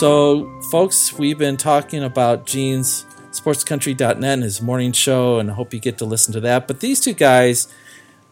So, 0.00 0.48
folks, 0.70 1.12
we've 1.12 1.36
been 1.36 1.58
talking 1.58 2.02
about 2.02 2.46
Gene's 2.46 3.04
sportscountry.net 3.32 4.22
and 4.22 4.42
his 4.42 4.62
morning 4.62 4.92
show, 4.92 5.38
and 5.38 5.50
I 5.50 5.52
hope 5.52 5.74
you 5.74 5.78
get 5.78 5.98
to 5.98 6.06
listen 6.06 6.32
to 6.32 6.40
that. 6.40 6.66
But 6.66 6.80
these 6.80 7.00
two 7.00 7.12
guys, 7.12 7.68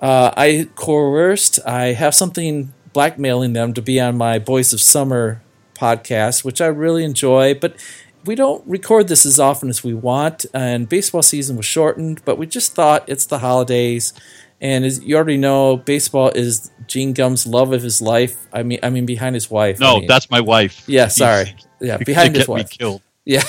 uh, 0.01 0.33
I 0.35 0.71
coerced, 0.77 1.61
I 1.67 1.89
have 1.93 2.15
something 2.15 2.73
blackmailing 2.95 3.53
them 3.53 3.75
to 3.75 3.83
be 3.83 4.01
on 4.01 4.17
my 4.17 4.39
Boys 4.39 4.73
of 4.73 4.81
Summer 4.81 5.43
podcast, 5.75 6.43
which 6.43 6.63
I 6.63 6.69
really 6.69 7.05
enjoy. 7.05 7.53
But 7.53 7.77
we 8.25 8.35
don't 8.35 8.67
record 8.67 9.09
this 9.09 9.27
as 9.27 9.39
often 9.39 9.69
as 9.69 9.85
we 9.85 9.93
want, 9.93 10.47
and 10.55 10.89
baseball 10.89 11.21
season 11.21 11.59
was 11.59 11.67
shortened, 11.67 12.23
but 12.25 12.39
we 12.39 12.47
just 12.47 12.73
thought 12.73 13.07
it's 13.07 13.27
the 13.27 13.41
holidays. 13.41 14.15
And 14.61 14.85
as 14.85 15.05
you 15.05 15.17
already 15.17 15.37
know, 15.37 15.77
baseball 15.77 16.31
is 16.31 16.71
Gene 16.89 17.13
Gum's 17.13 17.47
love 17.47 17.73
of 17.73 17.83
his 17.83 18.03
life. 18.03 18.37
I 18.53 18.65
mean, 18.65 18.81
I 18.83 18.91
mean 18.91 19.07
behind 19.07 19.35
his 19.37 19.49
wife. 19.51 19.79
No, 19.79 19.97
I 19.97 19.99
mean, 20.01 20.09
that's 20.09 20.31
my 20.31 20.41
wife. 20.41 20.83
Yeah, 20.89 21.09
sorry. 21.09 21.55
Yeah, 21.81 21.97
behind 21.99 22.35
his 22.37 22.47
get 22.47 22.55
me 22.55 22.63
wife. 22.63 22.71
killed. 22.71 23.03
Yeah, 23.29 23.43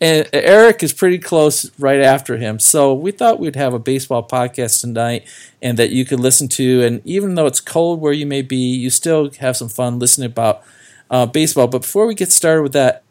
and 0.00 0.28
Eric 0.32 0.84
is 0.84 0.92
pretty 0.92 1.18
close 1.18 1.76
right 1.76 2.00
after 2.00 2.36
him. 2.36 2.60
So 2.60 2.94
we 2.94 3.10
thought 3.10 3.40
we'd 3.40 3.56
have 3.56 3.74
a 3.74 3.80
baseball 3.80 4.22
podcast 4.28 4.80
tonight, 4.80 5.26
and 5.60 5.76
that 5.76 5.90
you 5.90 6.04
could 6.04 6.20
listen 6.20 6.46
to. 6.50 6.84
And 6.84 7.04
even 7.04 7.34
though 7.34 7.46
it's 7.46 7.60
cold 7.60 8.00
where 8.00 8.12
you 8.12 8.26
may 8.26 8.42
be, 8.42 8.56
you 8.76 8.90
still 8.90 9.28
have 9.40 9.56
some 9.56 9.68
fun 9.68 9.98
listening 9.98 10.26
about 10.26 10.62
uh, 11.10 11.26
baseball. 11.26 11.66
But 11.66 11.80
before 11.80 12.06
we 12.06 12.14
get 12.14 12.30
started 12.30 12.62
with 12.62 12.74
that, 12.74 13.02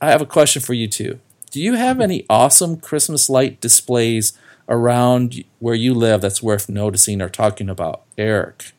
I 0.00 0.10
have 0.10 0.22
a 0.22 0.26
question 0.26 0.62
for 0.62 0.72
you 0.72 0.86
too. 0.86 1.18
Do 1.50 1.60
you 1.60 1.74
have 1.74 2.00
any 2.00 2.24
awesome 2.30 2.76
Christmas 2.76 3.28
light 3.28 3.60
displays 3.60 4.32
around 4.68 5.42
where 5.58 5.74
you 5.74 5.94
live 5.94 6.20
that's 6.20 6.40
worth 6.40 6.68
noticing 6.68 7.20
or 7.20 7.28
talking 7.28 7.68
about, 7.68 8.02
Eric? 8.16 8.70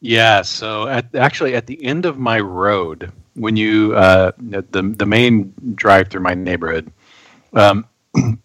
Yeah, 0.00 0.40
so 0.40 0.88
at, 0.88 1.14
actually 1.14 1.54
at 1.54 1.66
the 1.66 1.84
end 1.84 2.06
of 2.06 2.18
my 2.18 2.40
road, 2.40 3.12
when 3.40 3.56
you 3.56 3.94
uh, 3.94 4.32
the 4.38 4.82
the 4.82 5.06
main 5.06 5.52
drive 5.74 6.08
through 6.08 6.20
my 6.20 6.34
neighborhood, 6.34 6.92
um, 7.54 7.86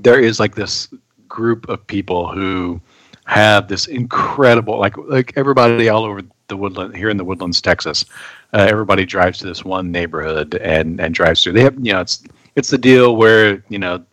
there 0.00 0.20
is 0.20 0.38
like 0.38 0.54
this 0.54 0.88
group 1.26 1.68
of 1.68 1.84
people 1.86 2.28
who 2.28 2.80
have 3.24 3.66
this 3.66 3.86
incredible 3.86 4.78
like 4.78 4.96
like 4.98 5.32
everybody 5.36 5.88
all 5.88 6.04
over 6.04 6.20
the 6.48 6.56
woodland 6.56 6.94
here 6.94 7.08
in 7.08 7.16
the 7.16 7.24
woodlands, 7.24 7.60
Texas. 7.62 8.04
Uh, 8.52 8.66
everybody 8.68 9.06
drives 9.06 9.38
to 9.38 9.46
this 9.46 9.64
one 9.64 9.90
neighborhood 9.90 10.54
and 10.56 11.00
and 11.00 11.14
drives 11.14 11.42
through. 11.42 11.54
They 11.54 11.62
have 11.62 11.74
you 11.80 11.94
know 11.94 12.02
it's 12.02 12.22
it's 12.56 12.68
the 12.68 12.78
deal 12.78 13.16
where 13.16 13.64
you 13.70 13.78
know 13.78 14.04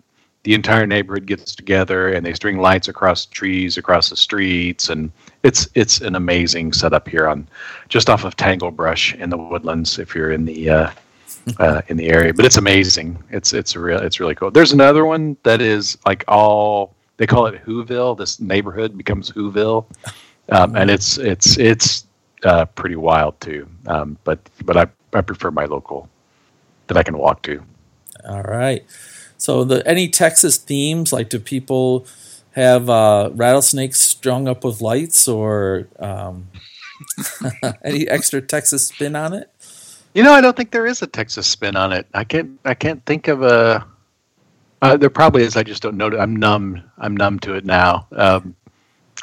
the 0.44 0.54
entire 0.54 0.88
neighborhood 0.88 1.26
gets 1.26 1.54
together 1.54 2.14
and 2.14 2.26
they 2.26 2.34
string 2.34 2.58
lights 2.60 2.88
across 2.88 3.26
trees 3.26 3.78
across 3.78 4.10
the 4.10 4.18
streets 4.18 4.90
and 4.90 5.12
it's 5.44 5.68
it's 5.76 6.02
an 6.02 6.16
amazing 6.16 6.74
setup 6.74 7.08
here 7.08 7.28
on 7.28 7.48
just 7.90 8.10
off 8.10 8.24
of 8.24 8.36
Tangle 8.36 8.72
Brush 8.72 9.14
in 9.16 9.30
the 9.30 9.38
woodlands 9.38 10.00
if 10.00 10.16
you're 10.16 10.32
in 10.32 10.46
the 10.46 10.70
uh, 10.70 10.92
uh, 11.60 11.82
in 11.88 11.98
the 11.98 12.10
area 12.10 12.34
but 12.34 12.46
it's 12.46 12.58
amazing. 12.58 13.22
It's 13.30 13.54
it's 13.54 13.76
real 13.76 14.00
it's 14.00 14.20
really 14.20 14.36
cool. 14.36 14.52
There's 14.52 14.72
another 14.72 15.06
one 15.06 15.38
that 15.44 15.62
is 15.62 15.98
like 16.06 16.24
all 16.28 16.96
they 17.18 17.28
call 17.28 17.46
it 17.48 17.64
Whoville. 17.66 18.18
This 18.18 18.40
neighborhood 18.40 18.98
becomes 18.98 19.32
Whoville. 19.32 19.86
Um, 20.50 20.76
and 20.76 20.90
it's 20.90 21.18
it's 21.18 21.58
it's 21.58 22.06
uh, 22.44 22.66
pretty 22.66 22.96
wild 22.96 23.40
too. 23.40 23.68
Um, 23.88 24.18
but 24.24 24.40
but 24.66 24.78
I, 24.78 24.88
I 25.14 25.22
prefer 25.22 25.52
my 25.52 25.66
local 25.66 26.10
that 26.88 26.98
I 26.98 27.04
can 27.04 27.18
walk 27.18 27.42
to. 27.44 27.64
All 28.28 28.44
right. 28.44 28.86
So, 29.38 29.64
the 29.64 29.86
any 29.88 30.10
Texas 30.10 30.58
themes? 30.58 31.12
Like, 31.12 31.30
do 31.30 31.40
people 31.40 32.06
have 32.54 32.90
uh, 32.90 33.30
rattlesnakes 33.34 34.00
strung 34.00 34.48
up 34.48 34.64
with 34.64 34.82
lights, 34.82 35.28
or 35.28 35.88
um, 36.00 36.48
any 37.84 38.08
extra 38.08 38.42
Texas 38.42 38.88
spin 38.88 39.16
on 39.16 39.34
it? 39.34 39.52
You 40.14 40.24
know, 40.24 40.32
I 40.32 40.42
don't 40.42 40.56
think 40.56 40.72
there 40.72 40.86
is 40.86 41.02
a 41.02 41.08
Texas 41.08 41.48
spin 41.48 41.76
on 41.76 41.92
it. 41.92 42.08
I 42.14 42.24
can't. 42.24 42.60
I 42.66 42.74
can't 42.74 43.04
think 43.06 43.28
of 43.28 43.42
a. 43.42 43.86
Uh, 44.82 44.98
there 44.98 45.10
probably 45.10 45.44
is. 45.44 45.56
I 45.56 45.64
just 45.64 45.82
don't 45.82 45.98
know. 45.98 46.16
I'm 46.18 46.36
numb. 46.36 46.84
I'm 46.98 47.16
numb 47.16 47.40
to 47.40 47.56
it 47.56 47.66
now. 47.66 48.08
Um, 48.12 48.56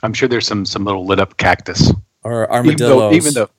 I'm 0.02 0.12
sure 0.12 0.28
there's 0.28 0.46
some 0.46 0.64
some 0.64 0.84
little 0.84 1.06
lit 1.06 1.20
up 1.20 1.36
cactus. 1.36 1.92
Or 2.22 2.44
Even 2.44 2.54
armadillos? 2.54 2.98
though, 2.98 3.12
even 3.12 3.34
though, 3.34 3.50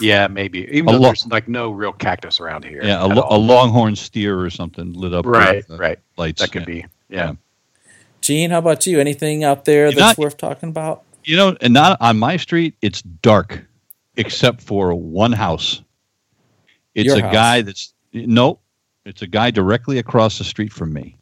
yeah, 0.00 0.26
maybe. 0.26 0.60
Even 0.70 0.88
A 0.88 0.92
though 0.92 0.98
lo- 0.98 1.08
there's 1.08 1.26
like 1.26 1.48
no 1.48 1.70
real 1.70 1.92
cactus 1.92 2.40
around 2.40 2.64
here. 2.64 2.82
Yeah, 2.82 3.04
a, 3.04 3.08
lo- 3.08 3.26
a 3.28 3.36
longhorn 3.36 3.96
steer 3.96 4.38
or 4.40 4.50
something 4.50 4.92
lit 4.92 5.12
up. 5.12 5.26
right, 5.26 5.68
with, 5.68 5.70
uh, 5.78 5.82
right. 5.82 5.98
Lights. 6.16 6.40
That 6.40 6.52
could 6.52 6.62
yeah. 6.62 6.66
be. 6.66 6.86
Yeah. 7.08 7.32
Gene, 8.26 8.50
how 8.50 8.58
about 8.58 8.86
you? 8.86 8.98
Anything 8.98 9.44
out 9.44 9.64
there 9.66 9.84
You're 9.84 9.92
that's 9.92 10.18
not- 10.18 10.18
worth 10.18 10.36
talking 10.36 10.68
about? 10.68 11.04
You 11.24 11.36
know, 11.36 11.56
and 11.60 11.72
not 11.72 11.96
on 12.00 12.18
my 12.18 12.36
street. 12.36 12.74
It's 12.82 13.02
dark, 13.02 13.64
except 14.16 14.60
for 14.60 14.94
one 14.94 15.32
house. 15.32 15.80
It's 16.94 17.06
Your 17.06 17.18
a 17.18 17.22
house. 17.22 17.32
guy 17.32 17.62
that's 17.62 17.92
no. 18.12 18.58
It's 19.04 19.22
a 19.22 19.26
guy 19.28 19.50
directly 19.52 19.98
across 19.98 20.38
the 20.38 20.44
street 20.44 20.72
from 20.72 20.92
me, 20.92 21.16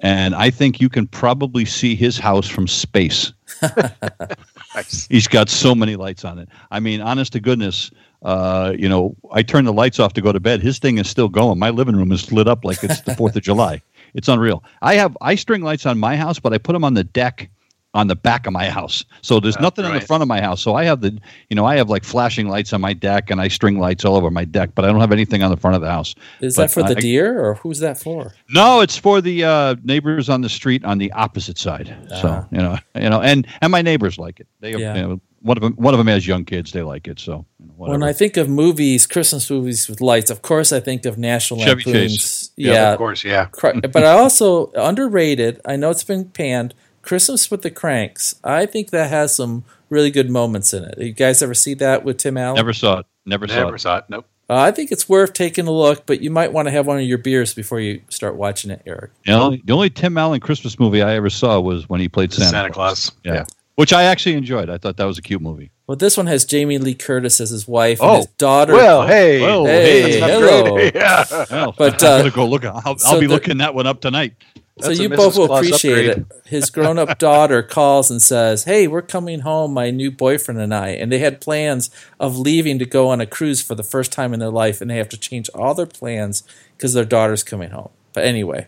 and 0.00 0.34
I 0.34 0.50
think 0.50 0.80
you 0.80 0.88
can 0.88 1.06
probably 1.08 1.64
see 1.64 1.94
his 1.96 2.18
house 2.18 2.46
from 2.48 2.66
space. 2.68 3.32
He's 5.08 5.26
got 5.26 5.48
so 5.48 5.74
many 5.74 5.96
lights 5.96 6.24
on 6.24 6.38
it. 6.38 6.48
I 6.70 6.80
mean, 6.80 7.00
honest 7.00 7.32
to 7.32 7.40
goodness, 7.40 7.90
uh, 8.22 8.72
you 8.78 8.88
know, 8.88 9.16
I 9.32 9.42
turn 9.42 9.64
the 9.64 9.72
lights 9.72 9.98
off 9.98 10.12
to 10.14 10.20
go 10.20 10.32
to 10.32 10.40
bed. 10.40 10.60
His 10.60 10.78
thing 10.78 10.98
is 10.98 11.08
still 11.08 11.28
going. 11.28 11.58
My 11.58 11.70
living 11.70 11.96
room 11.96 12.12
is 12.12 12.30
lit 12.30 12.46
up 12.48 12.64
like 12.64 12.82
it's 12.84 13.00
the 13.02 13.14
Fourth 13.16 13.34
of 13.36 13.42
July. 13.42 13.80
It's 14.16 14.28
unreal. 14.28 14.64
I 14.82 14.94
have 14.94 15.16
I 15.20 15.36
string 15.36 15.62
lights 15.62 15.86
on 15.86 15.98
my 15.98 16.16
house, 16.16 16.40
but 16.40 16.52
I 16.52 16.58
put 16.58 16.72
them 16.72 16.82
on 16.84 16.94
the 16.94 17.04
deck 17.04 17.48
on 17.96 18.08
the 18.08 18.14
back 18.16 18.46
of 18.46 18.52
my 18.52 18.68
house. 18.68 19.04
So 19.22 19.40
there's 19.40 19.58
nothing 19.58 19.86
on 19.86 19.94
the 19.94 20.02
front 20.02 20.22
of 20.22 20.28
my 20.28 20.38
house. 20.40 20.60
So 20.60 20.74
I 20.74 20.84
have 20.84 21.00
the, 21.00 21.18
you 21.48 21.56
know, 21.56 21.64
I 21.64 21.76
have 21.76 21.88
like 21.88 22.04
flashing 22.04 22.46
lights 22.46 22.74
on 22.74 22.80
my 22.82 22.92
deck 22.92 23.30
and 23.30 23.40
I 23.40 23.48
string 23.48 23.78
lights 23.78 24.04
all 24.04 24.16
over 24.16 24.30
my 24.30 24.44
deck, 24.44 24.72
but 24.74 24.84
I 24.84 24.88
don't 24.88 25.00
have 25.00 25.12
anything 25.12 25.42
on 25.42 25.50
the 25.50 25.56
front 25.56 25.76
of 25.76 25.80
the 25.80 25.90
house. 25.90 26.14
Is 26.40 26.56
But 26.56 26.64
that 26.64 26.70
for 26.72 26.82
the 26.82 26.94
deer, 26.94 27.42
or 27.42 27.54
who's 27.54 27.78
that 27.78 27.98
for? 27.98 28.34
No, 28.50 28.80
it's 28.80 28.98
for 28.98 29.22
the 29.22 29.44
uh, 29.44 29.76
neighbors 29.82 30.28
on 30.28 30.42
the 30.42 30.50
street 30.50 30.84
on 30.84 30.98
the 30.98 31.10
opposite 31.12 31.56
side. 31.56 31.96
Ah. 32.12 32.20
So 32.20 32.46
you 32.52 32.58
know, 32.58 32.78
you 32.96 33.08
know, 33.08 33.22
and 33.22 33.46
and 33.62 33.72
my 33.72 33.80
neighbors 33.80 34.18
like 34.18 34.40
it. 34.40 34.46
They, 34.60 34.72
Yeah. 34.72 34.94
you 34.94 35.02
know, 35.02 35.20
one 35.46 35.56
of 35.56 35.62
them, 35.62 35.72
one 35.74 35.94
of 35.94 35.98
them 35.98 36.08
has 36.08 36.26
young 36.26 36.44
kids. 36.44 36.72
They 36.72 36.82
like 36.82 37.06
it. 37.08 37.18
So 37.18 37.46
you 37.60 37.66
know, 37.66 37.72
When. 37.76 38.02
I 38.02 38.12
think 38.12 38.36
of 38.36 38.48
movies, 38.48 39.06
Christmas 39.06 39.50
movies 39.50 39.88
with 39.88 40.00
lights, 40.00 40.30
of 40.30 40.42
course 40.42 40.72
I 40.72 40.80
think 40.80 41.06
of 41.06 41.16
National 41.18 41.60
Chevy 41.60 41.84
Lampoon's. 41.84 42.16
Chase. 42.16 42.50
Yeah, 42.56 42.92
Of 42.92 42.98
course. 42.98 43.24
Yeah. 43.24 43.48
But 43.62 44.04
I 44.04 44.10
also 44.10 44.70
underrated. 44.72 45.60
I 45.64 45.76
know 45.76 45.90
it's 45.90 46.04
been 46.04 46.26
panned. 46.26 46.74
Christmas 47.02 47.50
with 47.50 47.62
the 47.62 47.70
Cranks. 47.70 48.34
I 48.42 48.66
think 48.66 48.90
that 48.90 49.10
has 49.10 49.34
some 49.36 49.64
really 49.88 50.10
good 50.10 50.28
moments 50.28 50.74
in 50.74 50.82
it. 50.84 50.98
You 50.98 51.12
guys 51.12 51.40
ever 51.40 51.54
see 51.54 51.74
that 51.74 52.04
with 52.04 52.18
Tim 52.18 52.36
Allen? 52.36 52.56
never 52.56 52.72
saw 52.72 52.98
it. 53.00 53.06
Never, 53.24 53.46
saw 53.46 53.54
Never 53.56 53.76
it. 53.76 53.80
saw 53.80 53.98
it. 53.98 54.04
Nope. 54.08 54.26
Uh, 54.48 54.54
I 54.56 54.70
think 54.70 54.92
it's 54.92 55.08
worth 55.08 55.32
taking 55.32 55.66
a 55.66 55.72
look, 55.72 56.06
but 56.06 56.20
you 56.20 56.30
might 56.30 56.52
want 56.52 56.66
to 56.68 56.72
have 56.72 56.86
one 56.86 56.98
of 56.98 57.02
your 57.04 57.18
beers 57.18 57.52
before 57.54 57.80
you 57.80 58.00
start 58.08 58.36
watching 58.36 58.70
it, 58.70 58.80
Eric. 58.86 59.10
You 59.24 59.32
know, 59.32 59.56
the 59.64 59.72
only 59.72 59.90
Tim 59.90 60.16
Allen 60.16 60.38
Christmas 60.40 60.78
movie 60.78 61.02
I 61.02 61.14
ever 61.14 61.30
saw 61.30 61.58
was 61.60 61.88
when 61.88 62.00
he 62.00 62.08
played 62.08 62.32
Santa, 62.32 62.50
Santa 62.50 62.70
Claus. 62.70 63.10
Yeah. 63.24 63.34
Yeah. 63.34 63.44
Which 63.76 63.92
I 63.92 64.02
actually 64.04 64.34
enjoyed. 64.34 64.68
I 64.68 64.76
thought 64.78 64.96
that 64.96 65.04
was 65.04 65.16
a 65.18 65.22
cute 65.22 65.40
movie. 65.40 65.70
Well, 65.86 65.96
this 65.96 66.16
one 66.16 66.26
has 66.26 66.44
Jamie 66.44 66.78
Lee 66.78 66.94
Curtis 66.94 67.40
as 67.40 67.50
his 67.50 67.68
wife 67.68 68.00
and 68.00 68.10
Oh, 68.10 68.16
his 68.16 68.26
daughter. 68.26 68.72
Well, 68.72 69.06
hey. 69.06 69.40
Well, 69.40 69.64
Hey, 69.66 70.18
That's 70.18 70.32
hello. 70.32 70.78
Yeah. 70.94 71.24
Well, 71.50 71.74
But, 71.78 72.02
I'm 72.02 72.08
uh, 72.12 72.18
gonna 72.18 72.30
go 72.32 72.46
look. 72.48 72.64
I'll, 72.64 72.96
I'll 73.06 73.20
be 73.20 73.26
the- 73.26 73.32
looking 73.32 73.58
that 73.58 73.74
one 73.74 73.86
up 73.86 74.00
tonight. 74.00 74.34
so 74.80 74.88
That's 74.88 74.98
a 74.98 75.02
you 75.02 75.08
both 75.10 75.38
will 75.38 75.46
Claus 75.46 75.64
appreciate 75.66 76.08
upgrade. 76.10 76.26
it. 76.30 76.42
His 76.48 76.70
grown-up 76.70 77.18
daughter 77.20 77.62
calls 77.62 78.10
and 78.10 78.20
says, 78.20 78.64
"Hey, 78.64 78.86
we're 78.88 79.00
coming 79.02 79.40
home, 79.40 79.72
my 79.72 79.90
new 79.90 80.10
boyfriend 80.10 80.60
and 80.60 80.74
I." 80.74 80.88
And 80.88 81.10
they 81.12 81.18
had 81.18 81.40
plans 81.40 81.88
of 82.18 82.36
leaving 82.36 82.78
to 82.80 82.84
go 82.84 83.08
on 83.08 83.20
a 83.20 83.26
cruise 83.26 83.62
for 83.62 83.74
the 83.74 83.82
first 83.84 84.10
time 84.12 84.34
in 84.34 84.40
their 84.40 84.50
life, 84.50 84.80
and 84.80 84.90
they 84.90 84.96
have 84.96 85.08
to 85.10 85.16
change 85.16 85.48
all 85.54 85.72
their 85.74 85.86
plans 85.86 86.42
because 86.76 86.92
their 86.94 87.04
daughter's 87.04 87.42
coming 87.44 87.70
home. 87.70 87.90
But 88.16 88.24
anyway, 88.24 88.66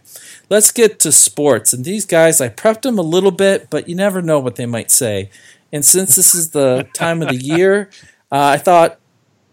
let's 0.51 0.71
get 0.71 1.01
to 1.01 1.11
sports. 1.11 1.73
And 1.73 1.83
these 1.83 2.05
guys, 2.05 2.39
I 2.39 2.51
prepped 2.51 2.83
them 2.83 2.99
a 2.99 3.03
little 3.03 3.31
bit, 3.31 3.71
but 3.71 3.89
you 3.89 3.95
never 3.95 4.21
know 4.21 4.39
what 4.39 4.57
they 4.57 4.67
might 4.67 4.91
say. 4.91 5.31
And 5.73 5.83
since 5.83 6.17
this 6.17 6.35
is 6.35 6.51
the 6.51 6.87
time 6.93 7.23
of 7.23 7.31
the 7.31 7.37
year, 7.37 7.89
uh, 8.31 8.45
I 8.45 8.59
thought, 8.59 9.01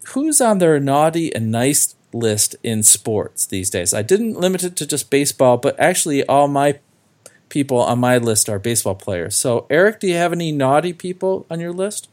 who's 0.08 0.42
on 0.42 0.58
their 0.58 0.82
naughty 0.82 1.34
and 1.34 1.50
nice 1.50 1.96
list 2.12 2.58
in 2.62 2.84
sports 2.84 3.46
these 3.46 3.70
days? 3.70 3.94
I 3.94 4.02
didn't 4.02 4.38
limit 4.38 4.66
it 4.66 4.76
to 4.76 4.86
just 4.86 5.10
baseball, 5.10 5.56
but 5.56 5.80
actually, 5.80 6.26
all 6.26 6.50
my 6.50 6.78
people 7.48 7.80
on 7.80 8.00
my 8.00 8.18
list 8.18 8.50
are 8.50 8.60
baseball 8.60 8.96
players. 8.96 9.38
So, 9.38 9.66
Eric, 9.70 10.02
do 10.02 10.08
you 10.08 10.16
have 10.16 10.34
any 10.34 10.52
naughty 10.52 10.92
people 10.92 11.46
on 11.50 11.62
your 11.62 11.72
list? 11.72 12.10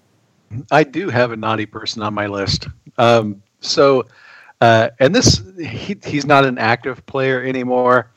I 0.70 0.84
do 0.84 1.08
have 1.08 1.32
a 1.32 1.36
naughty 1.36 1.66
person 1.66 2.00
on 2.00 2.14
my 2.14 2.28
list. 2.28 2.68
Um, 2.96 3.42
so, 3.58 4.06
uh, 4.62 4.90
and 5.00 5.12
this, 5.12 5.42
he, 5.58 5.96
he's 6.04 6.24
not 6.24 6.44
an 6.44 6.56
active 6.56 7.04
player 7.06 7.42
anymore, 7.42 8.12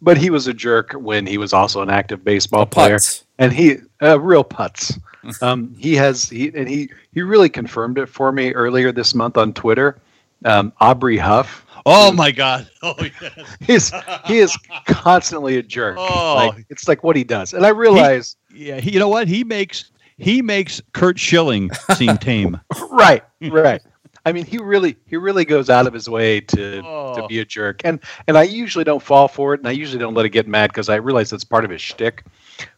but 0.00 0.16
he 0.16 0.30
was 0.30 0.46
a 0.46 0.54
jerk 0.54 0.92
when 0.92 1.26
he 1.26 1.36
was 1.36 1.52
also 1.52 1.82
an 1.82 1.90
active 1.90 2.24
baseball 2.24 2.64
player. 2.64 2.98
And 3.38 3.52
he, 3.52 3.76
uh, 4.02 4.18
real 4.18 4.44
putz. 4.44 4.98
Um, 5.42 5.74
he 5.78 5.94
has, 5.96 6.30
he, 6.30 6.48
and 6.54 6.66
he, 6.66 6.88
he 7.12 7.20
really 7.20 7.50
confirmed 7.50 7.98
it 7.98 8.06
for 8.06 8.32
me 8.32 8.54
earlier 8.54 8.90
this 8.90 9.14
month 9.14 9.36
on 9.36 9.52
Twitter. 9.52 9.98
Um, 10.46 10.72
Aubrey 10.80 11.18
Huff. 11.18 11.66
Oh 11.84 12.10
my 12.10 12.30
God! 12.30 12.70
Oh 12.82 12.94
yes. 12.98 13.56
He's, 13.60 13.92
he 14.24 14.38
is 14.38 14.56
constantly 14.86 15.58
a 15.58 15.62
jerk. 15.62 15.98
Oh. 15.98 16.36
Like, 16.36 16.64
it's 16.70 16.88
like 16.88 17.04
what 17.04 17.16
he 17.16 17.24
does. 17.24 17.52
And 17.52 17.66
I 17.66 17.68
realize, 17.68 18.36
Yeah, 18.50 18.80
he, 18.80 18.92
you 18.92 18.98
know 18.98 19.10
what? 19.10 19.28
He 19.28 19.44
makes 19.44 19.90
he 20.16 20.40
makes 20.40 20.80
Curt 20.94 21.18
Schilling 21.18 21.70
seem 21.96 22.16
tame. 22.16 22.58
right, 22.90 23.22
right. 23.42 23.82
I 24.26 24.32
mean, 24.32 24.44
he 24.44 24.58
really 24.58 24.96
he 25.06 25.16
really 25.16 25.44
goes 25.44 25.70
out 25.70 25.86
of 25.86 25.92
his 25.94 26.08
way 26.08 26.40
to 26.40 26.82
Oh. 26.84 27.14
to 27.16 27.26
be 27.26 27.38
a 27.40 27.44
jerk, 27.44 27.80
and 27.84 28.00
and 28.26 28.36
I 28.36 28.42
usually 28.42 28.84
don't 28.84 29.02
fall 29.02 29.28
for 29.28 29.54
it, 29.54 29.60
and 29.60 29.68
I 29.68 29.72
usually 29.72 29.98
don't 29.98 30.14
let 30.14 30.26
it 30.26 30.30
get 30.30 30.46
mad 30.46 30.70
because 30.70 30.88
I 30.88 30.96
realize 30.96 31.30
that's 31.30 31.44
part 31.44 31.64
of 31.64 31.70
his 31.70 31.80
shtick. 31.80 32.24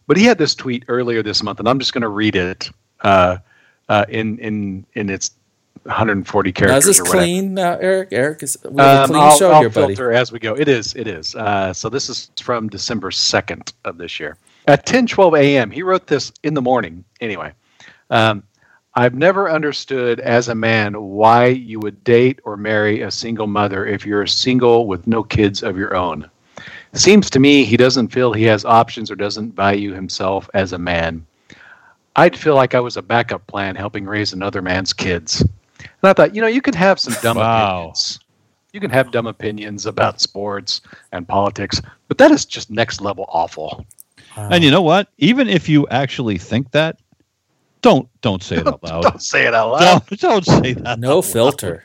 But 0.07 0.17
he 0.17 0.25
had 0.25 0.39
this 0.39 0.55
tweet 0.55 0.85
earlier 0.89 1.23
this 1.23 1.43
month, 1.43 1.59
and 1.59 1.69
I'm 1.69 1.79
just 1.79 1.93
going 1.93 2.03
to 2.03 2.09
read 2.09 2.37
it 2.37 2.71
uh, 3.03 3.39
uh, 3.89 4.05
in 4.09 4.39
in 4.39 4.87
in 4.95 5.11
its 5.11 5.33
140 5.85 6.51
Now, 6.51 6.53
characters 6.53 6.87
is 6.87 6.99
this 6.99 7.01
or 7.01 7.11
clean 7.11 7.55
now, 7.55 7.77
Eric? 7.81 8.09
Eric, 8.13 8.43
is 8.45 8.57
we 8.65 8.81
have 8.81 9.11
a 9.11 9.13
clean 9.13 9.23
I'll, 9.23 9.37
show 9.37 9.51
I'll 9.51 9.61
here, 9.61 9.69
buddy. 9.71 9.95
filter 9.97 10.13
as 10.13 10.31
we 10.31 10.39
go. 10.39 10.55
It 10.55 10.69
is. 10.69 10.95
It 10.95 11.09
is. 11.09 11.35
Uh, 11.35 11.73
so 11.73 11.89
this 11.89 12.09
is 12.09 12.31
from 12.41 12.69
December 12.69 13.11
2nd 13.11 13.73
of 13.85 13.99
this 13.99 14.21
year. 14.21 14.37
At 14.69 14.87
10:12 14.87 15.37
a.m., 15.41 15.71
he 15.73 15.83
wrote 15.83 16.07
this 16.07 16.33
in 16.45 16.55
the 16.55 16.63
morning. 16.63 17.05
Anyway, 17.21 17.53
um, 18.11 18.45
I've 18.95 19.15
never 19.15 19.51
understood 19.51 20.21
as 20.21 20.49
a 20.49 20.55
man 20.55 20.95
why 20.95 21.47
you 21.47 21.81
would 21.81 22.05
date 22.05 22.41
or 22.45 22.57
marry 22.57 23.01
a 23.03 23.11
single 23.11 23.47
mother 23.47 23.87
if 23.87 24.05
you're 24.05 24.27
single 24.27 24.87
with 24.87 25.07
no 25.07 25.23
kids 25.23 25.63
of 25.63 25.79
your 25.79 25.95
own. 25.97 26.29
Seems 26.93 27.31
to 27.31 27.41
me 27.41 27.65
he 27.65 27.77
doesn't 27.77 28.09
feel 28.09 28.33
he 28.33 28.45
has 28.45 28.65
options 28.65 29.11
or 29.11 29.17
doesn't 29.17 29.55
value 29.55 29.93
himself 29.93 30.49
as 30.55 30.73
a 30.73 30.79
man. 30.79 31.25
I'd 32.17 32.37
feel 32.37 32.55
like 32.55 32.75
I 32.75 32.81
was 32.81 32.97
a 32.97 33.03
backup 33.03 33.47
plan 33.47 33.77
helping 33.77 34.05
raise 34.05 34.33
another 34.33 34.61
man's 34.63 34.93
kids. 34.93 35.41
And 35.41 36.05
I 36.05 36.13
thought, 36.13 36.35
you 36.35 36.41
know, 36.43 36.49
you 36.49 36.61
can 36.63 36.75
have 36.75 36.99
some 37.01 37.15
dumb 37.17 37.39
Wow. 37.39 37.41
opinions. 37.41 38.21
You 38.73 38.81
can 38.81 38.91
have 38.91 39.11
dumb 39.11 39.27
opinions 39.27 39.87
about 39.87 40.21
sports 40.21 40.83
and 41.13 41.27
politics, 41.27 41.81
but 42.09 42.19
that 42.19 42.31
is 42.31 42.45
just 42.45 42.71
next 42.71 43.01
level 43.01 43.27
awful. 43.29 43.85
And 44.49 44.63
you 44.65 44.71
know 44.71 44.83
what? 44.83 45.09
Even 45.19 45.49
if 45.49 45.69
you 45.69 45.87
actually 45.89 46.39
think 46.39 46.71
that, 46.73 46.99
don't 47.83 48.09
don't 48.21 48.43
say 48.43 48.57
it 48.57 48.67
out 48.67 48.83
loud. 48.83 49.03
Don't 49.03 49.23
say 49.23 49.47
it 49.47 49.55
out 49.55 49.73
loud. 49.73 50.07
Don't, 50.09 50.21
don't 50.21 50.45
say 50.47 50.73
that. 50.75 50.99
no 50.99 51.09
out 51.09 51.15
loud. 51.17 51.25
filter. 51.27 51.85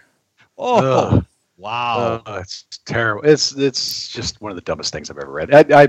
Oh, 0.58 0.78
Ugh. 1.18 1.26
wow. 1.58 2.22
Oh, 2.26 2.36
it's 2.36 2.66
terrible. 2.86 3.28
It's 3.30 3.54
it's 3.56 4.08
just 4.10 4.42
one 4.42 4.52
of 4.52 4.56
the 4.56 4.62
dumbest 4.62 4.94
things 4.94 5.10
I've 5.10 5.18
ever 5.18 5.32
read. 5.32 5.54
I, 5.54 5.84
I 5.84 5.88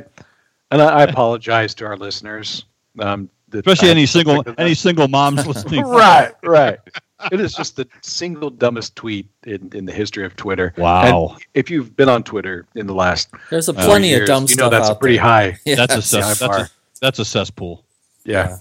and 0.71 0.83
I, 0.83 1.01
I 1.01 1.03
apologize 1.05 1.75
to 1.77 1.87
our 1.87 1.97
listeners. 1.97 2.65
Um, 2.99 3.31
Especially 3.53 3.89
I 3.89 3.93
any 3.93 4.05
single 4.07 4.45
any 4.59 4.75
single 4.75 5.09
moms 5.09 5.47
listening. 5.47 5.85
right, 5.87 6.33
right. 6.43 6.79
It 7.33 7.41
is 7.41 7.53
just 7.55 7.77
the 7.77 7.89
single 8.03 8.49
dumbest 8.51 8.95
tweet 8.95 9.27
in, 9.45 9.71
in 9.75 9.85
the 9.85 9.93
history 9.93 10.25
of 10.25 10.37
Twitter. 10.37 10.73
Wow. 10.77 11.31
And 11.33 11.43
if 11.55 11.69
you've 11.71 11.97
been 11.97 12.09
on 12.09 12.23
Twitter 12.23 12.67
in 12.77 12.87
the 12.87 12.95
last 12.95 13.29
There's 13.51 13.69
a 13.69 13.75
few 13.75 13.83
plenty 13.83 14.13
of 14.13 14.19
years, 14.19 14.29
dumb 14.29 14.47
you 14.49 14.55
know 14.57 14.69
that's 14.71 14.89
out 14.89 14.97
a 14.97 14.99
pretty 14.99 15.17
there. 15.17 15.25
high. 15.25 15.59
Yeah. 15.65 15.75
That's 15.77 15.93
a 15.95 15.97
high 15.97 16.01
cess, 16.01 16.39
that's 16.39 16.57
a 16.57 16.71
that's 17.01 17.19
a 17.19 17.25
cesspool. 17.25 17.85
Yeah. 18.25 18.59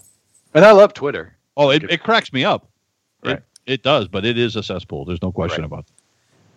and 0.54 0.64
I 0.66 0.72
love 0.72 0.94
Twitter. 0.94 1.36
Oh, 1.58 1.72
it, 1.72 1.84
it 1.90 2.02
cracks 2.04 2.32
me 2.32 2.46
up. 2.46 2.70
Right. 3.26 3.38
It, 3.38 3.44
it 3.66 3.84
does, 3.84 4.08
but 4.08 4.24
it 4.26 4.38
is 4.38 4.56
a 4.56 4.64
cesspool. 4.64 5.04
There's 5.04 5.22
no 5.22 5.32
question 5.34 5.64
Right. 5.64 5.66
about 5.66 5.88
that. 5.88 5.94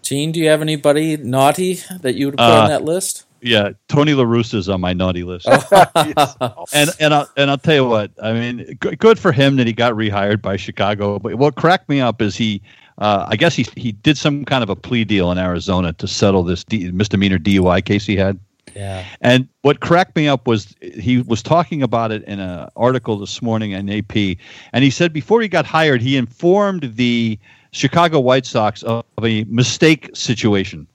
Gene, 0.02 0.30
do 0.32 0.38
you 0.40 0.48
have 0.48 0.62
anybody 0.62 1.16
naughty 1.16 1.80
that 2.02 2.14
you 2.14 2.26
would 2.26 2.36
put 2.36 2.44
Uh, 2.44 2.60
on 2.62 2.68
that 2.68 2.84
list? 2.84 3.24
Yeah, 3.42 3.70
Tony 3.88 4.12
La 4.14 4.24
Russa 4.24 4.54
is 4.54 4.68
on 4.68 4.80
my 4.80 4.92
naughty 4.92 5.22
list. 5.24 5.46
Oh. 5.48 6.64
and 6.74 6.90
and 7.00 7.14
I'll, 7.14 7.28
and 7.38 7.50
I'll 7.50 7.58
tell 7.58 7.74
you 7.74 7.86
what. 7.86 8.10
I 8.22 8.32
mean, 8.34 8.76
good, 8.80 8.98
good 8.98 9.18
for 9.18 9.32
him 9.32 9.56
that 9.56 9.66
he 9.66 9.72
got 9.72 9.94
rehired 9.94 10.42
by 10.42 10.56
Chicago. 10.56 11.18
But 11.18 11.36
what 11.36 11.54
cracked 11.54 11.88
me 11.88 12.00
up 12.02 12.20
is 12.20 12.36
he, 12.36 12.60
uh, 12.98 13.24
I 13.28 13.36
guess 13.36 13.54
he 13.54 13.66
he 13.76 13.92
did 13.92 14.18
some 14.18 14.44
kind 14.44 14.62
of 14.62 14.68
a 14.68 14.76
plea 14.76 15.04
deal 15.04 15.32
in 15.32 15.38
Arizona 15.38 15.94
to 15.94 16.06
settle 16.06 16.42
this 16.42 16.64
D, 16.64 16.90
misdemeanor 16.92 17.38
DUI 17.38 17.82
case 17.82 18.04
he 18.04 18.16
had. 18.16 18.38
Yeah. 18.74 19.04
And 19.20 19.48
what 19.62 19.80
cracked 19.80 20.16
me 20.16 20.28
up 20.28 20.46
was 20.46 20.74
he 20.80 21.22
was 21.22 21.42
talking 21.42 21.82
about 21.82 22.12
it 22.12 22.22
in 22.24 22.40
an 22.40 22.68
article 22.76 23.18
this 23.18 23.42
morning 23.42 23.72
in 23.72 23.88
AP, 23.90 24.38
and 24.72 24.84
he 24.84 24.90
said 24.90 25.12
before 25.12 25.40
he 25.40 25.48
got 25.48 25.66
hired, 25.66 26.02
he 26.02 26.16
informed 26.16 26.94
the 26.94 27.38
Chicago 27.72 28.20
White 28.20 28.46
Sox 28.46 28.82
of 28.82 29.04
a 29.22 29.44
mistake 29.44 30.10
situation. 30.14 30.86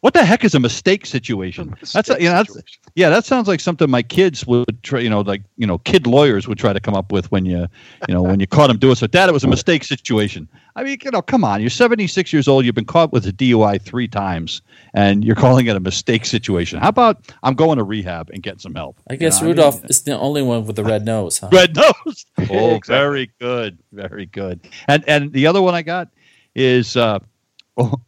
What 0.00 0.14
the 0.14 0.24
heck 0.24 0.44
is 0.44 0.52
a 0.54 0.60
mistake 0.60 1.06
situation? 1.06 1.76
that's 1.92 2.10
a, 2.10 2.20
you 2.20 2.28
know, 2.28 2.34
that's, 2.34 2.56
yeah, 2.96 3.08
that 3.08 3.24
sounds 3.24 3.46
like 3.46 3.60
something 3.60 3.88
my 3.88 4.02
kids 4.02 4.44
would 4.48 4.82
try, 4.82 4.98
you 4.98 5.08
know, 5.08 5.20
like 5.20 5.42
you 5.56 5.66
know, 5.66 5.78
kid 5.78 6.08
lawyers 6.08 6.48
would 6.48 6.58
try 6.58 6.72
to 6.72 6.80
come 6.80 6.94
up 6.94 7.12
with 7.12 7.30
when 7.30 7.44
you, 7.44 7.68
you 8.08 8.14
know, 8.14 8.22
when 8.22 8.40
you 8.40 8.48
caught 8.48 8.66
them 8.66 8.78
doing 8.78 8.96
so. 8.96 9.06
Dad, 9.06 9.28
it 9.28 9.32
was 9.32 9.44
a 9.44 9.48
mistake 9.48 9.84
situation. 9.84 10.48
I 10.74 10.82
mean, 10.84 10.98
you 11.04 11.10
know, 11.10 11.22
come 11.22 11.44
on, 11.44 11.60
you're 11.60 11.70
76 11.70 12.32
years 12.32 12.48
old, 12.48 12.64
you've 12.64 12.74
been 12.74 12.84
caught 12.84 13.12
with 13.12 13.26
a 13.26 13.32
DUI 13.32 13.80
three 13.80 14.08
times, 14.08 14.62
and 14.94 15.24
you're 15.24 15.36
calling 15.36 15.66
it 15.66 15.76
a 15.76 15.80
mistake 15.80 16.24
situation. 16.26 16.78
How 16.78 16.88
about 16.88 17.32
I'm 17.42 17.54
going 17.54 17.78
to 17.78 17.84
rehab 17.84 18.30
and 18.30 18.42
getting 18.42 18.58
some 18.60 18.74
help? 18.74 18.96
I 19.10 19.16
guess 19.16 19.40
You 19.40 19.46
know, 19.46 19.46
I 19.46 19.48
Rudolph 19.50 19.82
mean, 19.82 19.86
is 19.90 20.02
the 20.02 20.18
only 20.18 20.42
one 20.42 20.64
with 20.66 20.76
the 20.76 20.84
red 20.84 21.04
nose, 21.04 21.38
huh? 21.38 21.48
red 21.52 21.76
nose. 21.76 22.26
Oh, 22.50 22.74
Exactly. 22.76 22.96
very 22.96 23.30
good, 23.40 23.78
very 23.92 24.26
good. 24.26 24.60
And 24.88 25.04
and 25.06 25.32
the 25.32 25.46
other 25.46 25.60
one 25.62 25.74
I 25.74 25.82
got 25.82 26.08
is 26.54 26.96
uh, 26.96 27.18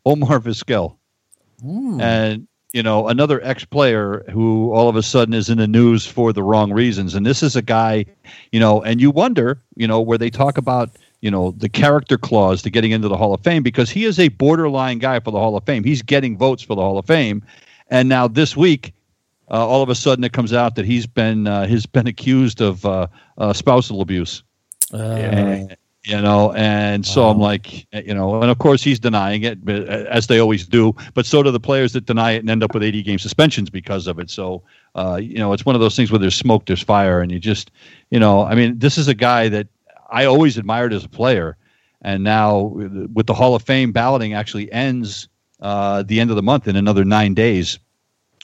Omar 0.06 0.40
Vizquel 0.40 0.96
Hmm. 1.60 2.00
and 2.00 2.48
you 2.72 2.82
know 2.82 3.08
another 3.08 3.40
ex-player 3.42 4.24
who 4.30 4.72
all 4.72 4.88
of 4.88 4.96
a 4.96 5.02
sudden 5.02 5.32
is 5.32 5.48
in 5.48 5.58
the 5.58 5.68
news 5.68 6.04
for 6.06 6.32
the 6.32 6.42
wrong 6.42 6.72
reasons 6.72 7.14
and 7.14 7.24
this 7.24 7.42
is 7.42 7.56
a 7.56 7.62
guy 7.62 8.04
you 8.52 8.60
know 8.60 8.82
and 8.82 9.00
you 9.00 9.10
wonder 9.10 9.58
you 9.76 9.86
know 9.86 10.00
where 10.00 10.18
they 10.18 10.28
talk 10.30 10.58
about 10.58 10.90
you 11.24 11.30
know 11.30 11.52
the 11.52 11.70
character 11.70 12.18
clause 12.18 12.60
to 12.60 12.68
getting 12.68 12.90
into 12.90 13.08
the 13.08 13.16
hall 13.16 13.32
of 13.32 13.40
fame 13.40 13.62
because 13.62 13.88
he 13.88 14.04
is 14.04 14.18
a 14.18 14.28
borderline 14.28 14.98
guy 14.98 15.18
for 15.20 15.30
the 15.30 15.38
hall 15.38 15.56
of 15.56 15.64
fame. 15.64 15.82
He's 15.82 16.02
getting 16.02 16.36
votes 16.36 16.62
for 16.62 16.76
the 16.76 16.82
hall 16.82 16.98
of 16.98 17.06
fame. 17.06 17.42
And 17.88 18.10
now 18.10 18.28
this 18.28 18.54
week 18.54 18.92
uh, 19.50 19.66
all 19.66 19.82
of 19.82 19.88
a 19.88 19.94
sudden 19.94 20.22
it 20.22 20.34
comes 20.34 20.52
out 20.52 20.74
that 20.74 20.84
he's 20.84 21.06
been 21.06 21.46
uh, 21.46 21.66
he's 21.66 21.86
been 21.86 22.06
accused 22.06 22.60
of 22.60 22.84
uh, 22.84 23.06
uh, 23.38 23.54
spousal 23.54 24.02
abuse. 24.02 24.42
Uh, 24.92 24.98
and, 24.98 25.76
you 26.04 26.20
know 26.20 26.52
and 26.52 27.06
so 27.06 27.28
i'm 27.28 27.38
like 27.38 27.86
you 28.06 28.12
know 28.12 28.42
and 28.42 28.50
of 28.50 28.58
course 28.58 28.82
he's 28.82 28.98
denying 28.98 29.42
it 29.42 29.64
but, 29.64 29.88
uh, 29.88 30.04
as 30.10 30.26
they 30.26 30.38
always 30.38 30.66
do 30.66 30.94
but 31.14 31.24
so 31.24 31.42
do 31.42 31.50
the 31.50 31.58
players 31.58 31.94
that 31.94 32.04
deny 32.04 32.32
it 32.32 32.40
and 32.40 32.50
end 32.50 32.62
up 32.62 32.74
with 32.74 32.82
80 32.82 33.02
game 33.02 33.18
suspensions 33.18 33.70
because 33.70 34.06
of 34.06 34.18
it. 34.18 34.28
So 34.28 34.62
uh, 34.94 35.18
you 35.22 35.38
know 35.38 35.54
it's 35.54 35.64
one 35.64 35.74
of 35.74 35.80
those 35.80 35.96
things 35.96 36.12
where 36.12 36.18
there's 36.18 36.34
smoke 36.34 36.66
there's 36.66 36.82
fire 36.82 37.22
and 37.22 37.32
you 37.32 37.40
just 37.40 37.70
you 38.10 38.20
know 38.20 38.42
i 38.42 38.54
mean 38.54 38.78
this 38.78 38.98
is 38.98 39.08
a 39.08 39.14
guy 39.14 39.48
that 39.48 39.66
i 40.14 40.24
always 40.24 40.56
admired 40.56 40.92
as 40.92 41.04
a 41.04 41.08
player 41.08 41.56
and 42.02 42.24
now 42.24 42.62
with 43.12 43.26
the 43.26 43.34
hall 43.34 43.54
of 43.54 43.62
fame 43.62 43.92
balloting 43.92 44.34
actually 44.34 44.70
ends 44.72 45.28
uh, 45.60 46.02
the 46.02 46.20
end 46.20 46.30
of 46.30 46.36
the 46.36 46.42
month 46.42 46.68
in 46.68 46.76
another 46.76 47.04
nine 47.04 47.34
days 47.34 47.78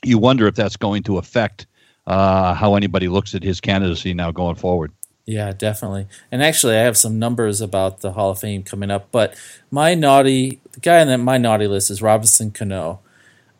you 0.04 0.18
wonder 0.18 0.46
if 0.46 0.54
that's 0.54 0.76
going 0.76 1.02
to 1.02 1.18
affect 1.18 1.66
uh, 2.06 2.54
how 2.54 2.74
anybody 2.74 3.08
looks 3.08 3.34
at 3.34 3.42
his 3.42 3.60
candidacy 3.60 4.14
now 4.14 4.30
going 4.30 4.56
forward 4.56 4.92
Yeah, 5.30 5.52
definitely. 5.52 6.08
And 6.32 6.42
actually, 6.42 6.76
I 6.76 6.80
have 6.80 6.96
some 6.96 7.20
numbers 7.20 7.60
about 7.60 8.00
the 8.00 8.12
Hall 8.12 8.30
of 8.30 8.40
Fame 8.40 8.64
coming 8.64 8.90
up. 8.90 9.12
But 9.12 9.36
my 9.70 9.94
naughty, 9.94 10.60
the 10.72 10.80
guy 10.80 11.00
on 11.00 11.06
that 11.06 11.18
my 11.18 11.38
naughty 11.38 11.68
list 11.68 11.88
is 11.88 12.02
Robinson 12.02 12.50
Cano. 12.50 12.98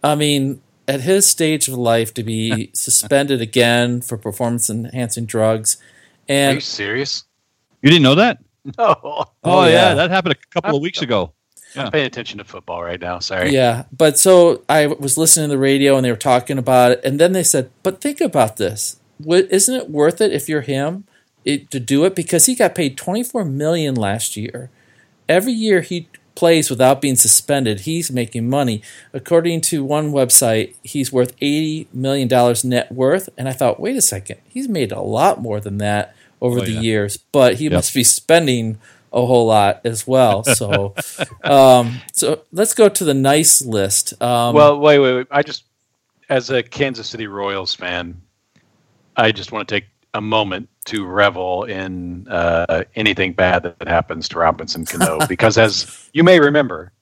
I 0.02 0.16
mean, 0.16 0.62
at 0.88 1.02
his 1.02 1.26
stage 1.26 1.68
of 1.68 1.74
life, 1.74 2.12
to 2.14 2.24
be 2.24 2.70
suspended 2.74 3.40
again 3.40 4.00
for 4.00 4.18
performance 4.18 4.68
enhancing 4.68 5.26
drugs, 5.26 5.76
Are 6.28 6.54
you 6.54 6.60
serious? 6.60 7.22
You 7.82 7.90
didn't 7.90 8.02
know 8.02 8.14
that 8.16 8.38
No. 8.64 8.74
Oh, 9.02 9.24
Oh, 9.42 9.64
yeah. 9.64 9.70
yeah. 9.90 9.94
that 9.94 10.10
happened 10.10 10.34
a 10.36 10.46
couple 10.60 10.76
of 10.76 10.82
weeks 10.82 11.00
ago. 11.02 11.32
Yeah. 11.74 11.84
I'm 11.86 11.92
paying 11.92 12.06
attention 12.06 12.38
to 12.38 12.44
football 12.44 12.82
right 12.82 13.00
now. 13.00 13.20
Sorry. 13.20 13.50
Yeah, 13.52 13.84
but 13.96 14.18
so 14.18 14.62
I 14.68 14.86
was 14.88 15.16
listening 15.16 15.48
to 15.48 15.54
the 15.54 15.58
radio 15.58 15.96
and 15.96 16.04
they 16.04 16.10
were 16.10 16.16
talking 16.16 16.58
about 16.58 16.92
it, 16.92 17.00
and 17.04 17.18
then 17.20 17.32
they 17.32 17.44
said, 17.44 17.70
"But 17.84 18.00
think 18.00 18.20
about 18.20 18.56
this: 18.56 18.96
What- 19.18 19.46
isn't 19.50 19.74
it 19.74 19.88
worth 19.90 20.20
it 20.20 20.32
if 20.32 20.48
you're 20.48 20.62
him 20.62 21.04
it, 21.44 21.70
to 21.70 21.78
do 21.80 22.04
it? 22.04 22.14
Because 22.16 22.46
he 22.46 22.54
got 22.56 22.74
paid 22.74 22.96
24 22.98 23.44
million 23.44 23.94
last 23.94 24.36
year. 24.36 24.68
Every 25.28 25.52
year 25.52 25.80
he 25.80 26.08
plays 26.34 26.70
without 26.70 27.00
being 27.00 27.16
suspended, 27.16 27.80
he's 27.80 28.10
making 28.10 28.48
money. 28.50 28.82
According 29.12 29.60
to 29.62 29.84
one 29.84 30.10
website, 30.10 30.74
he's 30.82 31.12
worth 31.12 31.32
80 31.40 31.86
million 31.94 32.26
dollars 32.28 32.64
net 32.64 32.90
worth. 32.90 33.28
And 33.38 33.48
I 33.48 33.52
thought, 33.52 33.78
wait 33.80 33.96
a 33.96 34.02
second, 34.02 34.40
he's 34.48 34.68
made 34.68 34.90
a 34.90 35.00
lot 35.00 35.40
more 35.40 35.60
than 35.60 35.78
that 35.78 36.14
over 36.40 36.60
Oh, 36.60 36.64
the 36.64 36.72
yeah. 36.72 36.80
years, 36.80 37.16
but 37.16 37.54
he 37.54 37.64
Yep. 37.64 37.72
must 37.72 37.94
be 37.94 38.04
spending." 38.04 38.78
A 39.12 39.26
whole 39.26 39.46
lot 39.46 39.80
as 39.84 40.06
well. 40.06 40.44
So, 40.54 40.94
um, 41.42 42.00
so 42.12 42.42
let's 42.52 42.74
go 42.74 42.88
to 42.88 43.04
the 43.04 43.12
nice 43.12 43.60
list. 43.60 44.14
Um, 44.22 44.54
Well, 44.54 44.78
wait, 44.78 45.00
wait, 45.00 45.14
wait. 45.16 45.26
I 45.32 45.42
just, 45.42 45.64
as 46.28 46.50
a 46.50 46.62
Kansas 46.62 47.08
City 47.08 47.26
Royals 47.26 47.74
fan, 47.74 48.20
I 49.16 49.32
just 49.32 49.50
want 49.50 49.66
to 49.66 49.74
take 49.74 49.86
a 50.14 50.20
moment 50.20 50.68
to 50.84 51.04
revel 51.04 51.64
in 51.64 52.28
uh, 52.28 52.84
anything 52.94 53.32
bad 53.32 53.64
that 53.64 53.88
happens 53.88 54.28
to 54.28 54.38
Robinson 54.38 54.84
Cano, 54.86 55.18
because 55.28 55.58
as 55.58 56.08
you 56.12 56.22
may 56.22 56.38
remember, 56.38 56.92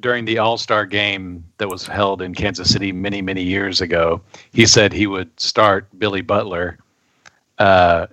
during 0.00 0.26
the 0.26 0.36
All 0.36 0.58
Star 0.58 0.84
game 0.84 1.42
that 1.56 1.70
was 1.70 1.86
held 1.86 2.20
in 2.20 2.34
Kansas 2.34 2.70
City 2.70 2.92
many, 2.92 3.22
many 3.22 3.42
years 3.42 3.80
ago, 3.80 4.20
he 4.52 4.66
said 4.66 4.92
he 4.92 5.06
would 5.06 5.30
start 5.40 5.86
Billy 5.98 6.20
Butler 6.20 6.76
uh, 7.58 8.08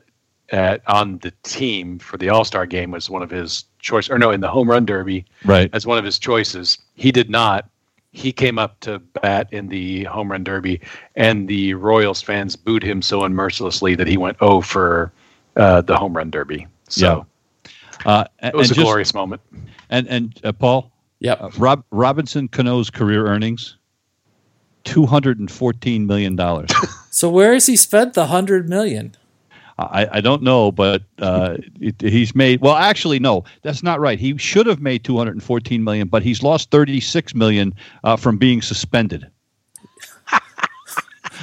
at, 0.52 0.82
on 0.88 1.18
the 1.20 1.32
team 1.44 1.98
for 2.00 2.18
the 2.18 2.30
All 2.30 2.44
Star 2.46 2.66
game 2.66 2.92
was 2.92 3.10
one 3.10 3.22
of 3.24 3.30
his 3.30 3.66
choice, 3.80 4.10
or 4.10 4.18
no, 4.20 4.32
in 4.32 4.42
the 4.42 4.48
home 4.50 4.70
run 4.70 4.86
derby 4.86 5.26
Right. 5.46 5.70
as 5.74 5.86
one 5.88 5.98
of 5.98 6.04
his 6.06 6.20
choices. 6.20 6.78
He 6.96 7.12
did 7.12 7.30
not. 7.30 7.70
He 8.14 8.32
came 8.34 8.60
up 8.60 8.80
to 8.82 9.00
bat 9.00 9.48
in 9.52 9.70
the 9.70 10.04
home 10.04 10.30
run 10.32 10.44
derby, 10.44 10.82
and 11.16 11.48
the 11.48 11.74
Royals 11.76 12.22
fans 12.22 12.56
booed 12.58 12.84
him 12.84 13.02
so 13.02 13.22
unmercilessly 13.22 13.96
that 13.98 14.08
he 14.08 14.18
went 14.18 14.38
0 14.40 14.62
for 14.62 15.12
uh, 15.56 15.82
the 15.82 15.96
home 15.96 16.16
run 16.16 16.30
derby. 16.30 16.68
So 16.90 17.26
Uh, 18.06 18.26
it 18.44 18.54
was 18.54 18.72
a 18.72 18.74
just, 18.74 18.84
glorious 18.84 19.14
moment. 19.14 19.42
And 19.90 20.08
and 20.10 20.38
uh, 20.44 20.52
Paul, 20.52 20.92
yeah, 21.20 21.34
uh, 21.34 21.52
Rob 21.58 21.84
Robinson 21.92 22.48
Cano's 22.50 22.90
career 22.90 23.28
earnings 23.28 23.78
two 24.84 25.06
hundred 25.06 25.40
and 25.40 25.50
fourteen 25.52 26.08
million 26.08 26.36
dollars. 26.36 26.70
so 27.12 27.30
where 27.30 27.54
has 27.54 27.68
he 27.68 27.76
spent 27.78 28.14
the 28.16 28.26
hundred 28.28 28.68
million? 28.68 29.16
I, 29.92 30.18
I 30.18 30.22
don't 30.22 30.44
know, 30.44 30.72
but 30.72 31.04
uh, 31.20 31.58
it, 31.80 32.02
he's 32.02 32.36
made. 32.36 32.62
Well, 32.62 32.76
actually, 32.76 33.20
no, 33.20 33.44
that's 33.62 33.84
not 33.84 34.00
right. 34.00 34.20
He 34.20 34.38
should 34.38 34.68
have 34.68 34.82
made 34.82 35.04
214 35.04 35.84
million, 35.84 36.08
but 36.08 36.24
he's 36.24 36.44
lost 36.44 36.72
36 36.72 37.36
million 37.36 37.74
uh, 38.04 38.16
from 38.16 38.38
being 38.38 38.62
suspended. 38.62 39.30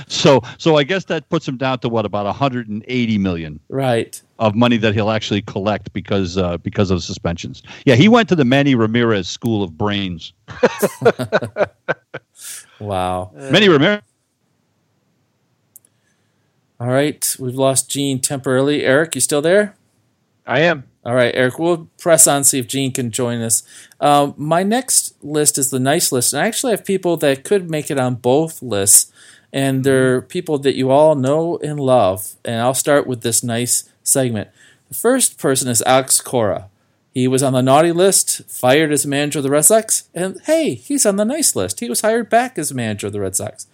so, 0.07 0.41
so 0.59 0.77
I 0.77 0.85
guess 0.85 1.05
that 1.07 1.29
puts 1.29 1.47
him 1.47 1.57
down 1.57 1.81
to 1.81 1.89
what 1.89 2.05
about 2.05 2.27
180 2.27 3.19
million, 3.19 3.61
right, 3.69 4.21
of 4.39 4.55
money 4.55 4.77
that 4.79 4.95
he'll 4.95 5.11
actually 5.11 5.43
collect 5.43 5.93
because 5.93 6.39
uh, 6.39 6.59
because 6.59 6.91
of 6.91 7.03
suspensions. 7.03 7.63
Yeah, 7.85 7.95
he 7.95 8.09
went 8.09 8.29
to 8.31 8.37
the 8.37 8.45
Manny 8.45 8.75
Ramirez 8.75 9.29
School 9.29 9.63
of 9.63 9.77
Brains. 9.77 10.33
wow, 12.81 13.31
Manny 13.35 13.69
Ramirez 13.69 14.03
all 16.81 16.89
right, 16.89 17.37
we've 17.41 17.57
lost 17.57 17.91
Gene 17.91 18.21
temporarily. 18.21 18.85
Eric, 18.85 19.17
you 19.17 19.21
still 19.21 19.43
there? 19.43 19.75
I 20.47 20.61
am. 20.61 20.85
All 21.05 21.15
right, 21.15 21.35
Eric, 21.35 21.59
we'll 21.59 21.89
press 21.99 22.29
on 22.29 22.45
see 22.45 22.59
if 22.59 22.69
Gene 22.69 22.93
can 22.93 23.11
join 23.11 23.41
us. 23.41 23.65
Uh, 23.99 24.33
my 24.37 24.63
next 24.63 25.15
list 25.23 25.59
is 25.59 25.71
the 25.71 25.81
nice 25.81 26.13
list, 26.13 26.33
and 26.33 26.41
I 26.43 26.47
actually 26.47 26.73
have 26.73 26.85
people 26.85 27.17
that 27.17 27.43
could 27.43 27.69
make 27.69 27.91
it 27.91 27.99
on 27.99 28.15
both 28.15 28.63
lists, 28.63 29.11
and 29.53 29.83
they're 29.83 30.23
people 30.23 30.59
that 30.59 30.77
you 30.77 30.91
all 30.91 31.17
know 31.17 31.59
and 31.59 31.81
love. 31.81 32.37
And 32.45 32.61
I'll 32.61 32.75
start 32.75 33.07
with 33.07 33.23
this 33.23 33.43
nice 33.43 33.89
segment. 34.05 34.49
The 34.89 34.95
first 34.95 35.39
person 35.39 35.69
is 35.69 35.83
Alex 35.83 36.21
Cora. 36.21 36.69
He 37.13 37.27
was 37.27 37.43
on 37.43 37.55
the 37.55 37.63
naughty 37.63 37.91
list, 37.91 38.49
fired 38.49 38.93
as 38.93 39.05
manager 39.05 39.41
of 39.41 39.43
the 39.43 39.51
Red 39.51 39.65
Sox, 39.65 40.09
and 40.15 40.41
hey, 40.45 40.75
he's 40.75 41.05
on 41.05 41.17
the 41.17 41.25
nice 41.25 41.57
list. 41.57 41.81
He 41.81 41.89
was 41.89 42.03
hired 42.03 42.31
back 42.31 42.57
as 42.57 42.73
manager 42.73 43.09
of 43.09 43.13
the 43.13 43.21
Red 43.21 43.35
Sox. 43.35 43.67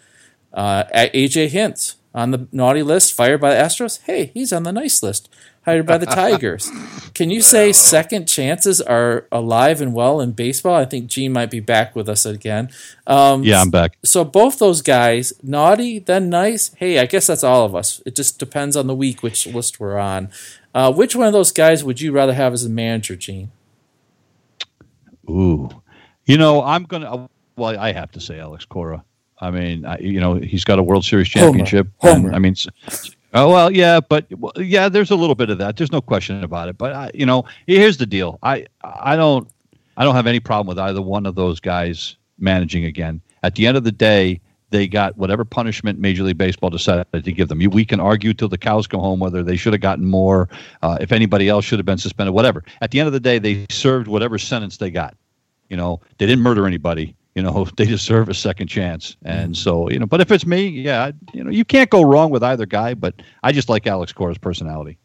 Uh, 0.53 0.85
AJ 0.95 1.49
Hinch 1.49 1.95
on 2.15 2.31
the 2.31 2.47
naughty 2.53 2.83
list, 2.83 3.13
fired 3.13 3.41
by 3.41 3.55
the 3.55 3.61
Astros. 3.61 4.01
Hey, 4.03 4.27
he's 4.33 4.53
on 4.53 4.63
the 4.63 4.73
nice 4.73 5.03
list, 5.03 5.29
hired 5.65 5.85
by 5.87 5.99
the 5.99 6.07
Tigers. 6.23 6.71
Can 7.13 7.31
you 7.31 7.41
say 7.43 7.73
second 7.73 8.27
chances 8.27 8.81
are 8.81 9.27
alive 9.33 9.81
and 9.81 9.93
well 9.95 10.21
in 10.21 10.33
baseball? 10.33 10.77
I 10.77 10.85
think 10.85 11.09
Gene 11.09 11.33
might 11.33 11.51
be 11.51 11.61
back 11.61 11.97
with 11.97 12.09
us 12.09 12.25
again. 12.25 12.71
Um, 13.07 13.43
yeah, 13.43 13.61
I'm 13.61 13.71
back. 13.71 13.99
So 14.05 14.25
both 14.25 14.59
those 14.59 14.81
guys, 14.81 15.33
naughty, 15.43 15.99
then 15.99 16.31
nice. 16.31 16.73
Hey, 16.75 16.99
I 17.01 17.07
guess 17.07 17.27
that's 17.27 17.45
all 17.45 17.65
of 17.65 17.75
us. 17.75 18.01
It 18.07 18.15
just 18.15 18.39
depends 18.39 18.77
on 18.77 18.87
the 18.87 18.95
week 18.95 19.23
which 19.23 19.47
list 19.47 19.81
we're 19.81 19.99
on. 19.99 20.31
Uh, 20.75 20.93
which 20.93 21.15
one 21.17 21.27
of 21.27 21.33
those 21.33 21.53
guys 21.53 21.83
would 21.85 22.01
you 22.01 22.13
rather 22.13 22.35
have 22.35 22.53
as 22.53 22.65
a 22.65 22.71
manager, 22.71 23.17
Gene? 23.17 23.51
Ooh, 25.29 25.69
you 26.27 26.37
know, 26.39 26.63
I'm 26.63 26.85
gonna. 26.85 27.29
Well, 27.57 27.79
I 27.79 27.93
have 27.93 28.11
to 28.13 28.21
say 28.21 28.39
Alex 28.39 28.65
Cora. 28.65 29.05
I 29.45 29.51
mean, 29.51 29.85
I, 29.85 29.99
you 29.99 30.21
know, 30.21 30.35
he's 30.37 30.65
got 30.65 30.79
a 30.79 30.83
World 30.83 31.05
Series 31.05 31.29
championship. 31.29 31.87
Homer. 31.99 32.15
Homer. 32.15 32.35
I 32.35 32.39
mean, 32.39 32.55
oh 33.35 33.51
well, 33.51 33.71
yeah, 33.71 34.01
but 34.01 34.27
well, 34.39 34.53
yeah, 34.57 34.89
there's 34.89 35.11
a 35.11 35.17
little 35.17 35.35
bit 35.35 35.51
of 35.51 35.59
that. 35.59 35.77
There's 35.77 35.93
no 35.93 36.01
question 36.01 36.43
about 36.43 36.69
it. 36.69 36.79
But 36.79 36.93
I, 36.95 37.11
you 37.13 37.27
know, 37.27 37.45
here's 37.67 37.99
the 37.99 38.07
deal. 38.07 38.39
I 38.43 38.67
I 38.83 39.17
don't 39.17 39.47
I 39.99 40.05
don't 40.05 40.15
have 40.15 40.27
any 40.27 40.41
problem 40.41 40.67
with 40.67 40.79
either 40.79 41.03
one 41.03 41.27
of 41.27 41.35
those 41.35 41.61
guys 41.61 42.17
managing 42.39 42.87
again. 42.87 43.21
At 43.43 43.55
the 43.55 43.67
end 43.67 43.77
of 43.77 43.85
the 43.85 43.93
day, 43.93 44.41
they 44.71 44.89
got 44.89 45.19
whatever 45.19 45.45
punishment 45.45 45.99
Major 45.99 46.23
League 46.23 46.39
Baseball 46.39 46.71
decided 46.71 47.07
to 47.13 47.33
give 47.33 47.49
them. 47.49 47.59
We 47.59 47.85
can 47.85 48.01
argue 48.01 48.33
till 48.33 48.49
the 48.49 48.57
cows 48.57 48.87
come 48.87 49.01
home 49.01 49.21
whether 49.21 49.43
they 49.43 49.57
should 49.57 49.75
have 49.75 49.83
gotten 49.83 50.07
more, 50.07 50.49
uh, 50.83 50.97
if 51.03 51.13
anybody 51.13 51.51
else 51.51 51.67
should 51.67 51.79
have 51.79 51.87
been 51.87 51.99
suspended, 51.99 52.35
whatever. 52.35 52.65
At 52.81 52.93
the 52.93 52.99
end 52.99 53.09
of 53.09 53.13
the 53.13 53.21
day, 53.21 53.39
they 53.39 53.67
served 53.69 54.09
whatever 54.09 54.39
sentence 54.39 54.79
they 54.79 54.91
got. 54.91 55.15
You 55.69 55.77
know, 55.77 56.01
they 56.17 56.27
didn't 56.27 56.43
murder 56.43 56.67
anybody 56.67 57.15
you 57.35 57.43
know 57.43 57.67
they 57.77 57.85
deserve 57.85 58.29
a 58.29 58.35
second 58.35 58.69
chance. 58.69 59.17
And 59.25 59.55
mm-hmm. 59.55 59.55
so 59.55 59.91
you 59.91 59.99
know 59.99 60.07
but 60.07 60.21
if 60.21 60.31
it's 60.31 60.47
me 60.47 60.67
yeah 60.69 61.13
you 61.33 61.45
know 61.45 61.51
you 61.51 61.65
can't 61.65 61.91
go 61.91 62.03
wrong 62.03 62.31
with 62.31 62.43
either 62.43 62.67
guy 62.67 62.95
but 62.95 63.15
i 63.43 63.53
just 63.53 63.69
like 63.69 63.87
alex 63.87 64.13
cora's 64.13 64.39
personality. 64.39 64.99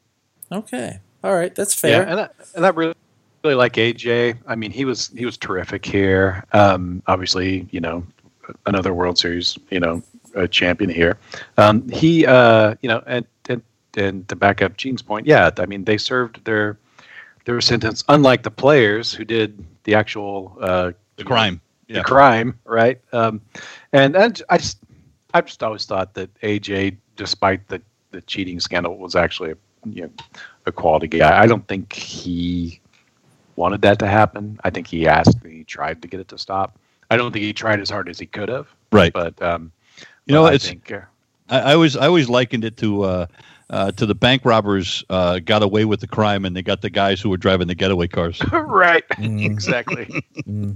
Okay. 0.51 0.99
All 1.23 1.35
right. 1.35 1.53
That's 1.53 1.73
fair. 1.73 2.03
Yeah, 2.03 2.11
and, 2.11 2.19
I, 2.21 2.29
and 2.55 2.63
that 2.63 2.75
really 2.75 2.95
really 3.43 3.55
like 3.55 3.73
aj 3.73 4.37
i 4.47 4.55
mean 4.55 4.69
he 4.69 4.83
was 4.83 5.09
he 5.15 5.25
was 5.25 5.37
terrific 5.37 5.85
here. 5.85 6.43
Um, 6.53 7.01
obviously 7.07 7.67
you 7.71 7.79
know 7.79 8.05
another 8.65 8.93
world 8.93 9.17
series 9.17 9.57
you 9.69 9.79
know 9.79 10.03
a 10.35 10.47
champion 10.47 10.89
here. 10.89 11.17
Um, 11.57 11.87
he 11.89 12.25
uh, 12.25 12.75
you 12.81 12.89
know 12.89 13.03
and, 13.05 13.25
and 13.47 13.61
and 13.97 14.27
to 14.29 14.35
back 14.35 14.61
up 14.61 14.77
gene's 14.77 15.01
point 15.01 15.25
yeah 15.25 15.49
i 15.57 15.65
mean 15.65 15.83
they 15.83 15.97
served 15.97 16.43
their 16.45 16.77
their 17.45 17.59
sentence 17.59 18.03
unlike 18.09 18.43
the 18.43 18.51
players 18.51 19.11
who 19.11 19.25
did 19.25 19.65
the 19.83 19.95
actual 19.95 20.55
uh, 20.61 20.91
the 21.15 21.23
crime 21.23 21.59
yeah. 21.89 21.97
the 21.97 22.03
crime, 22.03 22.57
right? 22.65 23.01
Um, 23.11 23.41
and 23.91 24.15
and 24.15 24.41
I 24.49 24.57
just 24.57 24.77
I 25.33 25.41
just 25.41 25.61
always 25.63 25.85
thought 25.85 26.13
that 26.13 26.33
AJ, 26.41 26.97
despite 27.15 27.67
the 27.67 27.81
the 28.11 28.21
cheating 28.21 28.59
scandal, 28.59 28.97
was 28.97 29.15
actually 29.15 29.51
a, 29.51 29.57
you 29.85 30.03
know, 30.03 30.11
a 30.65 30.71
quality 30.71 31.07
guy. 31.07 31.41
I 31.41 31.47
don't 31.47 31.67
think 31.67 31.91
he 31.93 32.79
wanted 33.55 33.81
that 33.81 33.99
to 33.99 34.07
happen. 34.07 34.59
I 34.63 34.69
think 34.69 34.87
he 34.87 35.07
asked, 35.07 35.37
he 35.45 35.63
tried 35.63 36.01
to 36.01 36.07
get 36.07 36.19
it 36.19 36.27
to 36.29 36.37
stop. 36.37 36.79
I 37.11 37.17
don't 37.17 37.31
think 37.31 37.43
he 37.43 37.53
tried 37.53 37.79
as 37.79 37.89
hard 37.89 38.07
as 38.07 38.17
he 38.19 38.25
could 38.25 38.49
have. 38.49 38.67
Right, 38.91 39.11
but 39.11 39.39
um, 39.41 39.71
you 40.25 40.33
know, 40.33 40.45
it's. 40.45 40.67
Think, 40.67 40.91
uh, 40.91 41.01
I, 41.49 41.59
I 41.59 41.73
always 41.73 41.97
I 41.97 42.07
always 42.07 42.29
likened 42.29 42.63
it 42.63 42.77
to. 42.77 43.03
Uh, 43.03 43.25
uh, 43.71 43.91
to 43.91 44.07
the 44.07 44.15
bank 44.15 44.45
robbers 44.45 45.03
uh, 45.11 45.37
got 45.37 45.61
away 45.61 45.85
with 45.85 45.99
the 45.99 46.07
crime 46.07 46.43
and 46.43 46.55
they 46.55 46.61
got 46.63 46.81
the 46.81 46.89
guys 46.89 47.21
who 47.21 47.29
were 47.29 47.37
driving 47.37 47.67
the 47.67 47.75
getaway 47.75 48.07
cars. 48.07 48.41
right, 48.51 49.07
mm. 49.09 49.45
exactly. 49.51 50.07
mm. 50.37 50.75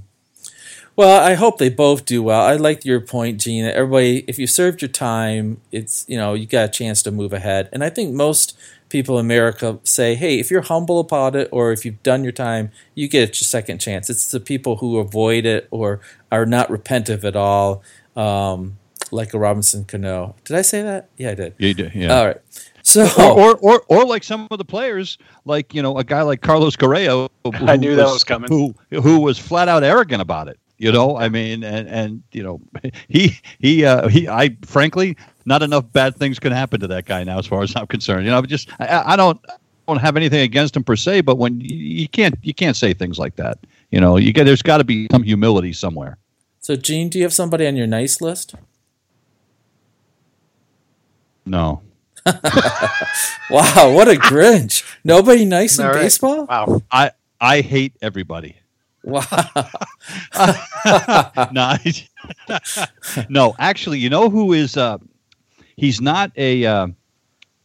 Well, 0.95 1.23
I 1.23 1.33
hope 1.33 1.57
they 1.57 1.69
both 1.69 2.05
do 2.05 2.21
well. 2.21 2.41
I 2.41 2.55
like 2.55 2.85
your 2.85 3.01
point, 3.01 3.41
Gene. 3.41 3.65
Everybody, 3.65 4.23
if 4.27 4.37
you 4.37 4.45
served 4.45 4.81
your 4.81 4.89
time, 4.89 5.59
it's 5.71 6.05
you 6.07 6.17
know 6.17 6.35
you 6.35 6.45
got 6.45 6.65
a 6.65 6.71
chance 6.71 7.01
to 7.03 7.11
move 7.11 7.33
ahead. 7.33 7.69
And 7.71 7.83
I 7.83 7.89
think 7.89 8.13
most 8.13 8.57
people 8.89 9.17
in 9.17 9.25
America 9.25 9.79
say, 9.83 10.13
hey, 10.13 10.39
if 10.39 10.51
you're 10.51 10.61
humble 10.61 10.99
about 10.99 11.35
it, 11.35 11.49
or 11.51 11.71
if 11.71 11.83
you've 11.83 12.01
done 12.03 12.23
your 12.23 12.31
time, 12.31 12.71
you 12.93 13.07
get 13.07 13.31
a 13.31 13.43
second 13.43 13.79
chance. 13.79 14.07
It's 14.07 14.29
the 14.29 14.39
people 14.39 14.77
who 14.77 14.99
avoid 14.99 15.47
it 15.47 15.67
or 15.71 15.99
are 16.31 16.45
not 16.45 16.69
repentive 16.69 17.23
at 17.23 17.35
all, 17.35 17.81
um, 18.15 18.77
like 19.09 19.33
a 19.33 19.39
Robinson 19.39 19.85
Cano. 19.85 20.35
Did 20.45 20.57
I 20.57 20.61
say 20.61 20.83
that? 20.83 21.09
Yeah, 21.17 21.31
I 21.31 21.35
did. 21.35 21.55
Yeah, 21.57 21.67
you 21.69 21.73
did. 21.73 21.95
Yeah. 21.95 22.15
All 22.15 22.27
right. 22.27 22.37
So, 22.83 23.07
or, 23.17 23.57
or, 23.57 23.57
or 23.57 23.83
or 23.87 24.05
like 24.05 24.23
some 24.23 24.47
of 24.51 24.59
the 24.59 24.65
players, 24.65 25.17
like 25.45 25.73
you 25.73 25.81
know, 25.81 25.97
a 25.97 26.03
guy 26.03 26.21
like 26.21 26.41
Carlos 26.41 26.75
Correa, 26.75 27.27
I 27.53 27.77
knew 27.77 27.89
was, 27.89 27.97
that 27.97 28.05
was 28.05 28.23
coming. 28.23 28.49
Who 28.49 28.75
who 28.91 29.21
was 29.21 29.39
flat 29.39 29.69
out 29.69 29.83
arrogant 29.83 30.21
about 30.21 30.49
it. 30.49 30.59
You 30.77 30.91
know, 30.91 31.17
I 31.17 31.29
mean, 31.29 31.63
and 31.63 31.87
and 31.87 32.23
you 32.31 32.43
know, 32.43 32.61
he 33.07 33.39
he 33.59 33.85
uh, 33.85 34.07
he. 34.07 34.27
I 34.27 34.57
frankly, 34.65 35.17
not 35.45 35.61
enough 35.61 35.91
bad 35.91 36.15
things 36.15 36.39
can 36.39 36.51
happen 36.51 36.79
to 36.81 36.87
that 36.87 37.05
guy 37.05 37.23
now, 37.23 37.39
as 37.39 37.45
far 37.45 37.61
as 37.61 37.75
I'm 37.75 37.87
concerned. 37.87 38.25
You 38.25 38.31
know, 38.31 38.41
just 38.41 38.69
I, 38.79 39.13
I 39.13 39.15
don't 39.15 39.39
don't 39.87 39.97
have 39.97 40.17
anything 40.17 40.41
against 40.41 40.75
him 40.75 40.83
per 40.83 40.95
se, 40.95 41.21
but 41.21 41.37
when 41.37 41.59
you, 41.61 41.75
you 41.75 42.07
can't 42.07 42.35
you 42.41 42.53
can't 42.53 42.75
say 42.75 42.93
things 42.93 43.19
like 43.19 43.35
that. 43.35 43.59
You 43.91 44.01
know, 44.01 44.17
you 44.17 44.33
get 44.33 44.45
there's 44.45 44.61
got 44.61 44.77
to 44.79 44.83
be 44.83 45.07
some 45.11 45.23
humility 45.23 45.73
somewhere. 45.73 46.17
So, 46.59 46.75
Gene, 46.75 47.09
do 47.09 47.17
you 47.17 47.25
have 47.25 47.33
somebody 47.33 47.67
on 47.67 47.75
your 47.75 47.87
nice 47.87 48.21
list? 48.21 48.55
No. 51.45 51.81
wow, 52.25 53.91
what 53.91 54.07
a 54.07 54.15
Grinch! 54.15 54.83
Nobody 55.03 55.43
nice 55.43 55.77
in 55.77 55.85
right. 55.85 55.93
baseball. 55.93 56.45
Wow, 56.45 56.81
I 56.89 57.11
I 57.41 57.59
hate 57.59 57.97
everybody. 58.01 58.55
Wow. 59.03 59.23
no, 61.51 61.75
no, 63.29 63.55
actually, 63.59 63.99
you 63.99 64.09
know 64.09 64.29
who 64.29 64.53
is? 64.53 64.77
Uh, 64.77 64.97
he's 65.75 66.01
not 66.01 66.31
a. 66.37 66.65
Uh, 66.65 66.87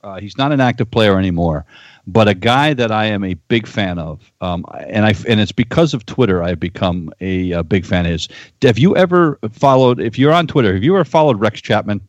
uh, 0.03 0.21
he's 0.21 0.39
not 0.39 0.53
an 0.53 0.61
active 0.61 0.91
player 0.91 1.19
anymore, 1.19 1.65
but 2.07 2.29
a 2.29 2.35
guy 2.35 2.73
that 2.73 2.93
I 2.93 3.07
am 3.07 3.25
a 3.25 3.35
big 3.35 3.67
fan 3.67 3.99
of, 3.99 4.33
um, 4.41 4.65
and 4.87 5.05
I 5.05 5.15
and 5.29 5.41
it's 5.41 5.53
because 5.53 5.93
of 5.93 6.07
Twitter 6.07 6.43
I've 6.43 6.61
become 6.61 7.13
a, 7.21 7.53
a, 7.53 7.63
big 7.65 7.85
fan 7.85 8.07
Is. 8.07 8.29
Have 8.63 8.79
you 8.79 8.97
ever 8.97 9.39
followed? 9.53 10.01
If 10.01 10.19
you're 10.19 10.33
on 10.33 10.47
Twitter, 10.47 10.75
have 10.75 10.85
you 10.85 10.95
ever 10.95 11.05
followed 11.05 11.41
Rex 11.41 11.61
Chapman? 11.61 12.01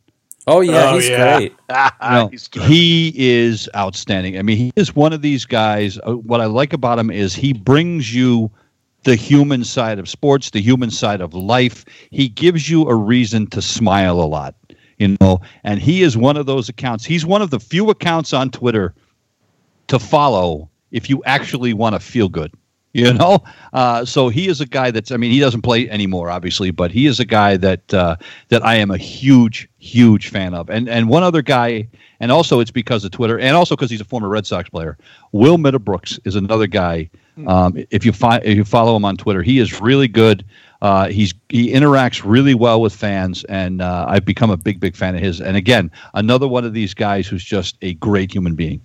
Oh 0.46 0.60
yeah, 0.60 0.90
oh, 0.90 0.94
he's 0.94 1.08
yeah. 1.08 1.36
great. 1.36 1.54
no, 2.02 2.28
he's 2.28 2.48
he 2.54 3.12
is 3.16 3.68
outstanding. 3.76 4.38
I 4.38 4.42
mean, 4.42 4.56
he 4.56 4.72
is 4.76 4.94
one 4.96 5.12
of 5.12 5.22
these 5.22 5.44
guys. 5.44 5.98
Uh, 6.06 6.16
what 6.16 6.40
I 6.40 6.46
like 6.46 6.72
about 6.72 6.98
him 6.98 7.10
is 7.10 7.34
he 7.34 7.52
brings 7.52 8.14
you 8.14 8.50
the 9.04 9.16
human 9.16 9.64
side 9.64 9.98
of 9.98 10.08
sports, 10.08 10.50
the 10.50 10.60
human 10.60 10.90
side 10.90 11.20
of 11.20 11.34
life. 11.34 11.84
He 12.10 12.28
gives 12.28 12.68
you 12.68 12.88
a 12.88 12.94
reason 12.94 13.46
to 13.48 13.62
smile 13.62 14.20
a 14.20 14.24
lot, 14.24 14.54
you 14.98 15.16
know. 15.20 15.40
And 15.64 15.80
he 15.80 16.02
is 16.02 16.16
one 16.16 16.36
of 16.36 16.46
those 16.46 16.68
accounts. 16.68 17.04
He's 17.04 17.24
one 17.24 17.42
of 17.42 17.50
the 17.50 17.60
few 17.60 17.90
accounts 17.90 18.32
on 18.32 18.50
Twitter 18.50 18.94
to 19.88 19.98
follow 19.98 20.68
if 20.90 21.08
you 21.08 21.22
actually 21.24 21.72
want 21.72 21.94
to 21.94 22.00
feel 22.00 22.28
good. 22.28 22.52
You 22.92 23.12
know, 23.14 23.44
uh, 23.72 24.04
so 24.04 24.28
he 24.28 24.48
is 24.48 24.60
a 24.60 24.66
guy 24.66 24.90
that's. 24.90 25.12
I 25.12 25.16
mean, 25.16 25.30
he 25.30 25.38
doesn't 25.38 25.62
play 25.62 25.88
anymore, 25.88 26.28
obviously, 26.28 26.72
but 26.72 26.90
he 26.90 27.06
is 27.06 27.20
a 27.20 27.24
guy 27.24 27.56
that 27.56 27.94
uh, 27.94 28.16
that 28.48 28.64
I 28.64 28.74
am 28.76 28.90
a 28.90 28.96
huge, 28.96 29.68
huge 29.78 30.28
fan 30.28 30.54
of. 30.54 30.68
And 30.68 30.88
and 30.88 31.08
one 31.08 31.22
other 31.22 31.40
guy, 31.40 31.88
and 32.20 32.30
also 32.30 32.60
it's 32.60 32.70
because 32.70 33.04
of 33.04 33.10
Twitter, 33.10 33.38
and 33.38 33.56
also 33.56 33.74
because 33.74 33.90
he's 33.90 34.00
a 34.00 34.04
former 34.04 34.28
Red 34.28 34.46
Sox 34.46 34.68
player. 34.68 34.96
Will 35.32 35.56
Middlebrooks 35.58 36.18
is 36.24 36.36
another 36.36 36.66
guy. 36.66 37.10
Um, 37.46 37.82
if 37.90 38.04
you 38.04 38.12
fi- 38.12 38.40
if 38.44 38.54
you 38.56 38.64
follow 38.64 38.94
him 38.94 39.04
on 39.04 39.16
Twitter, 39.16 39.42
he 39.42 39.58
is 39.60 39.80
really 39.80 40.08
good. 40.08 40.44
Uh, 40.82 41.08
he's 41.08 41.32
he 41.48 41.72
interacts 41.72 42.22
really 42.24 42.54
well 42.54 42.80
with 42.80 42.94
fans, 42.94 43.44
and 43.44 43.80
uh, 43.80 44.04
I've 44.08 44.24
become 44.26 44.50
a 44.50 44.56
big, 44.58 44.78
big 44.78 44.94
fan 44.94 45.14
of 45.14 45.22
his. 45.22 45.40
And 45.40 45.56
again, 45.56 45.90
another 46.14 46.46
one 46.46 46.64
of 46.64 46.74
these 46.74 46.92
guys 46.94 47.26
who's 47.26 47.42
just 47.44 47.76
a 47.82 47.94
great 47.94 48.32
human 48.32 48.54
being. 48.54 48.80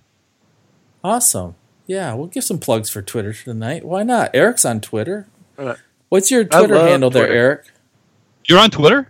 Awesome. 1.04 1.56
Yeah, 1.88 2.14
we'll 2.14 2.28
give 2.28 2.44
some 2.44 2.58
plugs 2.60 2.90
for 2.90 3.02
Twitter 3.02 3.34
tonight. 3.34 3.84
Why 3.86 4.04
not? 4.04 4.32
Eric's 4.34 4.66
on 4.66 4.82
Twitter. 4.82 5.28
Uh, 5.58 5.76
What's 6.10 6.32
your 6.32 6.44
Twitter 6.46 6.76
love 6.76 6.88
handle 6.88 7.10
there, 7.10 7.28
Eric? 7.28 7.66
You're 8.48 8.60
on 8.60 8.70
Twitter? 8.70 9.10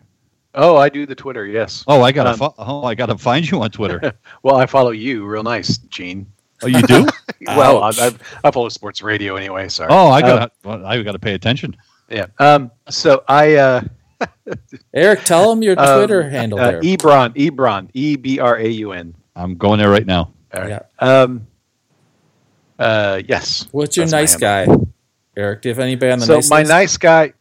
Oh, 0.56 0.78
I 0.78 0.90
do 0.90 1.06
the 1.06 1.16
Twitter. 1.16 1.46
Yes. 1.46 1.84
Oh, 1.88 2.02
I 2.02 2.12
gotta 2.12 2.32
Um, 2.32 2.38
fo- 2.38 2.56
oh, 2.58 2.84
I 2.86 2.96
gotta 2.96 3.18
find 3.18 3.50
you 3.50 3.62
on 3.62 3.70
Twitter. 3.72 4.14
Well, 4.44 4.56
I 4.56 4.66
follow 4.66 4.92
you. 4.92 5.26
Real 5.26 5.44
nice, 5.44 5.78
Gene. 5.78 6.26
Oh, 6.64 6.68
you 6.68 6.82
do? 6.84 7.06
well, 7.48 7.84
I, 7.84 7.90
I, 7.98 8.12
I 8.46 8.52
follow 8.52 8.70
sports 8.70 9.02
radio 9.02 9.36
anyway. 9.36 9.68
Sorry. 9.68 9.90
oh, 9.92 10.08
I 10.08 10.20
Uh, 10.20 10.22
gotta 10.22 10.52
well, 10.64 10.86
I 10.86 11.02
gotta 11.04 11.20
pay 11.20 11.34
attention. 11.34 11.76
yeah. 12.10 12.28
Um. 12.40 12.72
So 12.90 13.24
I. 13.28 13.56
Uh, 13.56 13.82
Eric, 14.94 15.26
tell 15.26 15.52
him 15.52 15.62
your 15.62 15.78
um, 15.78 15.98
Twitter 16.00 16.30
handle 16.30 16.58
uh, 16.60 16.72
there. 16.72 16.82
Ebron. 16.82 17.36
Ebron. 17.36 17.90
E 17.94 18.16
B 18.16 18.40
R 18.40 18.58
A 18.58 18.68
U 18.68 18.92
N. 18.94 19.14
I'm 19.36 19.56
going 19.58 19.78
there 19.80 19.90
right 19.90 20.06
now. 20.06 20.32
All 20.54 20.62
right. 20.62 20.70
Yeah. 20.70 20.82
Um. 21.00 21.48
Uh. 22.80 23.22
Yes. 23.28 23.68
What's 23.72 23.98
your 23.98 24.06
That's 24.06 24.12
nice 24.14 24.36
guy? 24.38 24.68
Eric, 25.38 25.62
do 25.64 25.70
you 25.70 25.76
have 25.76 25.80
anybody 25.80 26.12
on 26.14 26.20
the 26.20 26.26
so 26.26 26.36
nice 26.36 26.50
my 26.50 26.60
list? 26.60 26.70
nice 26.70 26.98
guy, 26.98 27.34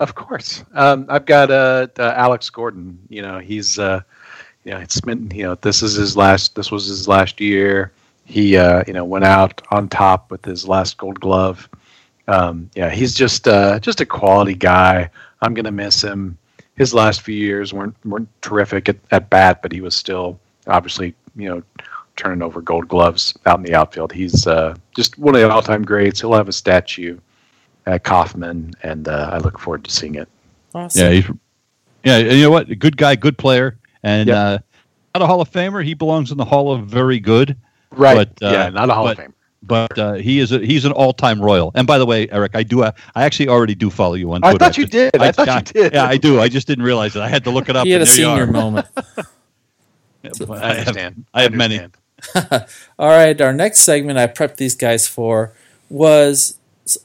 of 0.00 0.14
course. 0.14 0.64
Um, 0.74 1.06
I've 1.08 1.26
got 1.26 1.50
uh, 1.50 1.88
uh, 1.98 2.14
Alex 2.16 2.50
Gordon. 2.50 2.98
You 3.08 3.22
know, 3.22 3.38
he's 3.38 3.78
uh, 3.78 4.00
you 4.64 4.76
it's 4.76 5.00
been 5.00 5.30
you 5.30 5.44
know, 5.44 5.54
this 5.56 5.82
is 5.82 5.94
his 5.94 6.16
last. 6.16 6.54
This 6.54 6.70
was 6.70 6.86
his 6.86 7.08
last 7.08 7.40
year. 7.40 7.92
He 8.24 8.56
uh, 8.56 8.84
you 8.86 8.92
know 8.92 9.04
went 9.04 9.24
out 9.24 9.62
on 9.70 9.88
top 9.88 10.30
with 10.30 10.44
his 10.44 10.68
last 10.68 10.98
Gold 10.98 11.20
Glove. 11.20 11.68
Um, 12.28 12.70
yeah, 12.74 12.90
he's 12.90 13.14
just 13.14 13.48
uh, 13.48 13.78
just 13.80 14.00
a 14.00 14.06
quality 14.06 14.54
guy. 14.54 15.10
I'm 15.40 15.54
gonna 15.54 15.72
miss 15.72 16.02
him. 16.02 16.36
His 16.76 16.94
last 16.94 17.22
few 17.22 17.34
years 17.34 17.72
weren't 17.72 17.96
weren't 18.04 18.28
terrific 18.42 18.88
at, 18.88 18.96
at 19.10 19.30
bat, 19.30 19.62
but 19.62 19.72
he 19.72 19.80
was 19.80 19.96
still 19.96 20.38
obviously 20.66 21.14
you 21.36 21.48
know 21.48 21.62
turning 22.16 22.42
over 22.42 22.60
Gold 22.60 22.88
Gloves 22.88 23.32
out 23.46 23.58
in 23.58 23.64
the 23.64 23.74
outfield. 23.74 24.12
He's 24.12 24.46
uh, 24.46 24.74
just 24.94 25.18
one 25.18 25.34
of 25.34 25.40
the 25.40 25.48
all 25.48 25.62
time 25.62 25.84
greats. 25.84 26.20
He'll 26.20 26.34
have 26.34 26.48
a 26.48 26.52
statue 26.52 27.18
at 27.88 28.04
Kauffman, 28.04 28.72
and 28.82 29.08
uh, 29.08 29.30
I 29.32 29.38
look 29.38 29.58
forward 29.58 29.84
to 29.84 29.90
seeing 29.90 30.14
it. 30.14 30.28
Awesome. 30.74 31.00
Yeah, 31.02 31.10
he's 31.10 31.24
yeah. 32.04 32.18
You 32.18 32.42
know 32.42 32.50
what? 32.50 32.78
Good 32.78 32.96
guy, 32.96 33.16
good 33.16 33.36
player, 33.38 33.76
and 34.02 34.28
Yep. 34.28 34.36
uh, 34.36 34.58
not 35.14 35.22
a 35.24 35.26
Hall 35.26 35.40
of 35.40 35.50
Famer. 35.50 35.84
He 35.84 35.94
belongs 35.94 36.30
in 36.30 36.36
the 36.38 36.44
Hall 36.44 36.70
of 36.72 36.86
Very 36.86 37.18
Good. 37.18 37.56
Right? 37.90 38.14
But, 38.38 38.46
uh, 38.46 38.52
yeah, 38.52 38.68
not 38.70 38.90
a 38.90 38.94
Hall 38.94 39.04
but- 39.04 39.12
of 39.18 39.24
Fame. 39.24 39.34
But 39.60 39.98
uh, 39.98 40.12
he 40.14 40.38
is 40.38 40.52
a, 40.52 40.60
he's 40.60 40.84
an 40.84 40.92
all 40.92 41.12
time 41.12 41.42
royal. 41.42 41.72
And 41.74 41.84
by 41.84 41.98
the 41.98 42.06
way, 42.06 42.28
Eric, 42.30 42.52
I 42.54 42.62
do 42.62 42.82
uh, 42.84 42.92
I 43.16 43.24
actually 43.24 43.48
already 43.48 43.74
do 43.74 43.90
follow 43.90 44.14
you 44.14 44.32
on 44.32 44.44
I 44.44 44.50
Twitter. 44.50 44.64
thought 44.64 44.78
you 44.78 44.86
did. 44.86 45.16
I 45.16 45.32
thought 45.32 45.48
you 45.48 45.82
did. 45.82 45.94
Yeah, 45.94 46.04
I 46.04 46.16
do. 46.16 46.40
I 46.40 46.48
just 46.48 46.68
didn't 46.68 46.84
realize 46.84 47.16
it. 47.16 47.20
I 47.22 47.28
had 47.28 47.42
to 47.44 47.50
look 47.50 47.68
it 47.68 47.74
up. 47.74 47.84
he 47.84 47.90
had 47.90 48.00
a 48.00 48.04
there 48.04 48.14
senior 48.14 48.46
moment. 48.46 48.86
Yeah, 50.22 50.30
I 50.50 50.70
I 50.70 50.74
have. 50.74 51.14
I 51.34 51.42
have 51.42 51.52
many. 51.52 51.80
All 52.98 53.08
right, 53.08 53.40
our 53.40 53.52
next 53.52 53.80
segment 53.80 54.18
I 54.18 54.26
prepped 54.26 54.56
these 54.56 54.74
guys 54.74 55.06
for 55.06 55.52
was 55.88 56.56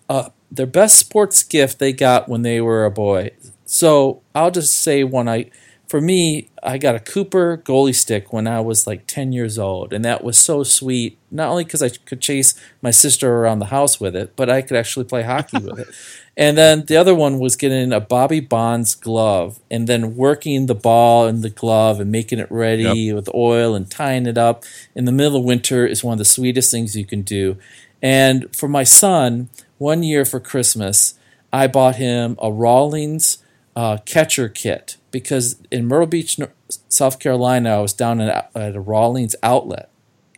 uh, 0.09 0.29
their 0.51 0.67
best 0.67 0.97
sports 0.97 1.43
gift 1.43 1.79
they 1.79 1.91
got 1.91 2.29
when 2.29 2.43
they 2.43 2.61
were 2.61 2.85
a 2.85 2.91
boy. 2.91 3.31
So 3.65 4.21
I'll 4.35 4.51
just 4.51 4.73
say 4.73 5.03
one. 5.03 5.27
I, 5.27 5.49
for 5.87 5.99
me, 5.99 6.49
I 6.61 6.77
got 6.77 6.95
a 6.95 6.99
Cooper 6.99 7.57
goalie 7.57 7.95
stick 7.95 8.31
when 8.31 8.47
I 8.47 8.59
was 8.61 8.87
like 8.87 9.07
ten 9.07 9.31
years 9.31 9.57
old, 9.59 9.93
and 9.93 10.05
that 10.05 10.23
was 10.23 10.37
so 10.37 10.63
sweet. 10.63 11.17
Not 11.31 11.49
only 11.49 11.63
because 11.63 11.81
I 11.81 11.89
could 11.89 12.21
chase 12.21 12.53
my 12.81 12.91
sister 12.91 13.35
around 13.37 13.59
the 13.59 13.65
house 13.65 13.99
with 13.99 14.15
it, 14.15 14.35
but 14.35 14.49
I 14.49 14.61
could 14.61 14.77
actually 14.77 15.05
play 15.05 15.23
hockey 15.23 15.59
with 15.59 15.79
it. 15.79 15.87
And 16.35 16.57
then 16.57 16.85
the 16.85 16.97
other 16.97 17.13
one 17.13 17.37
was 17.37 17.55
getting 17.55 17.93
a 17.93 17.99
Bobby 17.99 18.39
Bonds 18.39 18.95
glove 18.95 19.59
and 19.69 19.87
then 19.87 20.15
working 20.15 20.65
the 20.65 20.73
ball 20.73 21.27
in 21.27 21.41
the 21.41 21.49
glove 21.49 21.99
and 21.99 22.11
making 22.11 22.39
it 22.39 22.47
ready 22.49 23.13
with 23.13 23.29
oil 23.35 23.75
and 23.75 23.89
tying 23.89 24.25
it 24.25 24.35
up 24.35 24.63
in 24.95 25.05
the 25.05 25.11
middle 25.11 25.37
of 25.37 25.43
winter 25.43 25.85
is 25.85 26.03
one 26.03 26.13
of 26.13 26.17
the 26.17 26.25
sweetest 26.25 26.71
things 26.71 26.95
you 26.95 27.05
can 27.05 27.21
do. 27.21 27.57
And 28.01 28.53
for 28.55 28.67
my 28.67 28.83
son, 28.83 29.49
one 29.83 30.01
year 30.01 30.23
for 30.23 30.39
Christmas, 30.39 31.15
I 31.51 31.67
bought 31.67 31.97
him 31.97 32.37
a 32.41 32.49
Rawlings 32.49 33.39
uh, 33.75 33.97
catcher 34.05 34.47
kit 34.47 34.95
because 35.11 35.57
in 35.69 35.87
Myrtle 35.87 36.07
Beach, 36.07 36.39
South 36.87 37.19
Carolina, 37.19 37.77
I 37.77 37.81
was 37.81 37.91
down 37.91 38.21
at, 38.21 38.49
a 38.55 38.79
Rawlings 38.79 39.35
outlet 39.43 39.89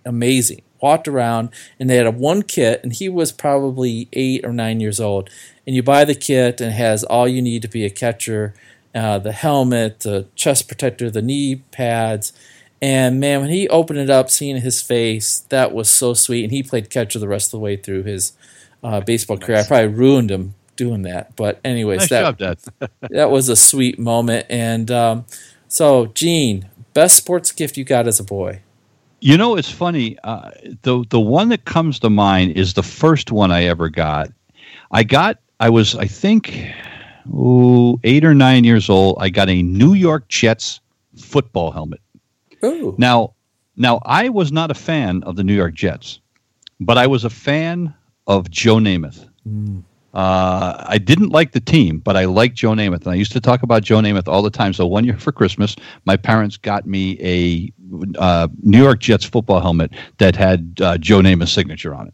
amazing. 0.03 0.61
Walked 0.81 1.07
around 1.07 1.49
and 1.79 1.89
they 1.89 1.95
had 1.95 2.05
a 2.05 2.11
one 2.11 2.43
kit, 2.43 2.79
and 2.83 2.93
he 2.93 3.09
was 3.09 3.31
probably 3.31 4.07
eight 4.13 4.45
or 4.45 4.53
nine 4.53 4.79
years 4.79 4.99
old. 4.99 5.29
And 5.65 5.75
you 5.75 5.81
buy 5.81 6.05
the 6.05 6.15
kit, 6.15 6.61
and 6.61 6.71
it 6.71 6.75
has 6.75 7.03
all 7.03 7.27
you 7.27 7.41
need 7.41 7.61
to 7.63 7.67
be 7.67 7.85
a 7.85 7.89
catcher: 7.89 8.53
uh, 8.93 9.17
the 9.19 9.31
helmet, 9.31 10.01
the 10.01 10.27
chest 10.35 10.67
protector, 10.67 11.09
the 11.09 11.21
knee 11.21 11.57
pads. 11.71 12.33
And 12.81 13.19
man, 13.19 13.41
when 13.41 13.49
he 13.49 13.67
opened 13.69 13.99
it 13.99 14.09
up, 14.09 14.29
seeing 14.29 14.57
his 14.57 14.81
face, 14.81 15.39
that 15.49 15.73
was 15.73 15.89
so 15.89 16.13
sweet. 16.13 16.43
And 16.43 16.51
he 16.51 16.61
played 16.61 16.91
catcher 16.91 17.17
the 17.17 17.27
rest 17.27 17.47
of 17.47 17.51
the 17.51 17.59
way 17.59 17.77
through 17.77 18.03
his 18.03 18.33
uh, 18.85 19.01
baseball 19.01 19.37
career. 19.37 19.59
I 19.59 19.63
probably 19.63 19.87
ruined 19.87 20.29
him 20.29 20.53
doing 20.75 21.01
that, 21.03 21.35
but 21.35 21.59
anyways, 21.65 22.01
Nice 22.01 22.09
that 22.09 22.21
job, 22.21 22.37
Dad. 22.37 22.89
that 23.09 23.31
was 23.31 23.49
a 23.49 23.55
sweet 23.55 23.97
moment. 23.97 24.45
And 24.49 24.91
um, 24.91 25.25
so, 25.67 26.07
Gene, 26.07 26.69
best 26.93 27.17
sports 27.17 27.51
gift 27.51 27.77
you 27.77 27.83
got 27.83 28.07
as 28.07 28.19
a 28.19 28.23
boy? 28.23 28.61
You 29.21 29.37
know, 29.37 29.55
it's 29.55 29.71
funny. 29.71 30.17
Uh, 30.23 30.51
the 30.83 31.03
the 31.09 31.19
one 31.19 31.49
that 31.49 31.65
comes 31.65 31.99
to 31.99 32.09
mind 32.09 32.51
is 32.57 32.73
the 32.73 32.83
first 32.83 33.31
one 33.31 33.51
I 33.51 33.63
ever 33.63 33.89
got. 33.89 34.31
I 34.91 35.03
got. 35.03 35.39
I 35.59 35.69
was, 35.69 35.95
I 35.95 36.05
think, 36.05 36.69
ooh, 37.27 37.97
eight 38.03 38.23
or 38.25 38.35
nine 38.35 38.65
years 38.65 38.89
old. 38.89 39.17
I 39.19 39.29
got 39.29 39.49
a 39.49 39.63
New 39.63 39.93
York 39.93 40.27
Jets 40.27 40.81
football 41.17 41.71
helmet. 41.71 42.01
Ooh, 42.63 42.93
Now, 42.97 43.33
now 43.77 43.99
I 44.03 44.29
was 44.29 44.51
not 44.51 44.69
a 44.69 44.73
fan 44.73 45.23
of 45.23 45.37
the 45.37 45.43
New 45.43 45.55
York 45.55 45.73
Jets, 45.73 46.19
but 46.79 46.97
I 46.97 47.07
was 47.07 47.23
a 47.23 47.29
fan 47.29 47.93
of 48.27 48.49
Joe 48.49 48.77
Namath. 48.77 49.27
Uh, 50.15 50.81
I 50.87 50.97
didn't 50.97 51.29
like 51.29 51.51
the 51.51 51.59
team, 51.59 51.99
but 51.99 52.15
I 52.15 52.23
liked 52.23 52.55
Joe 52.55 52.71
Namath, 52.71 53.01
and 53.01 53.09
I 53.09 53.15
used 53.15 53.33
to 53.33 53.41
talk 53.41 53.63
about 53.63 53.83
Joe 53.83 53.97
Namath 53.97 54.29
all 54.29 54.41
the 54.41 54.49
time. 54.49 54.71
So 54.71 54.87
one 54.87 55.03
year 55.03 55.17
for 55.17 55.33
Christmas, 55.33 55.75
my 56.05 56.15
parents 56.15 56.55
got 56.55 56.85
me 56.85 57.17
a 57.21 57.73
uh, 58.17 58.47
New 58.63 58.81
York 58.81 59.01
Jets 59.01 59.25
football 59.25 59.59
helmet 59.59 59.91
that 60.19 60.37
had 60.37 60.79
uh, 60.81 60.97
Joe 60.97 61.19
Namath's 61.19 61.51
signature 61.51 61.93
on 61.93 62.07
it, 62.07 62.13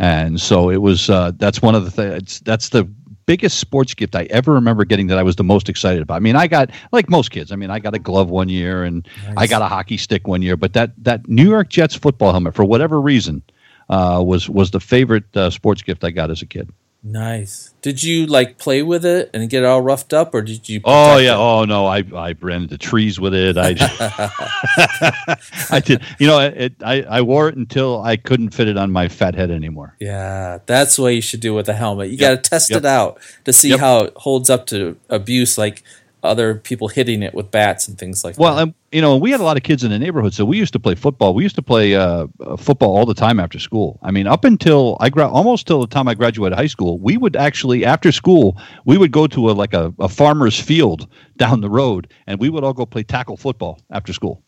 and 0.00 0.40
so 0.40 0.70
it 0.70 0.78
was. 0.78 1.08
Uh, 1.08 1.30
that's 1.36 1.62
one 1.62 1.76
of 1.76 1.84
the 1.84 1.90
things. 1.92 2.40
That's 2.40 2.70
the 2.70 2.90
biggest 3.26 3.60
sports 3.60 3.94
gift 3.94 4.16
I 4.16 4.24
ever 4.24 4.52
remember 4.52 4.84
getting 4.84 5.06
that 5.06 5.16
I 5.16 5.22
was 5.22 5.36
the 5.36 5.44
most 5.44 5.68
excited 5.68 6.02
about. 6.02 6.16
I 6.16 6.18
mean, 6.18 6.34
I 6.34 6.48
got 6.48 6.70
like 6.90 7.08
most 7.08 7.30
kids. 7.30 7.52
I 7.52 7.56
mean, 7.56 7.70
I 7.70 7.78
got 7.78 7.94
a 7.94 8.00
glove 8.00 8.28
one 8.28 8.48
year, 8.48 8.82
and 8.82 9.06
I 9.36 9.46
got 9.46 9.62
a 9.62 9.68
hockey 9.68 9.98
stick 9.98 10.26
one 10.26 10.42
year. 10.42 10.56
But 10.56 10.72
that 10.72 10.92
that 11.04 11.28
New 11.28 11.48
York 11.48 11.68
Jets 11.68 11.94
football 11.94 12.32
helmet, 12.32 12.56
for 12.56 12.64
whatever 12.64 13.00
reason, 13.00 13.44
uh, 13.90 14.22
was 14.24 14.48
was 14.48 14.70
the 14.70 14.80
favorite 14.80 15.36
uh, 15.36 15.50
sports 15.50 15.82
gift 15.82 16.02
I 16.04 16.10
got 16.10 16.30
as 16.30 16.40
a 16.40 16.46
kid. 16.46 16.70
nice. 17.02 17.74
Did 17.82 18.02
you 18.02 18.26
like 18.26 18.58
play 18.58 18.82
with 18.82 19.04
it 19.06 19.30
and 19.32 19.48
get 19.50 19.62
it 19.62 19.66
all 19.66 19.80
roughed 19.82 20.12
up, 20.12 20.34
or 20.34 20.42
did 20.42 20.68
you? 20.68 20.80
Oh 20.84 21.16
yeah. 21.18 21.32
it? 21.32 21.36
Oh 21.38 21.64
no. 21.64 21.86
I 21.86 22.04
I 22.14 22.34
ran 22.40 22.62
into 22.64 22.76
trees 22.78 23.18
with 23.18 23.34
it. 23.34 23.56
I 23.58 23.70
I 25.70 25.80
did. 25.80 26.02
You 26.18 26.26
know, 26.26 26.38
it, 26.40 26.74
I 26.84 27.02
I 27.02 27.20
wore 27.22 27.48
it 27.48 27.56
until 27.56 28.02
I 28.02 28.16
couldn't 28.16 28.50
fit 28.50 28.68
it 28.68 28.76
on 28.76 28.90
my 28.90 29.08
fat 29.08 29.34
head 29.34 29.50
anymore. 29.50 29.96
Yeah, 30.00 30.58
that's 30.66 30.98
what 30.98 31.08
you 31.14 31.22
should 31.22 31.40
do 31.40 31.54
with 31.54 31.68
a 31.68 31.74
helmet. 31.74 32.10
You 32.10 32.18
Yep, 32.18 32.20
got 32.36 32.44
to 32.44 32.50
test 32.50 32.70
yep. 32.70 32.78
it 32.80 32.84
out 32.86 33.18
to 33.44 33.52
see 33.52 33.70
Yep. 33.70 33.80
how 33.80 33.98
it 34.04 34.12
holds 34.16 34.50
up 34.50 34.66
to 34.66 34.96
abuse, 35.08 35.56
like 35.58 35.82
other 36.22 36.54
people 36.56 36.88
hitting 36.88 37.22
it 37.22 37.32
with 37.34 37.50
bats 37.50 37.88
and 37.88 37.98
things 37.98 38.22
like 38.24 38.36
that. 38.36 38.40
Well, 38.42 38.56
that. 38.56 38.62
um, 38.62 38.74
you 38.92 39.00
know, 39.00 39.16
we 39.16 39.30
had 39.30 39.40
a 39.40 39.44
lot 39.44 39.56
of 39.56 39.62
kids 39.62 39.84
in 39.84 39.90
the 39.90 39.98
neighborhood, 39.98 40.34
so 40.34 40.44
we 40.44 40.56
used 40.56 40.72
to 40.72 40.80
play 40.80 40.96
football. 40.96 41.32
We 41.32 41.44
used 41.44 41.54
to 41.56 41.62
play 41.62 41.94
uh, 41.94 42.26
uh, 42.40 42.56
football 42.56 42.96
all 42.96 43.06
the 43.06 43.14
time 43.14 43.38
after 43.38 43.58
school. 43.60 44.00
I 44.02 44.10
mean, 44.10 44.26
up 44.26 44.44
until 44.44 44.96
I 45.00 45.10
gra- 45.10 45.28
almost 45.28 45.66
till 45.66 45.80
the 45.80 45.86
time 45.86 46.08
I 46.08 46.14
graduated 46.14 46.58
high 46.58 46.66
school, 46.66 46.98
we 46.98 47.16
would 47.16 47.36
actually 47.36 47.84
after 47.84 48.10
school 48.10 48.56
we 48.84 48.98
would 48.98 49.12
go 49.12 49.28
to 49.28 49.50
a 49.50 49.52
like 49.52 49.74
a, 49.74 49.94
a 50.00 50.08
farmer's 50.08 50.58
field 50.58 51.06
down 51.36 51.60
the 51.60 51.70
road, 51.70 52.12
and 52.26 52.40
we 52.40 52.48
would 52.48 52.64
all 52.64 52.72
go 52.72 52.84
play 52.84 53.04
tackle 53.04 53.36
football 53.36 53.80
after 53.90 54.12
school. 54.12 54.42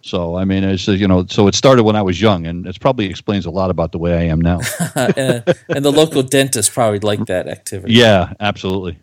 So 0.00 0.36
I 0.36 0.44
mean, 0.44 0.64
it's 0.64 0.88
you 0.88 1.06
know, 1.06 1.26
so 1.26 1.46
it 1.46 1.54
started 1.54 1.84
when 1.84 1.94
I 1.94 2.02
was 2.02 2.20
young, 2.20 2.46
and 2.46 2.66
it 2.66 2.80
probably 2.80 3.06
explains 3.06 3.46
a 3.46 3.50
lot 3.50 3.70
about 3.70 3.92
the 3.92 3.98
way 3.98 4.18
I 4.18 4.24
am 4.24 4.40
now. 4.40 4.58
and, 4.96 5.44
and 5.68 5.84
the 5.84 5.92
local 5.92 6.24
dentist 6.24 6.72
probably 6.72 6.98
liked 6.98 7.26
that 7.26 7.46
activity. 7.46 7.94
yeah, 7.94 8.32
absolutely. 8.40 8.98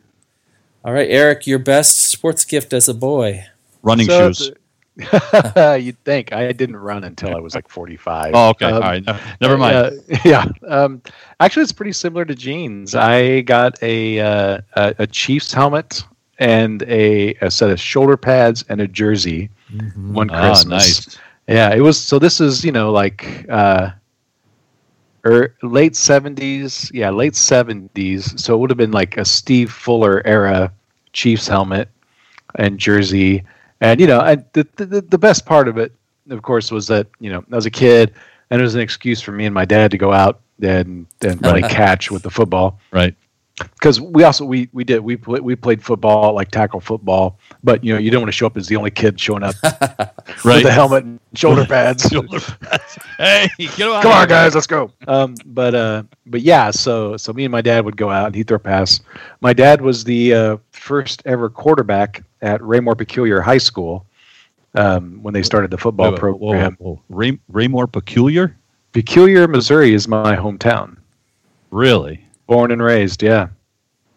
All 0.84 0.92
right, 0.92 1.10
Eric, 1.10 1.48
your 1.48 1.60
best 1.60 1.98
sports 1.98 2.44
gift 2.44 2.74
as 2.74 2.90
a 2.90 2.94
boy. 2.94 3.46
Running 3.84 4.08
So 4.08 4.32
shoes. 4.32 4.52
You'd 4.98 6.04
think 6.04 6.34
I 6.34 6.52
didn't 6.52 6.76
run 6.76 7.06
until 7.06 7.34
I 7.36 7.40
was 7.40 7.56
like 7.56 7.70
45. 7.70 8.34
Oh, 8.36 8.50
okay. 8.50 8.66
Um, 8.66 8.74
All 8.74 8.80
right. 8.82 9.06
No, 9.06 9.18
never 9.40 9.58
mind. 9.58 9.76
Uh, 9.76 9.92
yeah. 10.26 10.46
Um, 10.68 11.02
actually, 11.40 11.64
it's 11.64 11.72
pretty 11.72 11.94
similar 11.94 12.26
to 12.26 12.36
Gene's. 12.36 12.96
I 12.96 13.42
got 13.42 13.82
a 13.82 14.20
uh, 14.20 14.62
a, 14.76 14.96
a 15.00 15.08
Chiefs 15.08 15.54
helmet 15.54 16.04
and 16.40 16.84
a, 16.84 17.34
a 17.36 17.50
set 17.50 17.70
of 17.70 17.80
shoulder 17.80 18.18
pads 18.18 18.66
and 18.70 18.82
a 18.82 18.88
jersey 18.88 19.50
one 19.96 20.30
Ah, 20.32 20.48
Christmas. 20.48 20.68
nice. 21.08 21.20
Yeah, 21.48 21.74
it 21.74 21.80
was. 21.82 21.98
So 22.00 22.20
this 22.20 22.42
is 22.42 22.66
you 22.66 22.72
know 22.72 22.92
like 22.92 23.46
uh, 23.50 23.92
er, 25.26 25.56
late 25.64 25.94
70s. 25.94 26.92
Yeah, 26.94 27.10
late 27.10 27.34
70s. 27.34 28.38
So 28.40 28.54
it 28.54 28.58
would 28.58 28.70
have 28.70 28.78
been 28.78 28.92
like 28.92 29.18
a 29.18 29.26
Steve 29.26 29.72
Fuller 29.72 30.22
era 30.26 30.72
Chiefs 31.14 31.48
helmet 31.48 31.90
and 32.56 32.78
jersey. 32.78 33.44
And 33.82 34.00
you 34.00 34.08
know, 34.08 34.20
and 34.22 34.44
the, 34.54 34.68
the 34.76 35.02
the 35.02 35.18
best 35.18 35.46
part 35.46 35.68
of 35.68 35.78
it, 35.78 35.92
of 36.30 36.42
course, 36.42 36.72
was 36.72 36.88
that 36.88 37.08
you 37.20 37.32
know 37.32 37.44
I 37.52 37.56
was 37.56 37.66
a 37.66 37.72
kid, 37.72 38.14
and 38.50 38.60
it 38.60 38.64
was 38.64 38.76
an 38.76 38.82
excuse 38.82 39.22
for 39.22 39.32
me 39.32 39.46
and 39.46 39.54
my 39.54 39.66
dad 39.66 39.92
to 39.92 39.98
go 39.98 40.12
out 40.12 40.42
and 40.62 41.06
and 41.22 41.42
play 41.44 41.62
catch 41.62 42.12
with 42.12 42.24
the 42.24 42.30
football 42.30 42.78
Right. 42.92 43.16
because 43.76 44.02
we 44.02 44.24
also 44.26 44.44
we 44.44 44.68
we 44.74 44.84
did 44.84 45.00
we 45.00 45.16
pl- 45.16 45.42
we 45.42 45.56
played 45.56 45.82
football 45.82 46.34
like 46.34 46.52
tackle 46.52 46.82
football, 46.82 47.40
but 47.64 47.82
you 47.84 47.94
know 47.94 48.00
you 48.00 48.12
don't 48.12 48.22
want 48.22 48.28
to 48.28 48.34
show 48.38 48.46
up 48.48 48.58
as 48.58 48.68
the 48.68 48.76
only 48.76 48.92
kid 48.92 49.18
showing 49.18 49.44
up 49.44 49.56
with 50.44 50.64
the 50.64 50.72
helmet 50.72 51.06
and 51.06 51.20
shoulder 51.36 51.66
pads. 51.70 52.10
Shoulder 52.10 52.40
pads. 52.42 53.00
hey, 53.18 53.48
get 53.58 53.88
on 53.88 54.02
Come 54.02 54.12
here. 54.12 54.22
on, 54.22 54.28
guys, 54.28 54.56
let's 54.56 54.68
go. 54.68 54.92
Um, 55.08 55.36
but 55.46 55.74
uh, 55.74 56.04
but 56.26 56.42
yeah, 56.42 56.72
so 56.72 57.16
so 57.16 57.32
me 57.32 57.46
and 57.46 57.52
my 57.54 57.62
dad 57.62 57.86
would 57.86 57.96
go 57.96 58.10
out 58.10 58.26
and 58.28 58.36
he'd 58.36 58.48
throw 58.48 58.58
a 58.58 58.60
pass. 58.60 59.00
My 59.40 59.54
dad 59.54 59.80
was 59.82 60.04
the 60.04 60.34
uh, 60.34 60.58
first 60.72 61.22
ever 61.26 61.50
quarterback 61.50 62.24
at 62.42 62.62
Raymore 62.64 62.96
Peculiar 62.96 63.42
High 63.42 63.58
School 63.58 64.06
um, 64.76 65.20
when 65.22 65.34
they 65.34 65.44
started 65.44 65.72
the 65.72 65.78
football 65.78 66.12
Wait, 66.12 66.22
wait, 66.22 66.30
whoa, 66.32 66.38
whoa, 66.38 66.52
program. 66.52 66.76
whoa. 66.80 67.02
Ray, 67.10 67.40
Raymore 67.50 67.88
Peculiar? 67.88 68.56
Peculiar, 68.94 69.48
Missouri 69.48 69.94
is 69.94 70.08
my 70.08 70.36
hometown. 70.36 70.98
Really? 71.72 72.24
Born 72.48 72.72
and 72.72 72.82
raised, 72.82 73.22
yeah. 73.22 73.50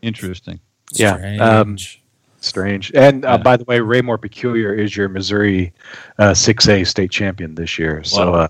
Interesting. 0.01 0.59
Yeah, 0.95 1.15
um, 1.41 1.77
Strange. 1.79 2.03
Strange. 2.41 2.93
And 2.95 3.25
uh, 3.25 3.29
Yeah. 3.33 3.37
by 3.39 3.57
the 3.57 3.65
way, 3.65 3.81
Raymore 3.81 4.19
Peculiar 4.19 4.75
is 4.75 4.97
your 4.97 5.09
Missouri 5.09 5.73
uh, 6.19 6.31
6A 6.33 6.87
state 6.87 7.11
champion 7.11 7.55
this 7.55 7.79
year. 7.79 8.03
So 8.05 8.33
Wow. 8.33 8.39
uh, 8.39 8.49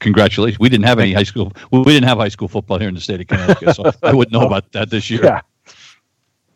Congratulations. 0.00 0.58
We 0.60 0.68
didn't 0.68 0.84
have 0.84 0.98
any 0.98 1.14
high 1.14 1.22
school. 1.22 1.50
We 1.70 1.82
didn't 1.84 2.04
have 2.04 2.18
high 2.18 2.28
school 2.28 2.46
football 2.48 2.78
here 2.78 2.88
in 2.88 2.94
the 2.94 3.00
state 3.00 3.22
of 3.22 3.26
Connecticut, 3.28 3.74
so 3.74 3.90
I 4.02 4.12
wouldn't 4.12 4.32
know 4.34 4.46
about 4.46 4.70
that 4.72 4.90
this 4.90 5.08
year. 5.08 5.24
yeah. 5.24 5.40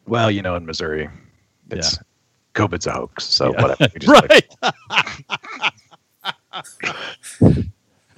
Well, 0.07 0.31
you 0.31 0.43
know, 0.43 0.55
in 0.57 0.67
Missouri, 0.67 1.09
it's 1.71 1.99
COVID's 2.57 2.87
a 2.87 2.93
hoax. 2.93 3.25
So 3.25 3.53
Yeah. 3.53 3.63
whatever. 3.63 3.89
We 3.95 4.01
just 4.01 4.23
like- 4.31 4.49
Right. 7.43 7.65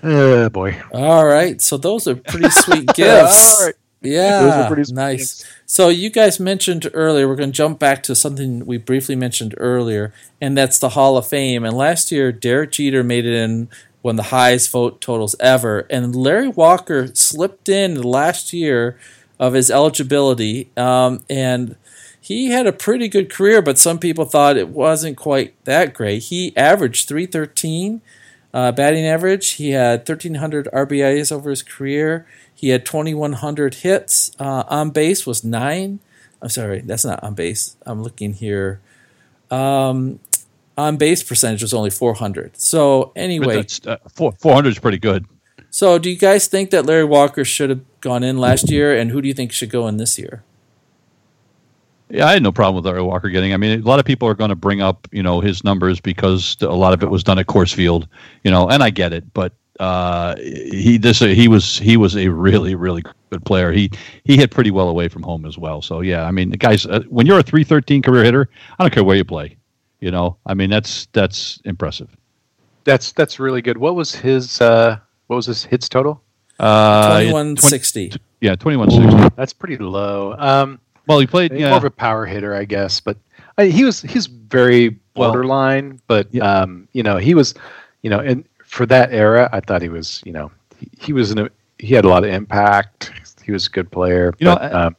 Uh, 0.03 0.48
boy. 0.48 0.81
All 0.92 1.27
right, 1.27 1.61
so 1.61 1.77
those 1.77 2.07
are 2.07 2.14
pretty 2.14 2.51
sweet 2.51 2.87
gifts. 2.94 3.59
All 3.61 3.66
right. 3.66 3.74
Yeah, 4.01 4.42
Those 4.42 4.53
are 4.53 4.66
pretty 4.68 4.85
sweet 4.85 4.94
nice. 4.94 5.18
gifts. 5.42 5.44
So 5.66 5.88
you 5.88 6.09
guys 6.09 6.38
mentioned 6.38 6.88
earlier, 6.94 7.27
we're 7.27 7.35
going 7.35 7.51
to 7.51 7.57
jump 7.57 7.81
back 7.81 8.05
to 8.05 8.14
something 8.14 8.64
we 8.64 8.79
briefly 8.79 9.16
mentioned 9.16 9.55
earlier, 9.59 10.14
and 10.40 10.57
that's 10.57 10.79
the 10.79 10.90
Hall 10.90 11.16
of 11.16 11.27
Fame. 11.27 11.64
And 11.64 11.77
last 11.77 12.12
year, 12.12 12.31
Derek 12.31 12.70
Jeter 12.70 13.03
made 13.03 13.27
it 13.27 13.35
in 13.35 13.68
one 14.03 14.12
of 14.12 14.16
the 14.24 14.31
highest 14.31 14.70
vote 14.70 15.01
totals 15.01 15.35
ever, 15.40 15.81
and 15.90 16.14
Larry 16.14 16.48
Walker 16.48 17.09
slipped 17.14 17.68
in 17.68 18.01
last 18.01 18.53
year 18.53 18.96
of 19.40 19.55
his 19.55 19.68
eligibility, 19.68 20.70
um, 20.77 21.20
and 21.29 21.74
he 22.29 22.51
had 22.51 22.67
a 22.67 22.75
pretty 22.75 23.09
good 23.09 23.31
career, 23.31 23.62
but 23.62 23.79
some 23.79 23.99
people 23.99 24.27
thought 24.27 24.59
it 24.59 24.69
wasn't 24.69 25.17
quite 25.17 25.55
that 25.64 25.95
great. 25.95 26.25
He 26.25 26.55
averaged 26.59 27.09
313 27.09 28.03
uh, 28.53 28.71
batting 28.73 29.07
average. 29.07 29.53
He 29.53 29.71
had 29.71 30.01
1,300 30.01 30.69
RBIs 30.71 31.33
over 31.33 31.49
his 31.49 31.62
career. 31.62 32.27
He 32.55 32.69
had 32.69 32.85
2,100 32.85 33.77
hits. 33.77 34.33
Uh, 34.38 34.64
on 34.69 34.91
base 34.91 35.27
was 35.27 35.43
nine. 35.43 36.01
I'm 36.43 36.51
sorry, 36.51 36.83
that's 36.83 37.07
not 37.07 37.25
on 37.25 37.33
base. 37.33 37.79
I'm 37.87 38.03
looking 38.03 38.35
here. 38.35 38.83
Um, 39.51 40.21
on 40.77 40.99
base 40.99 41.23
percentage 41.23 41.62
was 41.62 41.73
only 41.73 41.88
400. 41.88 42.61
So 42.61 43.11
anyway, 43.17 43.64
uh, 43.87 43.97
four, 44.14 44.33
400 44.33 44.69
is 44.69 44.79
pretty 44.79 44.99
good. 44.99 45.25
so 45.71 45.99
do 45.99 46.11
you 46.11 46.19
guys 46.19 46.47
think 46.47 46.73
that 46.73 46.85
Larry 46.85 47.07
Walker 47.07 47.43
should 47.43 47.71
have 47.71 48.01
gone 48.03 48.23
in 48.23 48.37
last 48.37 48.71
year, 48.71 48.95
and 48.95 49.12
who 49.12 49.23
do 49.23 49.29
you 49.29 49.35
think 49.35 49.51
should 49.51 49.71
go 49.71 49.88
in 49.88 49.97
this 49.97 50.19
year? 50.19 50.45
Yeah, 52.11 52.27
I 52.27 52.33
had 52.33 52.42
no 52.42 52.53
problem 52.53 52.77
with 52.77 52.87
Larry 52.87 53.03
Walker 53.03 53.29
getting. 53.29 53.53
I 53.53 53.57
mean, 53.59 53.81
a 53.81 53.85
lot 53.85 53.99
of 53.99 54.07
people 54.07 54.29
are 54.29 54.35
going 54.35 54.49
to 54.49 54.57
bring 54.57 54.81
up, 54.81 55.07
you 55.12 55.23
know, 55.23 55.40
his 55.40 55.62
numbers 55.62 56.01
because 56.01 56.57
a 56.62 56.66
lot 56.66 56.94
of 56.94 57.03
it 57.03 57.11
was 57.11 57.23
done 57.23 57.38
at 57.38 57.47
Coors 57.47 57.75
Field, 57.75 58.09
you 58.44 58.51
know, 58.51 58.68
and 58.71 58.83
I 58.83 58.90
get 58.90 59.12
it. 59.12 59.33
But 59.35 59.53
uh, 59.79 60.37
he 60.37 60.99
this 60.99 61.21
he 61.21 61.49
was 61.49 61.79
he 61.79 61.97
was 61.97 62.16
a 62.16 62.29
really 62.29 62.75
really 62.75 63.03
good 63.31 63.44
player. 63.44 63.73
He 63.73 63.90
he 64.25 64.37
hit 64.37 64.51
pretty 64.51 64.71
well 64.71 64.88
away 64.88 65.09
from 65.09 65.23
home 65.23 65.44
as 65.44 65.59
well. 65.59 65.83
So 65.83 66.01
yeah, 66.01 66.25
I 66.25 66.31
mean, 66.31 66.51
guys, 66.51 66.87
uh, 66.87 67.03
when 67.09 67.27
you're 67.27 67.38
a 67.38 67.42
313 67.42 68.03
career 68.03 68.25
hitter, 68.25 68.49
I 68.79 68.83
don't 68.83 68.92
care 68.92 69.05
where 69.05 69.16
you 69.16 69.25
play. 69.25 69.57
You 70.01 70.11
know, 70.11 70.37
I 70.47 70.55
mean, 70.55 70.71
that's 70.71 71.07
that's 71.12 71.61
impressive. 71.64 72.09
That's 72.85 73.12
that's 73.12 73.38
really 73.38 73.62
good. 73.62 73.77
What 73.77 73.94
was 73.94 74.14
his 74.14 74.61
uh, 74.61 74.99
what 75.27 75.37
was 75.37 75.47
his 75.47 75.64
hits 75.64 75.88
total? 75.88 76.23
Uh, 76.59 77.21
2160. 77.21 78.12
yeah, 78.40 78.57
2160. 78.57 79.35
That's 79.37 79.53
pretty 79.53 79.77
low. 79.77 80.35
Um, 80.38 80.81
Well, 81.09 81.18
he 81.18 81.27
played. 81.27 81.53
more 81.53 81.71
of 81.73 81.85
a 81.85 81.90
power 81.90 82.27
hitter, 82.27 82.55
I 82.55 82.64
guess. 82.64 83.01
But 83.01 83.16
I, 83.57 83.66
he 83.66 83.85
was 83.85 84.03
he's 84.03 84.27
very 84.27 84.97
Well, 85.16 85.31
borderline. 85.33 86.01
but 86.07 86.29
yeah. 86.33 86.44
um, 86.61 86.87
you 86.92 87.03
know, 87.03 87.16
he 87.16 87.35
was, 87.35 87.55
you 88.03 88.11
know, 88.11 88.21
and 88.21 88.44
for 88.64 88.87
that 88.87 89.12
era, 89.12 89.49
I 89.53 89.61
thought 89.61 89.83
he 89.83 89.88
was, 89.88 90.23
you 90.25 90.33
know, 90.33 90.51
he, 90.79 90.88
he 91.01 91.12
was 91.12 91.31
in 91.33 91.38
a 91.38 91.51
he 91.79 91.94
had 91.94 92.05
a 92.05 92.09
lot 92.09 92.25
of 92.25 92.31
impact. 92.31 93.12
He 93.44 93.53
was 93.53 93.66
a 93.66 93.71
good 93.71 93.90
player. 93.90 94.35
You 94.38 94.44
know, 94.47 94.55
I- 94.55 94.71
um, 94.87 94.97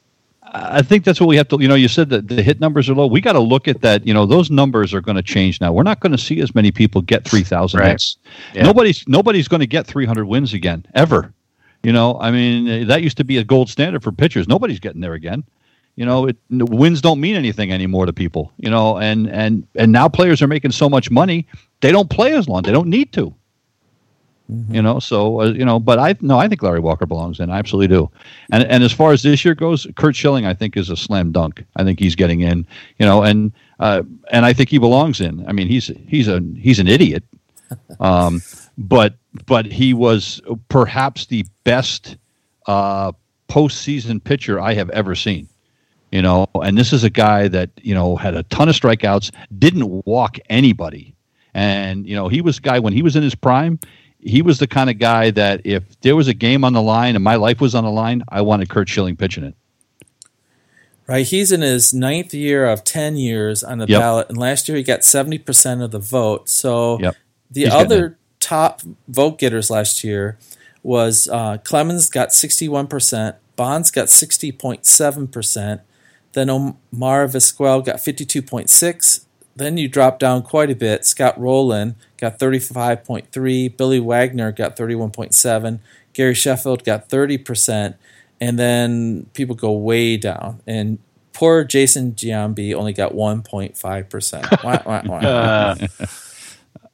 I 0.51 0.81
think 0.81 1.03
that's 1.03 1.19
what 1.19 1.27
we 1.29 1.37
have 1.37 1.47
to. 1.49 1.61
You 1.61 1.67
know, 1.67 1.75
you 1.75 1.87
said 1.87 2.09
that 2.09 2.27
the 2.27 2.41
hit 2.41 2.59
numbers 2.59 2.89
are 2.89 2.95
low. 2.95 3.05
We 3.05 3.21
got 3.21 3.33
to 3.33 3.39
look 3.39 3.67
at 3.67 3.81
that. 3.81 4.07
You 4.07 4.15
know, 4.15 4.25
those 4.25 4.49
numbers 4.49 4.95
are 4.95 5.01
going 5.01 5.15
to 5.17 5.21
change 5.21 5.61
now. 5.61 5.71
We're 5.71 5.83
not 5.83 5.99
going 5.99 6.11
to 6.11 6.17
see 6.17 6.41
as 6.41 6.55
many 6.55 6.71
people 6.71 7.03
get 7.03 7.23
three 7.23 7.43
thousand 7.43 7.81
Right. 7.81 7.89
hits. 7.91 8.17
Yeah. 8.55 8.63
Nobody's 8.63 9.07
nobody's 9.07 9.47
going 9.47 9.59
to 9.59 9.67
get 9.67 9.85
three 9.85 10.05
hundred 10.07 10.25
wins 10.25 10.53
again 10.55 10.87
ever. 10.95 11.31
You 11.83 11.93
know, 11.93 12.17
I 12.19 12.31
mean, 12.31 12.67
uh, 12.67 12.85
that 12.87 13.03
used 13.03 13.17
to 13.17 13.23
be 13.23 13.37
a 13.37 13.43
gold 13.43 13.69
standard 13.69 14.01
for 14.01 14.11
pitchers. 14.11 14.47
Nobody's 14.47 14.79
getting 14.79 15.01
there 15.01 15.13
again. 15.13 15.43
You 15.99 16.05
know, 16.05 16.27
it, 16.27 16.37
wins 16.49 17.01
don't 17.01 17.19
mean 17.19 17.35
anything 17.35 17.73
anymore 17.73 18.05
to 18.05 18.13
people. 18.13 18.53
You 18.55 18.69
know, 18.69 18.97
and 18.97 19.29
and 19.29 19.67
and 19.75 19.91
now 19.91 20.07
players 20.07 20.41
are 20.41 20.47
making 20.47 20.71
so 20.71 20.87
much 20.87 21.11
money, 21.11 21.45
they 21.81 21.91
don't 21.91 22.09
play 22.09 22.31
as 22.35 22.47
long. 22.47 22.61
They 22.61 22.71
don't 22.71 22.87
need 22.87 23.11
to. 23.13 23.35
You 24.69 24.81
know, 24.81 24.99
so 24.99 25.41
uh, 25.41 25.47
you 25.47 25.65
know, 25.65 25.77
but 25.77 25.99
I 25.99 26.15
no, 26.21 26.39
I 26.39 26.47
think 26.47 26.63
Larry 26.63 26.79
Walker 26.79 27.05
belongs 27.05 27.41
in. 27.41 27.49
I 27.49 27.59
absolutely 27.59 27.93
do. 27.93 28.09
And 28.49 28.63
and 28.63 28.81
as 28.81 28.93
far 28.93 29.11
as 29.11 29.23
this 29.23 29.43
year 29.43 29.53
goes, 29.53 29.87
Curt 29.97 30.15
Schilling, 30.15 30.45
I 30.45 30.53
think 30.53 30.77
is 30.77 30.89
a 30.89 30.95
slam 30.95 31.33
dunk. 31.33 31.65
I 31.75 31.83
think 31.83 31.99
he's 31.99 32.15
getting 32.15 32.39
in. 32.39 32.65
You 32.97 33.05
know, 33.05 33.21
and 33.21 33.51
uh, 33.81 34.03
and 34.31 34.45
I 34.45 34.53
think 34.53 34.69
he 34.69 34.77
belongs 34.77 35.19
in. 35.19 35.45
I 35.49 35.51
mean, 35.51 35.67
he's 35.67 35.91
he's 36.07 36.29
a 36.29 36.39
he's 36.55 36.79
an 36.79 36.87
idiot, 36.87 37.25
um, 37.99 38.41
but 38.77 39.15
but 39.47 39.65
he 39.65 39.93
was 39.93 40.39
perhaps 40.69 41.25
the 41.25 41.45
best 41.65 42.15
uh, 42.67 43.11
postseason 43.49 44.23
pitcher 44.23 44.61
I 44.61 44.75
have 44.75 44.89
ever 44.91 45.13
seen. 45.13 45.49
You 46.11 46.21
know, 46.23 46.47
and 46.55 46.77
this 46.77 46.91
is 46.91 47.03
a 47.03 47.09
guy 47.09 47.47
that 47.49 47.69
you 47.81 47.93
know 47.93 48.15
had 48.15 48.35
a 48.35 48.43
ton 48.43 48.67
of 48.69 48.75
strikeouts, 48.75 49.31
didn't 49.57 50.05
walk 50.05 50.37
anybody, 50.49 51.13
and 51.53 52.07
you 52.07 52.15
know 52.15 52.27
he 52.27 52.41
was 52.41 52.57
a 52.57 52.61
guy 52.61 52.79
when 52.79 52.93
he 52.93 53.01
was 53.03 53.15
in 53.15 53.23
his 53.23 53.35
prime. 53.35 53.79
He 54.21 54.41
was 54.41 54.59
the 54.59 54.67
kind 54.67 54.89
of 54.89 54.97
guy 54.99 55.31
that 55.31 55.61
if 55.63 55.83
there 56.01 56.15
was 56.15 56.27
a 56.27 56.33
game 56.33 56.63
on 56.65 56.73
the 56.73 56.81
line 56.81 57.15
and 57.15 57.23
my 57.23 57.35
life 57.35 57.61
was 57.61 57.73
on 57.73 57.83
the 57.85 57.91
line, 57.91 58.23
I 58.27 58.41
wanted 58.41 58.67
Curt 58.69 58.89
Schilling 58.89 59.15
pitching 59.15 59.43
it. 59.45 59.55
Right, 61.07 61.25
he's 61.25 61.51
in 61.51 61.61
his 61.61 61.91
ninth 61.93 62.33
year 62.33 62.65
of 62.67 62.83
ten 62.83 63.15
years 63.15 63.63
on 63.63 63.79
the 63.79 63.87
Yep. 63.87 63.99
ballot, 63.99 64.29
and 64.29 64.37
last 64.37 64.67
year 64.67 64.77
he 64.77 64.83
got 64.83 65.03
seventy 65.03 65.37
percent 65.39 65.81
of 65.81 65.91
the 65.91 65.99
vote. 65.99 66.49
So 66.49 66.99
Yep. 66.99 67.15
the 67.49 67.63
He's 67.63 67.73
other 67.73 68.17
top 68.39 68.81
vote 69.07 69.39
getters 69.39 69.69
last 69.69 70.03
year 70.03 70.37
was 70.83 71.27
uh, 71.29 71.57
Clemens 71.63 72.09
got 72.09 72.31
sixty 72.33 72.67
one 72.69 72.87
percent, 72.87 73.37
Bonds 73.55 73.89
got 73.89 74.09
sixty 74.09 74.51
point 74.51 74.85
seven 74.85 75.27
percent, 75.27 75.81
then 76.33 76.49
Omar 76.49 77.27
Vizquel 77.27 77.83
got 77.85 77.99
fifty 77.99 78.25
two 78.25 78.41
point 78.41 78.69
six. 78.69 79.25
Then 79.55 79.77
you 79.77 79.89
drop 79.89 80.19
down 80.19 80.43
quite 80.43 80.69
a 80.69 80.75
bit. 80.75 81.05
Scott 81.05 81.39
Rolen 81.39 81.95
got 82.17 82.39
thirty 82.39 82.59
five 82.59 83.03
point 83.03 83.31
three, 83.31 83.67
Billy 83.67 83.99
Wagner 83.99 84.51
got 84.51 84.77
thirty 84.77 84.95
one 84.95 85.11
point 85.11 85.33
seven, 85.33 85.81
Gary 86.13 86.33
Sheffield 86.33 86.83
got 86.83 87.09
thirty 87.09 87.37
percent, 87.37 87.95
and 88.39 88.57
then 88.57 89.25
people 89.33 89.55
go 89.55 89.71
way 89.71 90.17
down. 90.17 90.61
And 90.65 90.99
poor 91.33 91.63
Jason 91.63 92.13
Giambi 92.13 92.73
only 92.73 92.93
got 92.93 93.13
one 93.13 93.41
point 93.41 93.77
five 93.77 94.09
percent. 94.09 94.45
uh, 95.25 95.75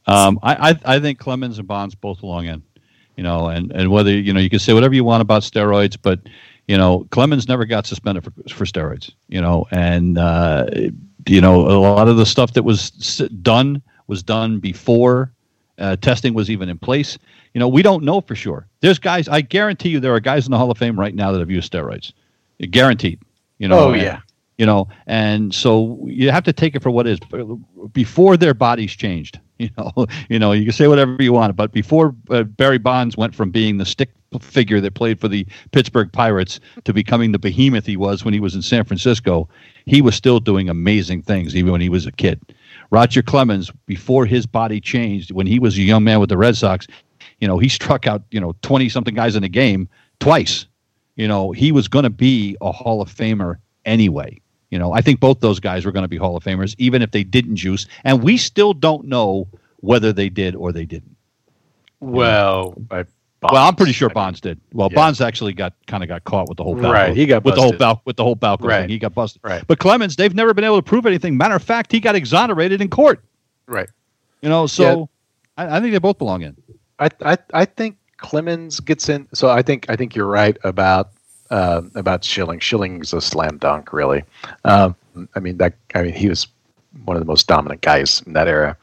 Um, 0.08 0.40
I, 0.44 0.70
I 0.70 0.80
I 0.96 1.00
think 1.00 1.20
Clemens 1.20 1.58
and 1.58 1.68
Bonds 1.68 1.96
both 1.96 2.20
belong 2.22 2.46
in. 2.46 2.64
You 3.18 3.24
know, 3.24 3.48
and 3.48 3.72
and 3.72 3.90
whether 3.90 4.12
you 4.12 4.34
know 4.34 4.40
you 4.40 4.50
can 4.50 4.60
say 4.60 4.74
whatever 4.74 4.94
you 4.94 5.04
want 5.04 5.22
about 5.22 5.42
steroids, 5.44 5.98
but 6.02 6.20
you 6.68 6.78
know 6.78 7.06
Clemens 7.12 7.48
never 7.48 7.66
got 7.66 7.86
suspended 7.86 8.24
for 8.24 8.32
for 8.50 8.66
steroids. 8.66 9.12
You 9.28 9.42
know, 9.42 9.66
and 9.72 10.18
uh, 10.18 10.68
you 11.28 11.42
know 11.42 11.62
a 11.62 11.80
lot 11.80 12.08
of 12.08 12.18
the 12.18 12.26
stuff 12.26 12.54
that 12.54 12.64
was 12.64 12.92
done 13.42 13.82
was 14.08 14.24
done 14.24 14.60
before 14.60 15.32
uh, 15.80 15.96
testing 15.98 16.34
was 16.34 16.50
even 16.50 16.70
in 16.70 16.78
place. 16.78 17.18
You 17.54 17.60
know, 17.60 17.68
we 17.68 17.82
don't 17.82 18.04
know 18.04 18.22
for 18.22 18.36
sure. 18.36 18.68
There's 18.82 19.00
guys. 19.00 19.28
I 19.28 19.42
guarantee 19.42 19.90
you, 19.90 20.00
there 20.00 20.14
are 20.14 20.20
guys 20.20 20.46
in 20.46 20.52
the 20.52 20.58
Hall 20.58 20.72
of 20.72 20.78
Fame 20.78 21.00
right 21.00 21.16
now 21.16 21.32
that 21.32 21.40
have 21.40 21.52
used 21.52 21.72
steroids. 21.72 22.12
Guaranteed. 22.72 23.20
You 23.58 23.68
know. 23.68 23.80
Oh 23.80 23.92
and- 23.92 24.02
yeah. 24.02 24.20
you 24.58 24.66
know 24.66 24.88
and 25.06 25.54
so 25.54 26.00
you 26.06 26.32
have 26.32 26.44
to 26.46 26.54
take 26.54 26.76
it 26.76 26.82
for 26.82 26.90
what 26.90 27.06
it 27.06 27.20
is 27.20 27.20
before 27.92 28.38
their 28.38 28.54
bodies 28.54 28.94
changed 28.94 29.38
you 29.60 29.70
know 29.78 30.06
you 30.30 30.40
know 30.40 30.54
you 30.54 30.64
can 30.64 30.72
say 30.72 30.88
whatever 30.88 31.22
you 31.22 31.34
want 31.34 31.54
but 31.58 31.74
before 31.74 32.16
uh, 32.30 32.44
barry 32.44 32.78
bonds 32.78 33.18
went 33.18 33.36
from 33.36 33.52
being 33.52 33.78
the 33.78 33.86
stick 33.86 34.12
figure 34.40 34.80
that 34.82 34.94
played 34.94 35.20
for 35.20 35.28
the 35.28 35.46
pittsburgh 35.72 36.12
pirates 36.12 36.60
to 36.84 36.94
becoming 36.94 37.32
the 37.32 37.40
behemoth 37.40 37.86
he 37.86 37.98
was 37.98 38.24
when 38.24 38.34
he 38.34 38.40
was 38.40 38.56
in 38.56 38.62
san 38.62 38.84
francisco 38.84 39.48
he 39.86 40.02
was 40.02 40.16
still 40.16 40.40
doing 40.40 40.70
amazing 40.70 41.22
things 41.22 41.56
even 41.56 41.72
when 41.72 41.82
he 41.82 41.90
was 41.90 42.06
a 42.06 42.12
kid 42.12 42.40
roger 42.92 43.22
clemens 43.22 43.72
before 43.86 44.26
his 44.26 44.46
body 44.46 44.80
changed 44.80 45.32
when 45.32 45.48
he 45.48 45.60
was 45.60 45.78
a 45.78 45.82
young 45.82 46.04
man 46.04 46.20
with 46.20 46.30
the 46.30 46.38
red 46.38 46.56
sox 46.56 46.88
you 47.40 47.48
know 47.48 47.58
he 47.58 47.70
struck 47.70 48.08
out 48.08 48.24
you 48.32 48.40
know 48.40 48.56
20 48.62 48.90
something 48.90 49.14
guys 49.14 49.36
in 49.36 49.44
a 49.44 49.50
game 49.50 49.88
twice 50.20 50.66
you 51.16 51.28
know 51.28 51.52
he 51.52 51.72
was 51.72 51.88
going 51.88 52.04
to 52.04 52.10
be 52.10 52.56
a 52.62 52.72
hall 52.72 53.02
of 53.02 53.14
famer 53.14 53.58
anyway 53.86 54.40
you 54.76 54.80
know, 54.80 54.92
I 54.92 55.02
think 55.02 55.22
both 55.22 55.40
those 55.40 55.62
guys 55.62 55.86
were 55.86 55.94
going 55.94 56.04
to 56.04 56.10
be 56.10 56.18
Hall 56.18 56.36
of 56.36 56.44
Famers, 56.44 56.76
even 56.78 57.02
if 57.02 57.12
they 57.12 57.24
didn't 57.24 57.56
juice. 57.56 57.88
And 58.04 58.22
we 58.22 58.36
still 58.36 58.74
don't 58.74 59.06
know 59.06 59.48
whether 59.78 60.12
they 60.12 60.28
did 60.28 60.54
or 60.54 60.74
they 60.74 60.86
didn't. 60.86 61.16
Well, 62.02 62.74
I, 62.92 63.06
well, 63.52 63.68
I'm 63.68 63.76
pretty 63.76 63.92
sure 63.92 64.10
Bonds 64.10 64.40
did. 64.42 64.60
Well, 64.74 64.90
Yeah. 64.92 64.96
Bonds 64.96 65.22
actually 65.22 65.54
got 65.54 65.74
kind 65.88 66.04
of 66.04 66.10
got 66.10 66.24
caught 66.24 66.48
with 66.50 66.58
the 66.58 66.64
whole 66.64 66.76
Balco, 66.76 66.92
Right, 66.92 67.16
he 67.16 67.26
got 67.26 67.44
with 67.44 67.56
the 67.56 67.62
whole. 67.62 67.74
Bal- 67.74 68.02
with 68.06 68.16
the 68.18 68.24
whole 68.24 68.36
Balco 68.36 68.64
Right. 68.66 68.82
thing. 68.82 68.90
He 68.90 68.98
got 69.00 69.14
busted. 69.14 69.42
Right. 69.44 69.64
But 69.68 69.80
Clemens, 69.80 70.16
they've 70.16 70.34
never 70.34 70.54
been 70.54 70.64
able 70.64 70.78
to 70.78 70.84
prove 70.84 71.06
anything. 71.06 71.38
Matter 71.38 71.56
of 71.56 71.64
fact, 71.64 71.92
he 71.92 72.00
got 72.00 72.16
exonerated 72.16 72.82
in 72.82 72.90
court. 72.90 73.24
Right. 73.68 73.90
You 74.42 74.50
know, 74.50 74.68
so 74.68 75.10
I, 75.58 75.78
I 75.78 75.80
think 75.82 75.92
they 75.94 75.98
both 76.00 76.18
belong 76.18 76.42
in. 76.44 76.56
I, 77.00 77.10
I 77.24 77.38
I 77.54 77.66
think 77.66 77.98
Clemens 78.18 78.80
gets 78.80 79.10
in. 79.10 79.28
So 79.34 79.50
I 79.50 79.62
think 79.62 79.86
I 79.90 79.96
think 79.96 80.16
you're 80.16 80.28
right 80.28 80.58
about 80.64 81.10
uh, 81.50 81.82
about 81.96 82.24
Schilling. 82.24 82.60
Schilling's 82.60 83.12
a 83.14 83.22
slam 83.22 83.58
dunk, 83.58 83.92
really. 83.94 84.24
Um, 84.64 84.96
I 85.36 85.40
mean 85.40 85.58
that. 85.58 85.74
I 85.94 86.04
mean 86.04 86.14
he 86.14 86.30
was 86.30 86.48
one 87.06 87.18
of 87.18 87.22
the 87.22 87.28
most 87.28 87.48
dominant 87.48 87.82
guys 87.82 88.22
in 88.26 88.34
that 88.34 88.48
era. 88.48 88.78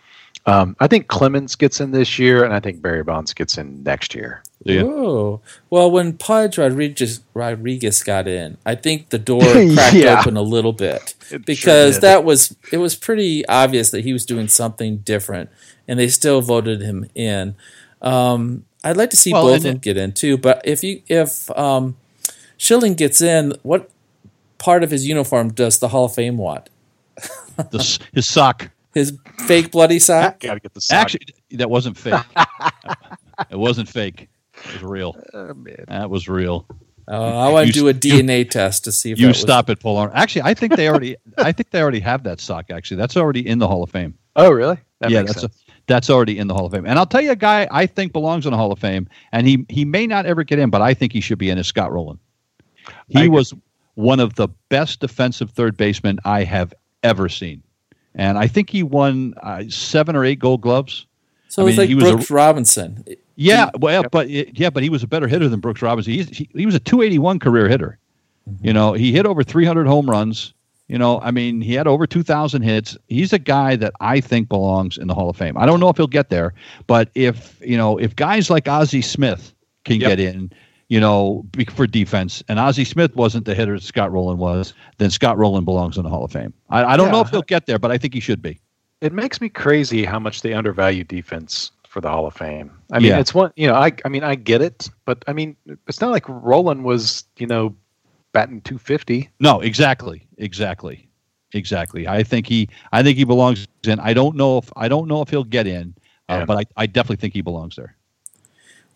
Um, 0.44 0.76
I 0.80 0.88
think 0.88 1.06
Clemens 1.08 1.54
gets 1.54 1.80
in 1.80 1.92
this 1.92 2.18
year, 2.18 2.44
and 2.44 2.52
I 2.52 2.58
think 2.60 2.82
Barry 2.82 3.04
Bonds 3.04 3.32
gets 3.32 3.56
in 3.58 3.82
next 3.84 4.14
year. 4.14 4.42
Do 4.64 4.72
you? 4.72 4.92
Oh, 4.92 5.40
well, 5.70 5.90
when 5.90 6.12
Pudge 6.16 6.58
Rodriguez 6.58 7.20
Rodriguez 7.34 8.02
got 8.02 8.28
in, 8.28 8.58
I 8.64 8.74
think 8.74 9.08
the 9.10 9.18
door 9.18 9.40
cracked 9.74 9.94
Yeah. 9.94 10.18
open 10.20 10.36
a 10.36 10.42
little 10.42 10.72
bit 10.72 11.14
It 11.30 11.44
because 11.44 11.94
sure 11.94 12.00
that 12.02 12.24
was 12.24 12.56
it 12.70 12.78
was 12.78 12.94
pretty 12.94 13.44
obvious 13.46 13.90
that 13.90 14.04
he 14.04 14.12
was 14.12 14.24
doing 14.24 14.48
something 14.48 14.98
different, 14.98 15.50
and 15.88 15.98
they 15.98 16.08
still 16.08 16.40
voted 16.42 16.80
him 16.80 17.06
in. 17.14 17.56
Um, 18.00 18.64
I'd 18.84 18.96
like 18.96 19.10
to 19.10 19.16
see 19.16 19.32
Well, 19.32 19.44
both 19.46 19.56
of 19.58 19.62
them 19.64 19.78
get 19.78 19.96
in 19.96 20.12
too, 20.12 20.36
but 20.38 20.60
if 20.64 20.82
you 20.84 21.02
if 21.08 21.50
um, 21.58 21.96
Schilling 22.56 22.94
gets 22.94 23.20
in, 23.20 23.54
what 23.62 23.90
part 24.58 24.84
of 24.84 24.90
his 24.92 25.06
uniform 25.08 25.52
does 25.52 25.78
the 25.80 25.88
Hall 25.88 26.04
of 26.04 26.14
Fame 26.14 26.36
want? 26.38 26.68
The 27.56 28.00
his 28.12 28.28
sock. 28.28 28.70
His 28.94 29.16
fake 29.46 29.70
bloody 29.70 29.98
sock? 29.98 30.40
Got 30.40 30.54
to 30.54 30.60
get 30.60 30.74
the 30.74 30.80
sock. 30.80 30.98
Actually, 30.98 31.26
that 31.52 31.70
wasn't 31.70 31.96
fake. 31.96 32.20
it 33.50 33.58
wasn't 33.58 33.88
fake. 33.88 34.28
It 34.66 34.72
was 34.74 34.82
real. 34.82 35.16
Oh, 35.34 35.54
man. 35.54 35.84
That 35.88 36.10
was 36.10 36.28
real. 36.28 36.66
Oh, 37.08 37.38
I 37.38 37.48
want 37.50 37.66
to 37.66 37.72
do 37.72 37.88
a 37.88 37.90
s- 37.90 38.04
you- 38.04 38.22
DNA 38.22 38.48
test 38.48 38.84
to 38.84 38.92
see 38.92 39.10
if 39.10 39.18
You 39.18 39.26
that 39.26 39.30
was- 39.30 39.40
stop 39.40 39.68
it, 39.70 39.80
Polar. 39.80 40.10
Actually, 40.14 40.42
I 40.42 40.54
think 40.54 40.76
they 40.76 40.88
already. 40.88 41.16
I 41.36 41.50
think 41.52 41.70
they 41.70 41.80
already 41.82 41.98
have 42.00 42.22
that 42.24 42.40
sock. 42.40 42.70
Actually, 42.70 42.98
that's 42.98 43.16
already 43.16 43.46
in 43.46 43.58
the 43.58 43.66
Hall 43.66 43.82
of 43.82 43.90
Fame. 43.90 44.14
Oh, 44.36 44.50
really? 44.50 44.78
That 45.00 45.10
yeah, 45.10 45.22
that's 45.22 45.40
sense. 45.40 45.64
that's 45.88 46.08
already 46.10 46.38
in 46.38 46.46
the 46.46 46.54
Hall 46.54 46.66
of 46.66 46.72
Fame. 46.72 46.86
And 46.86 46.98
I'll 46.98 47.06
tell 47.06 47.20
you 47.20 47.32
a 47.32 47.36
guy 47.36 47.66
I 47.72 47.86
think 47.86 48.12
belongs 48.12 48.46
in 48.46 48.52
the 48.52 48.56
Hall 48.56 48.70
of 48.70 48.78
Fame, 48.78 49.08
and 49.32 49.46
he 49.48 49.66
he 49.68 49.84
may 49.84 50.06
not 50.06 50.26
ever 50.26 50.44
get 50.44 50.60
in, 50.60 50.70
but 50.70 50.80
I 50.80 50.94
think 50.94 51.12
he 51.12 51.20
should 51.20 51.38
be 51.38 51.50
in. 51.50 51.58
Is 51.58 51.66
Scott 51.66 51.92
Rolen. 51.92 52.20
He 53.08 53.18
agree. 53.18 53.28
was 53.30 53.52
one 53.94 54.20
of 54.20 54.34
the 54.36 54.48
best 54.68 55.00
defensive 55.00 55.50
third 55.50 55.76
basemen 55.76 56.18
I 56.24 56.44
have 56.44 56.72
ever 57.02 57.28
seen, 57.28 57.62
and 58.14 58.38
I 58.38 58.46
think 58.46 58.70
he 58.70 58.84
won 58.84 59.34
uh, 59.42 59.64
seven 59.68 60.14
or 60.14 60.24
eight 60.24 60.38
Gold 60.38 60.60
Gloves. 60.60 61.06
So 61.48 61.66
I 61.66 61.68
it's 61.68 61.76
mean, 61.76 61.82
like 61.82 61.88
he 61.88 61.94
was 61.96 62.04
a- 62.04 62.12
Brooks 62.12 62.30
Robinson. 62.30 63.04
Yeah, 63.36 63.70
well, 63.78 64.04
but 64.10 64.28
yeah, 64.28 64.70
but 64.70 64.82
he 64.82 64.90
was 64.90 65.02
a 65.02 65.06
better 65.06 65.26
hitter 65.26 65.48
than 65.48 65.60
Brooks 65.60 65.82
Robinson. 65.82 66.12
He's, 66.12 66.28
he 66.28 66.48
he 66.54 66.66
was 66.66 66.74
a 66.74 66.80
281 66.80 67.38
career 67.38 67.68
hitter. 67.68 67.98
Mm-hmm. 68.48 68.66
You 68.66 68.72
know, 68.72 68.92
he 68.92 69.12
hit 69.12 69.26
over 69.26 69.42
300 69.42 69.86
home 69.86 70.08
runs. 70.08 70.52
You 70.88 70.98
know, 70.98 71.20
I 71.20 71.30
mean, 71.30 71.62
he 71.62 71.72
had 71.72 71.86
over 71.86 72.06
2,000 72.06 72.60
hits. 72.60 72.98
He's 73.08 73.32
a 73.32 73.38
guy 73.38 73.76
that 73.76 73.94
I 74.00 74.20
think 74.20 74.48
belongs 74.48 74.98
in 74.98 75.08
the 75.08 75.14
Hall 75.14 75.30
of 75.30 75.36
Fame. 75.36 75.56
I 75.56 75.64
don't 75.64 75.80
know 75.80 75.88
if 75.88 75.96
he'll 75.96 76.06
get 76.06 76.28
there, 76.28 76.52
but 76.86 77.08
if 77.14 77.58
you 77.64 77.76
know, 77.76 77.96
if 77.98 78.14
guys 78.14 78.50
like 78.50 78.68
Ozzie 78.68 79.00
Smith 79.00 79.54
can 79.84 80.00
Yep. 80.00 80.10
get 80.10 80.20
in, 80.20 80.52
you 80.88 81.00
know, 81.00 81.46
for 81.74 81.86
defense, 81.86 82.42
and 82.48 82.58
Ozzie 82.58 82.84
Smith 82.84 83.16
wasn't 83.16 83.46
the 83.46 83.54
hitter 83.54 83.78
Scott 83.78 84.12
Rolen 84.12 84.36
was, 84.36 84.74
then 84.98 85.10
Scott 85.10 85.38
Rolen 85.38 85.64
belongs 85.64 85.96
in 85.96 86.02
the 86.02 86.10
Hall 86.10 86.24
of 86.24 86.32
Fame. 86.32 86.52
I, 86.68 86.84
I 86.84 86.96
don't 86.98 87.10
know 87.10 87.22
if 87.22 87.30
he'll 87.30 87.42
get 87.42 87.64
there, 87.66 87.78
but 87.78 87.90
I 87.90 87.96
think 87.96 88.12
he 88.12 88.20
should 88.20 88.42
be. 88.42 88.60
It 89.00 89.12
makes 89.12 89.40
me 89.40 89.48
crazy 89.48 90.04
how 90.04 90.18
much 90.18 90.42
they 90.42 90.52
undervalue 90.52 91.04
defense 91.04 91.70
for 91.92 92.00
the 92.00 92.08
Hall 92.08 92.26
of 92.26 92.32
Fame. 92.34 92.70
I 92.90 92.98
mean, 93.00 93.08
Yeah. 93.10 93.20
it's 93.20 93.34
one. 93.34 93.52
You 93.54 93.66
know, 93.68 93.74
I 93.74 93.92
I 94.04 94.08
mean, 94.08 94.24
I 94.24 94.34
get 94.34 94.62
it, 94.62 94.88
but 95.04 95.22
I 95.28 95.34
mean, 95.34 95.56
it's 95.86 96.00
not 96.00 96.10
like 96.10 96.24
Rolen 96.26 96.82
was 96.84 97.24
you 97.36 97.46
know 97.46 97.76
batting 98.32 98.62
250. 98.62 99.28
No, 99.40 99.60
exactly, 99.60 100.26
exactly, 100.38 101.06
exactly. 101.52 102.08
I 102.08 102.22
think 102.22 102.46
he, 102.46 102.70
I 102.92 103.02
think 103.02 103.18
he 103.18 103.24
belongs 103.24 103.68
in. 103.84 104.00
I 104.00 104.14
don't 104.14 104.36
know 104.36 104.56
if 104.58 104.72
I 104.74 104.88
don't 104.88 105.06
know 105.06 105.20
if 105.20 105.28
he'll 105.28 105.44
get 105.44 105.66
in, 105.66 105.94
uh, 106.30 106.38
Yeah. 106.38 106.44
but 106.46 106.56
I, 106.56 106.82
I 106.82 106.86
definitely 106.86 107.20
think 107.20 107.34
he 107.34 107.42
belongs 107.42 107.76
there. 107.76 107.94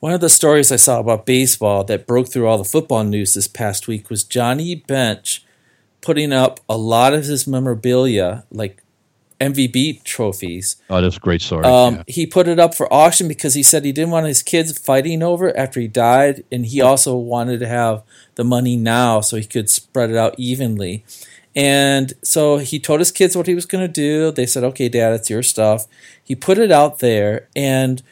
One 0.01 0.13
of 0.15 0.21
the 0.23 0.29
stories 0.31 0.73
I 0.73 0.77
saw 0.77 1.01
about 1.01 1.27
baseball 1.27 1.85
that 1.85 2.07
broke 2.07 2.29
through 2.33 2.47
all 2.47 2.57
the 2.59 2.65
football 2.65 3.05
news 3.05 3.35
this 3.35 3.49
past 3.49 3.87
week 3.89 4.09
was 4.09 4.25
Johnny 4.25 4.75
Bench 4.75 5.45
putting 6.01 6.33
up 6.33 6.61
a 6.69 6.77
lot 6.79 7.13
of 7.13 7.25
his 7.25 7.47
memorabilia, 7.47 8.45
like 8.51 8.83
MVP 9.41 10.03
trophies. 10.03 10.77
Oh, 10.89 11.01
that's 11.01 11.17
a 11.17 11.21
great 11.21 11.43
story. 11.43 11.65
Um, 11.65 11.97
yeah. 11.97 12.03
He 12.07 12.27
put 12.27 12.49
it 12.49 12.59
up 12.59 12.75
for 12.75 12.93
auction 12.93 13.29
because 13.29 13.55
he 13.55 13.63
said 13.63 13.85
he 13.85 13.93
didn't 13.93 14.11
want 14.11 14.27
his 14.27 14.43
kids 14.43 14.77
fighting 14.79 15.23
over 15.23 15.49
it 15.49 15.57
after 15.57 15.81
he 15.81 15.89
died, 15.89 16.45
and 16.51 16.67
he 16.67 16.81
also 16.81 17.17
wanted 17.17 17.61
to 17.61 17.69
have 17.69 18.03
the 18.37 18.45
money 18.45 18.77
now 18.77 19.21
so 19.21 19.37
he 19.37 19.45
could 19.45 19.69
spread 19.69 20.11
it 20.11 20.17
out 20.17 20.35
evenly. 20.39 21.05
And 21.55 22.13
so 22.23 22.59
he 22.59 22.79
told 22.79 23.01
his 23.01 23.13
kids 23.13 23.37
what 23.37 23.47
he 23.47 23.55
was 23.55 23.67
going 23.67 23.87
to 23.87 23.93
do. 23.93 24.31
They 24.31 24.47
said, 24.47 24.65
"Okay, 24.65 24.89
Dad, 24.89 25.13
it's 25.15 25.31
your 25.31 25.43
stuff." 25.43 25.87
He 26.23 26.35
put 26.35 26.59
it 26.59 26.71
out 26.71 26.99
there, 26.99 27.49
and 27.55 28.03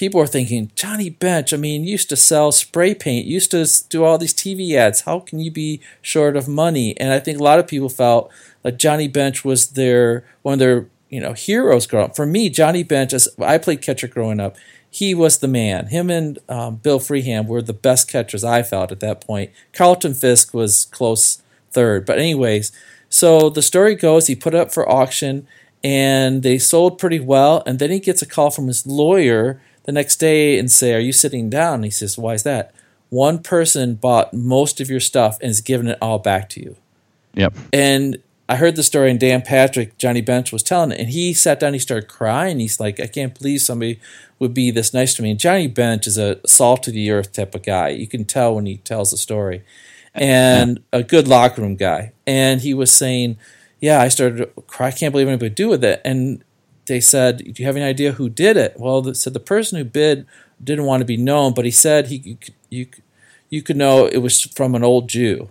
people 0.00 0.18
are 0.18 0.26
thinking, 0.26 0.70
Johnny 0.74 1.10
Bench. 1.10 1.52
I 1.52 1.58
mean, 1.58 1.84
used 1.84 2.08
to 2.08 2.16
sell 2.16 2.52
spray 2.52 2.94
paint, 2.94 3.26
used 3.26 3.50
to 3.50 3.66
do 3.90 4.02
all 4.02 4.16
these 4.16 4.32
TV 4.32 4.74
ads. 4.74 5.02
How 5.02 5.20
can 5.20 5.40
you 5.40 5.50
be 5.50 5.80
short 6.00 6.36
of 6.36 6.48
money? 6.48 6.98
And 6.98 7.12
I 7.12 7.18
think 7.20 7.38
a 7.38 7.42
lot 7.42 7.58
of 7.58 7.68
people 7.68 7.90
felt 7.90 8.30
like 8.64 8.78
Johnny 8.78 9.08
Bench 9.08 9.44
was 9.44 9.68
their 9.68 10.24
one 10.42 10.54
of 10.54 10.58
their 10.58 10.86
you 11.08 11.20
know 11.20 11.32
heroes 11.32 11.86
growing 11.86 12.06
up. 12.06 12.16
For 12.16 12.26
me, 12.26 12.48
Johnny 12.48 12.82
Bench, 12.82 13.12
as 13.12 13.28
I 13.38 13.58
played 13.58 13.82
catcher 13.82 14.08
growing 14.08 14.40
up, 14.40 14.56
he 14.90 15.14
was 15.14 15.38
the 15.38 15.48
man. 15.48 15.86
Him 15.86 16.10
and 16.10 16.38
um, 16.48 16.76
Bill 16.76 16.98
Freehan 16.98 17.46
were 17.46 17.62
the 17.62 17.72
best 17.72 18.08
catchers 18.08 18.44
I 18.44 18.62
felt 18.62 18.92
at 18.92 19.00
that 19.00 19.20
point. 19.20 19.50
Carlton 19.72 20.14
Fisk 20.14 20.52
was 20.52 20.86
close 20.86 21.42
third, 21.70 22.04
but 22.04 22.18
anyways. 22.18 22.72
So 23.08 23.50
the 23.50 23.62
story 23.62 23.96
goes, 23.96 24.28
he 24.28 24.36
put 24.36 24.54
it 24.54 24.60
up 24.60 24.72
for 24.72 24.88
auction, 24.88 25.48
and 25.82 26.44
they 26.44 26.58
sold 26.58 26.98
pretty 26.98 27.18
well. 27.18 27.62
And 27.66 27.78
then 27.78 27.90
he 27.90 27.98
gets 27.98 28.22
a 28.22 28.26
call 28.26 28.50
from 28.50 28.68
his 28.68 28.86
lawyer 28.86 29.60
the 29.84 29.92
next 29.92 30.16
day 30.16 30.58
and 30.58 30.70
say, 30.70 30.94
"Are 30.94 31.00
you 31.00 31.12
sitting 31.12 31.50
down?" 31.50 31.76
And 31.76 31.84
he 31.84 31.90
says, 31.90 32.18
"Why 32.18 32.34
is 32.34 32.42
that?" 32.44 32.72
One 33.08 33.40
person 33.40 33.94
bought 33.94 34.32
most 34.32 34.80
of 34.80 34.88
your 34.88 35.00
stuff 35.00 35.38
and 35.40 35.50
is 35.50 35.60
giving 35.60 35.88
it 35.88 35.98
all 36.00 36.20
back 36.20 36.48
to 36.50 36.60
you. 36.60 36.76
Yep. 37.34 37.54
And 37.72 38.18
I 38.50 38.56
heard 38.56 38.74
the 38.74 38.82
story, 38.82 39.12
and 39.12 39.20
Dan 39.20 39.42
Patrick, 39.42 39.96
Johnny 39.96 40.20
Bench, 40.22 40.50
was 40.52 40.64
telling 40.64 40.90
it. 40.90 40.98
And 40.98 41.08
he 41.10 41.32
sat 41.32 41.60
down, 41.60 41.72
he 41.72 41.78
started 41.78 42.08
crying. 42.08 42.58
He's 42.58 42.80
like, 42.80 42.98
I 42.98 43.06
can't 43.06 43.38
believe 43.38 43.60
somebody 43.62 44.00
would 44.40 44.52
be 44.52 44.72
this 44.72 44.92
nice 44.92 45.14
to 45.14 45.22
me. 45.22 45.30
And 45.30 45.38
Johnny 45.38 45.68
Bench 45.68 46.08
is 46.08 46.18
a 46.18 46.40
salt 46.46 46.88
of 46.88 46.94
the 46.94 47.12
earth 47.12 47.32
type 47.32 47.54
of 47.54 47.62
guy. 47.62 47.90
You 47.90 48.08
can 48.08 48.24
tell 48.24 48.56
when 48.56 48.66
he 48.66 48.78
tells 48.78 49.12
a 49.12 49.16
story. 49.16 49.62
And 50.14 50.82
a 50.92 51.04
good 51.04 51.28
locker 51.28 51.62
room 51.62 51.76
guy. 51.76 52.10
And 52.26 52.60
he 52.60 52.74
was 52.74 52.90
saying, 52.90 53.38
Yeah, 53.80 54.00
I 54.00 54.08
started 54.08 54.38
to 54.38 54.46
cry. 54.62 54.88
I 54.88 54.90
can't 54.90 55.12
believe 55.12 55.28
anybody 55.28 55.46
would 55.46 55.54
do 55.54 55.68
with 55.68 55.84
it. 55.84 56.00
And 56.04 56.42
they 56.86 57.00
said, 57.00 57.38
Do 57.38 57.52
you 57.56 57.66
have 57.66 57.76
any 57.76 57.84
idea 57.84 58.12
who 58.12 58.28
did 58.28 58.56
it? 58.56 58.74
Well, 58.76 59.00
they 59.00 59.12
said 59.14 59.32
the 59.32 59.38
person 59.38 59.78
who 59.78 59.84
bid 59.84 60.26
didn't 60.62 60.86
want 60.86 61.02
to 61.02 61.04
be 61.06 61.16
known, 61.16 61.54
but 61.54 61.64
he 61.66 61.70
said 61.70 62.08
he 62.08 62.16
you, 62.16 62.34
could- 62.36 62.54
you, 62.68 62.86
could- 62.86 63.04
you 63.48 63.62
could 63.62 63.76
know 63.76 64.06
it 64.06 64.18
was 64.18 64.40
from 64.42 64.74
an 64.74 64.82
old 64.84 65.08
Jew 65.08 65.50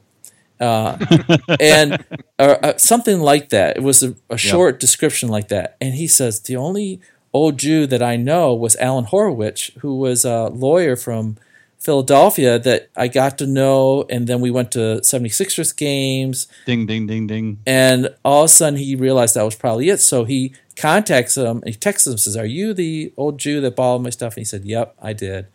uh, 0.59 0.97
and 1.59 2.03
uh, 2.37 2.55
uh, 2.61 2.77
something 2.77 3.19
like 3.19 3.49
that. 3.49 3.77
It 3.77 3.83
was 3.83 4.03
a, 4.03 4.15
a 4.29 4.37
short 4.37 4.79
description 4.79 5.29
like 5.29 5.47
that. 5.49 5.77
And 5.79 5.93
he 5.93 6.07
says 6.07 6.41
the 6.41 6.55
only 6.55 7.01
old 7.33 7.57
Jew 7.57 7.87
that 7.87 8.01
I 8.01 8.15
know 8.15 8.53
was 8.53 8.75
Alan 8.77 9.05
Horwitz, 9.05 9.71
who 9.79 9.95
was 9.97 10.25
a 10.25 10.47
lawyer 10.47 10.95
from 10.95 11.37
Philadelphia 11.79 12.59
that 12.59 12.89
I 12.95 13.07
got 13.07 13.37
to 13.37 13.47
know, 13.47 14.05
and 14.09 14.27
then 14.27 14.41
we 14.41 14.51
went 14.51 14.71
to 14.73 14.99
76ers 15.01 15.75
games. 15.75 16.47
Ding, 16.65 16.85
ding, 16.85 17.07
ding, 17.07 17.25
ding. 17.25 17.59
And 17.65 18.13
all 18.25 18.43
of 18.43 18.45
a 18.45 18.49
sudden, 18.49 18.77
he 18.77 18.95
realized 18.95 19.35
that 19.35 19.43
was 19.43 19.55
probably 19.55 19.89
it. 19.89 19.99
So 19.99 20.25
he 20.25 20.53
contacts 20.75 21.37
him. 21.37 21.63
He 21.65 21.73
texts 21.73 22.05
him, 22.05 22.17
says, 22.17 22.35
"Are 22.35 22.45
you 22.45 22.73
the 22.73 23.13
old 23.15 23.37
Jew 23.37 23.61
that 23.61 23.77
bought 23.77 23.91
all 23.93 23.99
my 23.99 24.09
stuff?" 24.09 24.33
And 24.33 24.41
he 24.41 24.45
said, 24.45 24.65
"Yep, 24.65 24.95
I 25.01 25.13
did." 25.13 25.47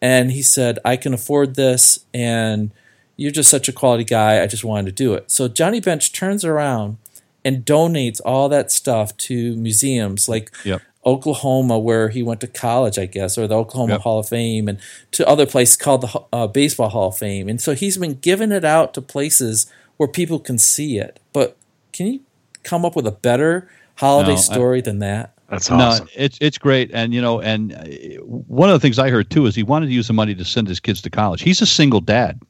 And 0.00 0.30
he 0.30 0.42
said, 0.42 0.78
"I 0.84 0.96
can 0.96 1.12
afford 1.12 1.56
this, 1.56 2.00
and 2.14 2.70
you're 3.16 3.30
just 3.30 3.50
such 3.50 3.68
a 3.68 3.72
quality 3.72 4.04
guy. 4.04 4.42
I 4.42 4.46
just 4.46 4.64
wanted 4.64 4.86
to 4.86 4.92
do 5.04 5.14
it." 5.14 5.30
So 5.30 5.48
Johnny 5.48 5.80
Bench 5.80 6.12
turns 6.12 6.44
around 6.44 6.98
and 7.44 7.64
donates 7.64 8.20
all 8.24 8.48
that 8.48 8.70
stuff 8.72 9.16
to 9.18 9.56
museums 9.56 10.28
like 10.28 10.50
Yep. 10.64 10.82
Oklahoma, 11.04 11.78
where 11.78 12.08
he 12.08 12.20
went 12.22 12.40
to 12.40 12.48
college, 12.48 12.98
I 12.98 13.06
guess, 13.06 13.38
or 13.38 13.46
the 13.46 13.54
Oklahoma 13.56 13.92
Yep. 13.94 14.00
Hall 14.02 14.18
of 14.18 14.28
Fame, 14.28 14.66
and 14.68 14.78
to 15.12 15.26
other 15.28 15.46
places 15.46 15.76
called 15.76 16.00
the 16.02 16.20
uh, 16.32 16.46
Baseball 16.48 16.88
Hall 16.88 17.08
of 17.08 17.18
Fame. 17.18 17.48
And 17.48 17.60
so 17.60 17.74
he's 17.74 17.96
been 17.96 18.14
giving 18.14 18.50
it 18.50 18.64
out 18.64 18.92
to 18.94 19.00
places 19.00 19.66
where 19.98 20.08
people 20.08 20.40
can 20.40 20.58
see 20.58 20.98
it. 20.98 21.20
But 21.32 21.56
can 21.92 22.06
you 22.08 22.20
come 22.64 22.84
up 22.84 22.96
with 22.96 23.06
a 23.06 23.12
better 23.12 23.68
holiday 23.96 24.30
No, 24.32 24.36
I- 24.36 24.40
story 24.40 24.80
than 24.80 24.98
that? 24.98 25.32
That's 25.48 25.70
awesome. 25.70 26.06
No, 26.06 26.10
it's 26.16 26.38
it's 26.40 26.58
great, 26.58 26.90
and 26.92 27.14
you 27.14 27.22
know, 27.22 27.40
and 27.40 27.72
uh, 27.72 27.84
one 28.24 28.68
of 28.68 28.72
the 28.72 28.80
things 28.80 28.98
I 28.98 29.10
heard 29.10 29.30
too 29.30 29.46
is 29.46 29.54
he 29.54 29.62
wanted 29.62 29.86
to 29.86 29.92
use 29.92 30.08
the 30.08 30.12
money 30.12 30.34
to 30.34 30.44
send 30.44 30.66
his 30.66 30.80
kids 30.80 31.00
to 31.02 31.10
college. 31.10 31.40
He's 31.40 31.62
a 31.62 31.66
single 31.66 32.00
dad. 32.00 32.40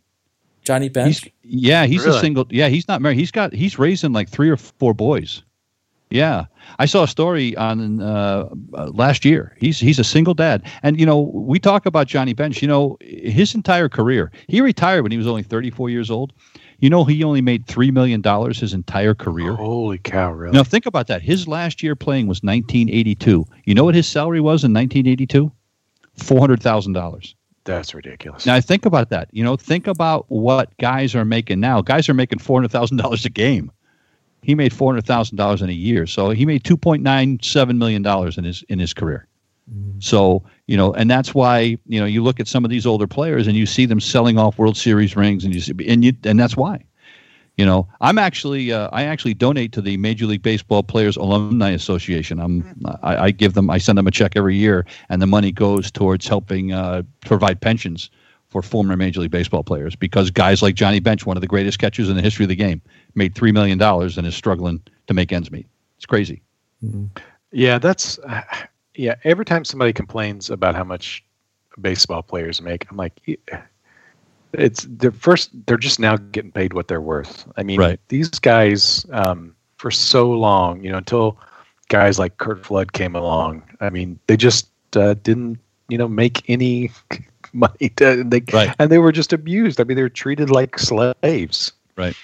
Johnny 0.66 0.88
Bench? 0.88 1.22
He's 1.22 1.32
yeah, 1.44 1.86
he's 1.86 2.04
a 2.04 2.18
single. 2.18 2.46
Yeah, 2.50 2.68
he's 2.68 2.88
not 2.88 3.00
married. 3.00 3.18
He's 3.18 3.30
got 3.30 3.52
he's 3.52 3.78
raising 3.78 4.12
like 4.12 4.28
three 4.28 4.50
or 4.50 4.56
four 4.56 4.92
boys. 4.92 5.42
Yeah, 6.10 6.46
I 6.78 6.86
saw 6.86 7.04
a 7.04 7.08
story 7.08 7.56
on 7.56 8.00
uh, 8.00 8.48
uh, 8.74 8.90
last 8.92 9.24
year. 9.24 9.56
He's 9.58 9.78
he's 9.78 9.98
a 9.98 10.04
single 10.04 10.34
dad, 10.34 10.62
and 10.82 10.98
you 10.98 11.06
know 11.06 11.20
we 11.20 11.58
talk 11.60 11.86
about 11.86 12.08
Johnny 12.08 12.32
Bench. 12.32 12.62
You 12.62 12.68
know 12.68 12.96
his 13.00 13.54
entire 13.54 13.88
career. 13.88 14.32
He 14.48 14.60
retired 14.60 15.02
when 15.02 15.12
he 15.12 15.18
was 15.18 15.26
only 15.26 15.44
thirty 15.44 15.70
four 15.70 15.88
years 15.88 16.10
old. 16.10 16.32
You 16.78 16.90
know 16.90 17.04
he 17.04 17.24
only 17.24 17.40
made 17.40 17.66
three 17.66 17.90
million 17.90 18.20
dollars 18.20 18.58
his 18.58 18.74
entire 18.74 19.14
career. 19.14 19.54
Holy 19.54 19.98
cow! 19.98 20.32
Really? 20.32 20.52
Now 20.56 20.64
think 20.64 20.86
about 20.86 21.06
that. 21.06 21.22
His 21.22 21.48
last 21.48 21.82
year 21.82 21.94
playing 21.96 22.26
was 22.26 22.42
1982. 22.42 23.44
You 23.64 23.74
know 23.74 23.84
what 23.84 23.94
his 23.94 24.06
salary 24.06 24.40
was 24.40 24.62
in 24.62 24.74
1982? 24.74 25.50
Four 26.16 26.40
hundred 26.40 26.62
thousand 26.62 26.92
dollars. 26.92 27.34
That's 27.66 27.94
ridiculous. 27.94 28.46
Now 28.46 28.60
think 28.60 28.86
about 28.86 29.10
that. 29.10 29.28
You 29.32 29.44
know, 29.44 29.56
think 29.56 29.86
about 29.86 30.24
what 30.28 30.74
guys 30.78 31.14
are 31.14 31.24
making 31.24 31.60
now. 31.60 31.82
Guys 31.82 32.08
are 32.08 32.14
making 32.14 32.38
four 32.38 32.58
hundred 32.58 32.70
thousand 32.70 32.96
dollars 32.96 33.24
a 33.26 33.30
game. 33.30 33.70
He 34.42 34.54
made 34.54 34.72
four 34.72 34.92
hundred 34.92 35.04
thousand 35.04 35.36
dollars 35.36 35.60
in 35.60 35.68
a 35.68 35.74
year, 35.74 36.06
so 36.06 36.30
he 36.30 36.46
made 36.46 36.64
two 36.64 36.76
point 36.76 37.02
nine 37.02 37.38
seven 37.42 37.76
million 37.76 38.02
dollars 38.02 38.38
in 38.38 38.44
his 38.44 38.62
in 38.68 38.78
his 38.78 38.94
career. 38.94 39.26
Mm-hmm. 39.70 39.98
So 39.98 40.44
you 40.66 40.76
know, 40.76 40.94
and 40.94 41.10
that's 41.10 41.34
why 41.34 41.76
you 41.86 41.98
know 41.98 42.06
you 42.06 42.22
look 42.22 42.38
at 42.38 42.46
some 42.46 42.64
of 42.64 42.70
these 42.70 42.86
older 42.86 43.08
players 43.08 43.48
and 43.48 43.56
you 43.56 43.66
see 43.66 43.84
them 43.84 44.00
selling 44.00 44.38
off 44.38 44.58
World 44.58 44.76
Series 44.76 45.16
rings, 45.16 45.44
and 45.44 45.52
you 45.52 45.60
see, 45.60 45.74
and 45.88 46.04
you 46.04 46.12
and 46.24 46.38
that's 46.38 46.56
why. 46.56 46.84
You 47.56 47.64
know, 47.64 47.88
I'm 48.02 48.18
actually 48.18 48.70
uh, 48.70 48.90
I 48.92 49.04
actually 49.04 49.32
donate 49.32 49.72
to 49.72 49.80
the 49.80 49.96
Major 49.96 50.26
League 50.26 50.42
Baseball 50.42 50.82
Players 50.82 51.16
Alumni 51.16 51.70
Association. 51.70 52.38
I'm 52.38 52.76
I, 53.02 53.16
I 53.16 53.30
give 53.30 53.54
them 53.54 53.70
I 53.70 53.78
send 53.78 53.96
them 53.96 54.06
a 54.06 54.10
check 54.10 54.32
every 54.36 54.56
year, 54.56 54.84
and 55.08 55.22
the 55.22 55.26
money 55.26 55.52
goes 55.52 55.90
towards 55.90 56.28
helping 56.28 56.72
uh, 56.72 57.02
provide 57.24 57.62
pensions 57.62 58.10
for 58.48 58.60
former 58.60 58.94
Major 58.94 59.20
League 59.20 59.30
Baseball 59.30 59.64
players 59.64 59.96
because 59.96 60.30
guys 60.30 60.60
like 60.60 60.74
Johnny 60.74 61.00
Bench, 61.00 61.24
one 61.24 61.36
of 61.36 61.40
the 61.40 61.46
greatest 61.46 61.78
catchers 61.78 62.10
in 62.10 62.16
the 62.16 62.22
history 62.22 62.44
of 62.44 62.50
the 62.50 62.56
game, 62.56 62.82
made 63.14 63.34
three 63.34 63.52
million 63.52 63.78
dollars 63.78 64.18
and 64.18 64.26
is 64.26 64.34
struggling 64.34 64.82
to 65.06 65.14
make 65.14 65.32
ends 65.32 65.50
meet. 65.50 65.66
It's 65.96 66.06
crazy. 66.06 66.42
Yeah, 67.52 67.78
that's 67.78 68.18
uh, 68.18 68.42
yeah. 68.94 69.14
Every 69.24 69.46
time 69.46 69.64
somebody 69.64 69.94
complains 69.94 70.50
about 70.50 70.74
how 70.74 70.84
much 70.84 71.24
baseball 71.80 72.22
players 72.22 72.60
make, 72.60 72.86
I'm 72.90 72.98
like, 72.98 73.14
"Yeah." 73.24 73.62
It's 74.52 74.86
they're 74.88 75.10
first. 75.12 75.50
They're 75.66 75.76
just 75.76 76.00
now 76.00 76.16
getting 76.16 76.52
paid 76.52 76.72
what 76.72 76.88
they're 76.88 77.00
worth. 77.00 77.46
I 77.56 77.62
mean, 77.62 77.78
Right. 77.80 78.00
these 78.08 78.28
guys 78.30 79.04
um, 79.10 79.54
for 79.78 79.90
so 79.90 80.30
long, 80.30 80.82
you 80.82 80.90
know, 80.90 80.98
until 80.98 81.38
guys 81.88 82.18
like 82.18 82.38
Curt 82.38 82.64
Flood 82.64 82.92
came 82.92 83.14
along. 83.14 83.62
I 83.80 83.90
mean, 83.90 84.18
they 84.26 84.36
just 84.36 84.68
uh, 84.96 85.14
didn't, 85.22 85.58
you 85.88 85.98
know, 85.98 86.08
make 86.08 86.48
any 86.48 86.90
money. 87.52 87.90
To, 87.96 88.24
they, 88.24 88.42
Right. 88.52 88.74
And 88.78 88.90
they 88.90 88.98
were 88.98 89.12
just 89.12 89.32
abused. 89.32 89.80
I 89.80 89.84
mean, 89.84 89.96
they 89.96 90.02
were 90.02 90.08
treated 90.08 90.50
like 90.50 90.78
slaves. 90.78 91.72
Right. 91.96 92.16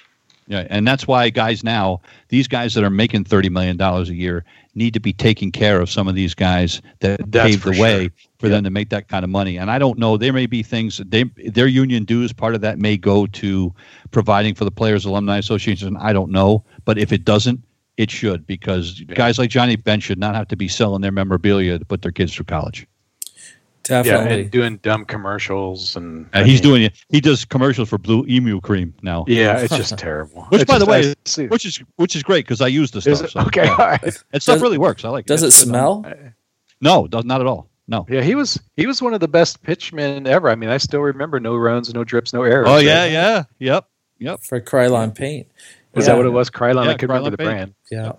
Yeah, 0.49 0.67
and 0.71 0.87
that's 0.87 1.07
why 1.07 1.31
guys 1.31 1.63
now, 1.63 2.01
these 2.29 2.49
guys 2.49 2.75
that 2.75 2.83
are 2.83 2.91
making 2.91 3.25
thirty 3.25 3.49
million 3.49 3.77
dollars 3.77 4.11
a 4.11 4.15
year, 4.15 4.45
need 4.75 4.93
to 4.95 5.01
be 5.01 5.13
taking 5.13 5.53
care 5.53 5.81
of 5.81 5.89
some 5.89 6.09
of 6.09 6.15
these 6.17 6.35
guys 6.35 6.83
that 7.01 7.21
That's 7.31 7.51
paved 7.57 7.65
the 7.65 7.81
way 7.81 8.03
sure. 8.05 8.11
For 8.43 8.49
them 8.51 8.65
to 8.65 8.71
make 8.71 8.91
that 8.91 9.09
kind 9.09 9.25
of 9.25 9.31
money. 9.31 9.57
And 9.57 9.71
I 9.71 9.79
don't 9.79 9.99
know, 9.99 10.17
there 10.17 10.33
may 10.33 10.47
be 10.47 10.63
things 10.63 11.01
they 11.07 11.25
their 11.47 11.67
union 11.67 12.05
dues 12.05 12.33
part 12.33 12.55
of 12.55 12.61
that 12.61 12.79
may 12.79 12.97
go 12.97 13.27
to 13.27 13.75
providing 14.11 14.55
for 14.55 14.65
the 14.65 14.71
Players 14.71 15.05
Alumni 15.05 15.39
Association. 15.39 15.97
I 15.97 16.13
don't 16.13 16.31
know, 16.31 16.65
but 16.85 16.99
if 16.99 17.13
it 17.13 17.25
doesn't, 17.25 17.61
it 17.97 18.11
should 18.11 18.47
because 18.47 19.01
guys 19.15 19.39
like 19.39 19.51
Johnny 19.51 19.77
Bench 19.77 20.03
should 20.03 20.19
not 20.19 20.35
have 20.35 20.49
to 20.49 20.57
be 20.57 20.69
selling 20.69 21.01
their 21.03 21.13
memorabilia 21.13 21.79
to 21.79 21.85
put 21.85 22.03
their 22.03 22.13
kids 22.13 22.35
through 22.35 22.47
college. 22.47 22.87
Yeah, 23.91 24.03
Definitely. 24.05 24.43
and 24.43 24.51
doing 24.53 24.77
dumb 24.79 25.05
commercials 25.05 25.97
and 25.97 26.27
And 26.33 26.45
I 26.45 26.47
he's 26.47 26.63
mean, 26.63 26.71
doing 26.71 26.83
it. 26.85 26.93
He 27.09 27.21
does 27.21 27.45
commercials 27.45 27.89
for 27.89 27.99
Blue 27.99 28.25
Emu 28.29 28.61
Cream 28.61 28.95
now. 29.03 29.25
Yeah, 29.27 29.59
it's 29.59 29.77
just 29.83 29.99
terrible. 29.99 30.43
Which, 30.51 30.63
It's 30.63 30.71
by 30.71 30.79
the 30.79 30.87
way, 30.87 31.15
see- 31.25 31.49
which 31.49 31.65
is 31.67 31.83
which 31.97 32.15
is 32.15 32.23
great 32.23 32.45
because 32.45 32.61
I 32.61 32.69
use 32.69 32.93
the 32.93 32.99
is 32.99 33.19
stuff. 33.19 33.23
it? 33.25 33.31
so, 33.33 33.41
okay, 33.41 33.65
yeah. 33.65 33.73
all 33.73 33.87
right. 33.89 34.01
That 34.31 34.41
stuff 34.43 34.55
Does- 34.57 34.63
really 34.63 34.79
works. 34.79 35.05
I 35.05 35.09
like. 35.09 35.27
Does 35.27 35.43
it. 35.43 35.47
it 35.47 35.49
It's 35.49 35.65
good. 35.65 35.69
smell? 35.71 36.07
No, 36.81 37.09
does 37.09 37.25
not 37.25 37.41
at 37.41 37.47
all. 37.49 37.69
No. 37.93 38.07
Yeah, 38.09 38.23
he 38.23 38.35
was 38.35 38.59
he 38.75 38.87
was 38.87 39.03
one 39.03 39.13
of 39.15 39.21
the 39.21 39.29
best 39.29 39.63
pitchmen 39.63 40.27
ever. 40.27 40.49
I 40.49 40.55
mean, 40.55 40.71
I 40.71 40.79
still 40.79 41.01
remember 41.03 41.39
no 41.39 41.55
runs, 41.57 41.93
no 41.93 42.03
drips, 42.05 42.33
no 42.33 42.43
errors. 42.43 42.67
Oh 42.69 42.77
right? 42.77 42.85
yeah, 42.85 43.05
yeah, 43.05 43.45
yep, 43.59 43.87
yep. 44.19 44.41
For 44.43 44.61
Krylon 44.63 45.15
paint. 45.15 45.47
Is 45.95 46.07
Yeah. 46.07 46.13
that 46.13 46.17
what 46.17 46.25
it 46.27 46.31
was? 46.31 46.49
Krylon. 46.51 46.87
Yeah, 46.87 46.93
I 46.93 46.95
couldn't 46.95 47.15
remember 47.15 47.29
Krylon 47.29 47.31
the 47.33 47.37
paint. 47.37 47.51
brand. 47.51 47.75
Yeah. 47.91 48.13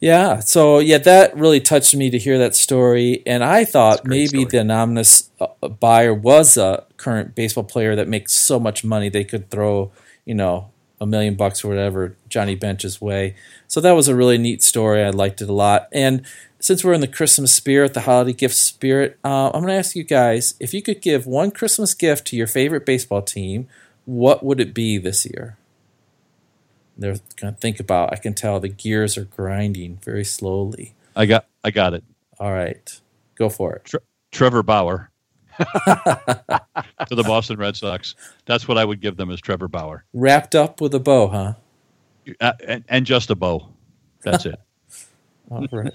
Yeah. 0.00 0.40
So 0.40 0.80
yeah, 0.80 0.98
that 0.98 1.36
really 1.36 1.60
touched 1.60 1.94
me 1.94 2.10
to 2.10 2.18
hear 2.18 2.36
that 2.38 2.54
story, 2.56 3.22
and 3.26 3.44
I 3.44 3.64
thought 3.64 4.04
maybe 4.04 4.26
story. 4.26 4.44
the 4.46 4.58
anonymous 4.60 5.30
uh, 5.40 5.68
buyer 5.68 6.12
was 6.12 6.56
a 6.56 6.84
current 6.96 7.34
baseball 7.34 7.64
player 7.64 7.94
that 7.96 8.08
makes 8.08 8.32
so 8.32 8.58
much 8.58 8.84
money 8.84 9.08
they 9.08 9.24
could 9.24 9.50
throw, 9.50 9.92
you 10.24 10.34
know, 10.34 10.70
a 11.00 11.06
million 11.06 11.36
bucks 11.36 11.64
or 11.64 11.68
whatever 11.68 12.16
Johnny 12.28 12.54
Bench's 12.56 13.00
way. 13.00 13.36
So 13.68 13.80
that 13.80 13.92
was 13.92 14.08
a 14.08 14.14
really 14.16 14.36
neat 14.36 14.62
story. 14.62 15.02
I 15.02 15.10
liked 15.10 15.40
it 15.40 15.48
a 15.48 15.52
lot. 15.52 15.88
And 15.92 16.26
since 16.64 16.82
we're 16.82 16.94
in 16.94 17.02
the 17.02 17.06
Christmas 17.06 17.54
spirit, 17.54 17.92
the 17.92 18.00
holiday 18.00 18.32
gift 18.32 18.54
spirit, 18.54 19.18
uh, 19.22 19.48
I'm 19.48 19.60
going 19.60 19.66
to 19.66 19.74
ask 19.74 19.94
you 19.94 20.02
guys 20.02 20.54
if 20.58 20.72
you 20.72 20.80
could 20.80 21.02
give 21.02 21.26
one 21.26 21.50
Christmas 21.50 21.92
gift 21.92 22.26
to 22.28 22.36
your 22.36 22.46
favorite 22.46 22.86
baseball 22.86 23.20
team, 23.20 23.68
what 24.06 24.42
would 24.42 24.58
it 24.60 24.72
be 24.72 24.96
this 24.96 25.26
year? 25.26 25.58
They're 26.96 27.18
going 27.36 27.52
to 27.52 27.60
think 27.60 27.80
about. 27.80 28.14
I 28.14 28.16
can 28.16 28.32
tell 28.32 28.60
the 28.60 28.70
gears 28.70 29.18
are 29.18 29.26
grinding 29.26 29.98
very 30.02 30.24
slowly. 30.24 30.94
I 31.14 31.26
got, 31.26 31.44
I 31.62 31.70
got 31.70 31.92
it. 31.92 32.02
All 32.40 32.52
right, 32.52 32.98
go 33.34 33.50
for 33.50 33.74
it. 33.74 33.92
Trevor 34.32 34.62
Bauer 34.62 35.10
to 35.58 37.14
the 37.14 37.24
Boston 37.24 37.58
Red 37.58 37.76
Sox. 37.76 38.14
That's 38.46 38.66
what 38.66 38.78
I 38.78 38.86
would 38.86 39.02
give 39.02 39.18
them 39.18 39.30
as 39.30 39.38
Trevor 39.38 39.68
Bauer, 39.68 40.06
Wrapped 40.14 40.54
up 40.54 40.80
with 40.80 40.94
a 40.94 41.00
bow, 41.00 41.28
huh? 41.28 41.52
uh, 42.40 42.52
and, 42.66 42.84
and 42.88 43.04
just 43.04 43.28
a 43.28 43.34
bow. 43.34 43.68
That's 44.22 44.46
it. 44.46 44.58
All 45.50 45.66
right. 45.72 45.92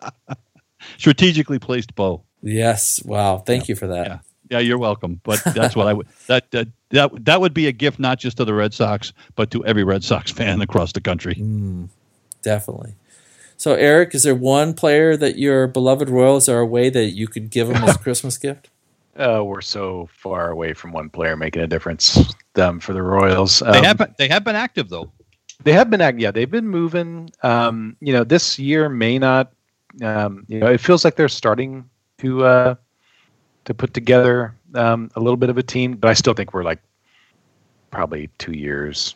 Strategically 0.96 1.58
placed 1.58 1.94
bow. 1.94 2.22
yes. 2.42 3.02
Wow. 3.04 3.38
Thank 3.38 3.68
you 3.68 3.74
for 3.76 3.86
that. 3.88 4.06
Yeah. 4.06 4.18
Yeah, 4.50 4.60
you're 4.60 4.78
welcome. 4.78 5.20
But 5.24 5.42
that's 5.44 5.76
what 5.76 5.86
I 5.86 5.92
would. 5.92 6.06
That 6.28 6.50
that 6.52 6.68
that 6.90 7.24
that 7.26 7.40
would 7.40 7.52
be 7.52 7.66
a 7.66 7.72
gift 7.72 7.98
not 7.98 8.18
just 8.18 8.38
to 8.38 8.44
the 8.46 8.54
Red 8.54 8.72
Sox, 8.72 9.12
but 9.34 9.50
to 9.50 9.64
every 9.66 9.84
Red 9.84 10.02
Sox 10.04 10.30
fan 10.30 10.62
across 10.62 10.92
the 10.92 11.00
country. 11.02 11.34
Mm, 11.34 11.88
definitely. 12.42 12.94
So, 13.58 13.74
Eric, 13.74 14.14
is 14.14 14.22
there 14.22 14.34
one 14.34 14.72
player 14.72 15.16
that 15.16 15.36
your 15.36 15.66
beloved 15.66 16.08
Royals 16.08 16.48
are 16.48 16.60
away 16.60 16.88
that 16.90 17.10
you 17.10 17.26
could 17.26 17.50
give 17.50 17.68
them 17.68 17.82
as 17.82 17.96
a 17.96 17.98
Christmas 18.06 18.38
gift? 18.38 18.70
Uh, 19.16 19.42
we're 19.44 19.60
so 19.60 20.08
far 20.14 20.50
away 20.50 20.72
from 20.72 20.92
one 20.92 21.10
player 21.10 21.36
making 21.36 21.60
a 21.60 21.66
difference 21.66 22.32
um, 22.54 22.78
for 22.80 22.92
the 22.94 23.02
Royals. 23.02 23.60
Um, 23.62 23.72
They 23.72 23.82
have 23.82 23.98
been, 23.98 24.14
they 24.16 24.28
have 24.28 24.44
been 24.44 24.56
active 24.56 24.88
though. 24.88 25.10
They 25.68 25.74
have 25.74 25.90
been 25.90 26.00
act- 26.00 26.18
yeah 26.18 26.30
they've 26.30 26.50
been 26.50 26.66
moving. 26.66 27.30
Um, 27.42 27.94
you 28.00 28.12
know, 28.14 28.24
this 28.24 28.58
year 28.58 28.88
may 28.88 29.18
not. 29.18 29.52
Um, 30.02 30.44
you 30.48 30.60
know, 30.60 30.66
it 30.66 30.80
feels 30.80 31.04
like 31.04 31.16
they're 31.16 31.28
starting 31.28 31.84
to 32.18 32.44
uh, 32.44 32.74
to 33.66 33.74
put 33.74 33.92
together 33.92 34.54
um, 34.74 35.10
a 35.14 35.20
little 35.20 35.36
bit 35.36 35.50
of 35.50 35.58
a 35.58 35.62
team, 35.62 35.94
but 35.94 36.08
I 36.08 36.14
still 36.14 36.32
think 36.32 36.54
we're 36.54 36.64
like 36.64 36.78
probably 37.90 38.30
two 38.38 38.52
years 38.52 39.14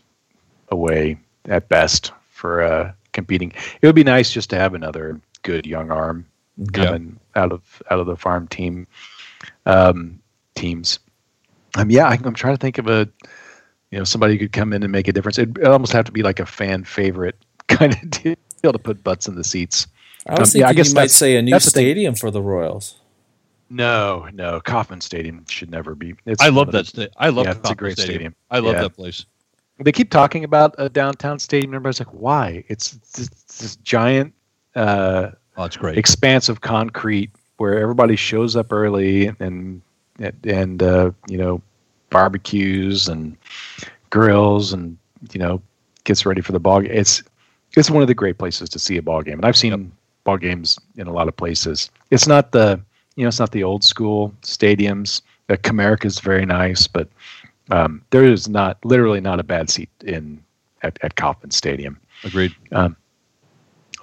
away 0.69 1.19
at 1.47 1.69
best 1.69 2.12
for 2.29 2.62
uh, 2.62 2.93
competing. 3.12 3.53
It 3.81 3.87
would 3.87 3.95
be 3.95 4.05
nice 4.05 4.31
just 4.31 4.51
to 4.51 4.57
have 4.57 4.75
another 4.75 5.19
good 5.42 5.67
young 5.67 5.90
arm 5.90 6.27
Yeah. 6.59 6.85
coming 6.85 7.19
out 7.35 7.53
of 7.53 7.83
out 7.90 7.98
of 8.00 8.07
the 8.07 8.17
farm 8.17 8.46
team 8.48 8.87
um, 9.65 10.21
teams. 10.55 10.98
Um, 11.77 11.88
yeah, 11.90 12.09
I, 12.09 12.19
I'm 12.25 12.35
trying 12.35 12.55
to 12.55 12.61
think 12.61 12.77
of 12.77 12.88
a 12.88 13.09
you 13.93 13.99
know 13.99 14.05
somebody 14.05 14.37
could 14.38 14.51
come 14.53 14.73
in 14.73 14.83
and 14.83 14.90
make 14.90 15.07
a 15.07 15.13
difference. 15.13 15.38
It'd, 15.38 15.57
it'd 15.59 15.69
almost 15.71 15.93
have 15.93 16.05
to 16.07 16.13
be 16.13 16.23
like 16.23 16.40
a 16.40 16.47
fan 16.47 16.83
favorite 16.83 17.37
kind 17.69 17.93
of 17.95 18.11
deal 18.11 18.37
to 18.73 18.79
put 18.79 19.05
butts 19.05 19.29
in 19.29 19.37
the 19.37 19.45
seats. 19.45 19.87
I 20.27 20.40
was 20.40 20.55
Um, 20.55 20.61
yeah, 20.63 20.69
I 20.69 20.73
guess 20.73 20.88
you 20.88 20.95
might 20.95 21.11
say 21.11 21.37
a 21.37 21.43
new 21.43 21.51
that's 21.53 21.67
the 21.67 21.71
stadium 21.71 22.15
for 22.17 22.31
the 22.31 22.43
Royals. 22.43 22.97
No, 23.71 24.29
no, 24.35 24.61
Kauffman 24.61 25.01
Stadium 25.01 25.47
should 25.49 25.71
never 25.71 25.95
be. 25.95 26.15
It's 26.27 26.43
I 26.43 26.49
love 26.49 26.73
that. 26.73 26.87
Sta- 26.87 27.09
I 27.17 27.31
love 27.31 27.47
Yeah, 27.47 27.55
it's 27.59 27.71
a 27.71 27.75
great 27.75 27.99
stadium. 27.99 28.35
I 28.51 28.59
love 28.59 28.75
Yeah. 28.75 28.83
that 28.83 28.97
place. 28.97 29.25
They 29.79 29.93
keep 29.93 30.11
talking 30.11 30.45
about 30.45 30.75
a 30.79 30.88
downtown 30.90 31.38
stadium. 31.38 31.73
Everybody's 31.75 31.99
like, 32.01 32.13
"Why?" 32.13 32.65
It's 32.69 32.90
this, 33.15 33.29
this 33.29 33.77
giant 33.77 34.35
uh, 34.75 35.31
Oh, 35.57 35.65
it's 35.65 35.77
great. 35.79 35.97
expanse 35.99 36.49
of 36.51 36.61
concrete 36.61 37.31
where 37.57 37.79
everybody 37.79 38.15
shows 38.17 38.57
up 38.57 38.73
early 38.73 39.31
and 39.40 39.81
and 40.45 40.83
uh, 40.83 41.11
you 41.29 41.38
know 41.38 41.63
barbecues 42.13 43.08
and 43.08 43.37
grills 44.10 44.73
and 44.73 44.96
you 45.33 45.40
know 45.40 45.60
gets 46.04 46.25
ready 46.27 46.40
for 46.40 46.52
the 46.52 46.60
ball. 46.60 46.81
game. 46.81 46.92
It's 46.92 47.23
it's 47.77 47.90
one 47.90 48.02
of 48.02 48.08
the 48.08 48.15
great 48.15 48.38
places 48.38 48.69
to 48.71 48.79
see 48.79 48.96
a 48.98 49.02
ball 49.02 49.23
game, 49.23 49.38
and 49.38 49.44
I've 49.46 49.56
seen 49.56 49.90
ball 50.25 50.37
games 50.37 50.79
in 50.96 51.06
a 51.06 51.13
lot 51.13 51.27
of 51.29 51.37
places. 51.37 51.90
It's 52.10 52.27
not 52.29 52.52
the 52.52 52.81
you 53.17 53.25
know 53.25 53.29
it's 53.29 53.40
not 53.40 53.52
the 53.52 53.65
old 53.65 53.83
school 53.85 54.33
stadiums. 54.42 55.23
The 55.48 55.58
Comerica 55.58 56.04
is 56.06 56.21
very 56.21 56.46
nice, 56.46 56.87
but 56.87 57.08
um, 57.71 58.02
there 58.10 58.25
is 58.25 58.48
not 58.48 58.83
literally 58.85 59.21
not 59.21 59.40
a 59.40 59.42
bad 59.42 59.71
seat 59.71 59.90
in 60.04 60.42
at, 60.83 60.98
at 61.02 61.17
Kauffman 61.17 61.50
Stadium 61.50 61.98
Agreed. 62.25 62.54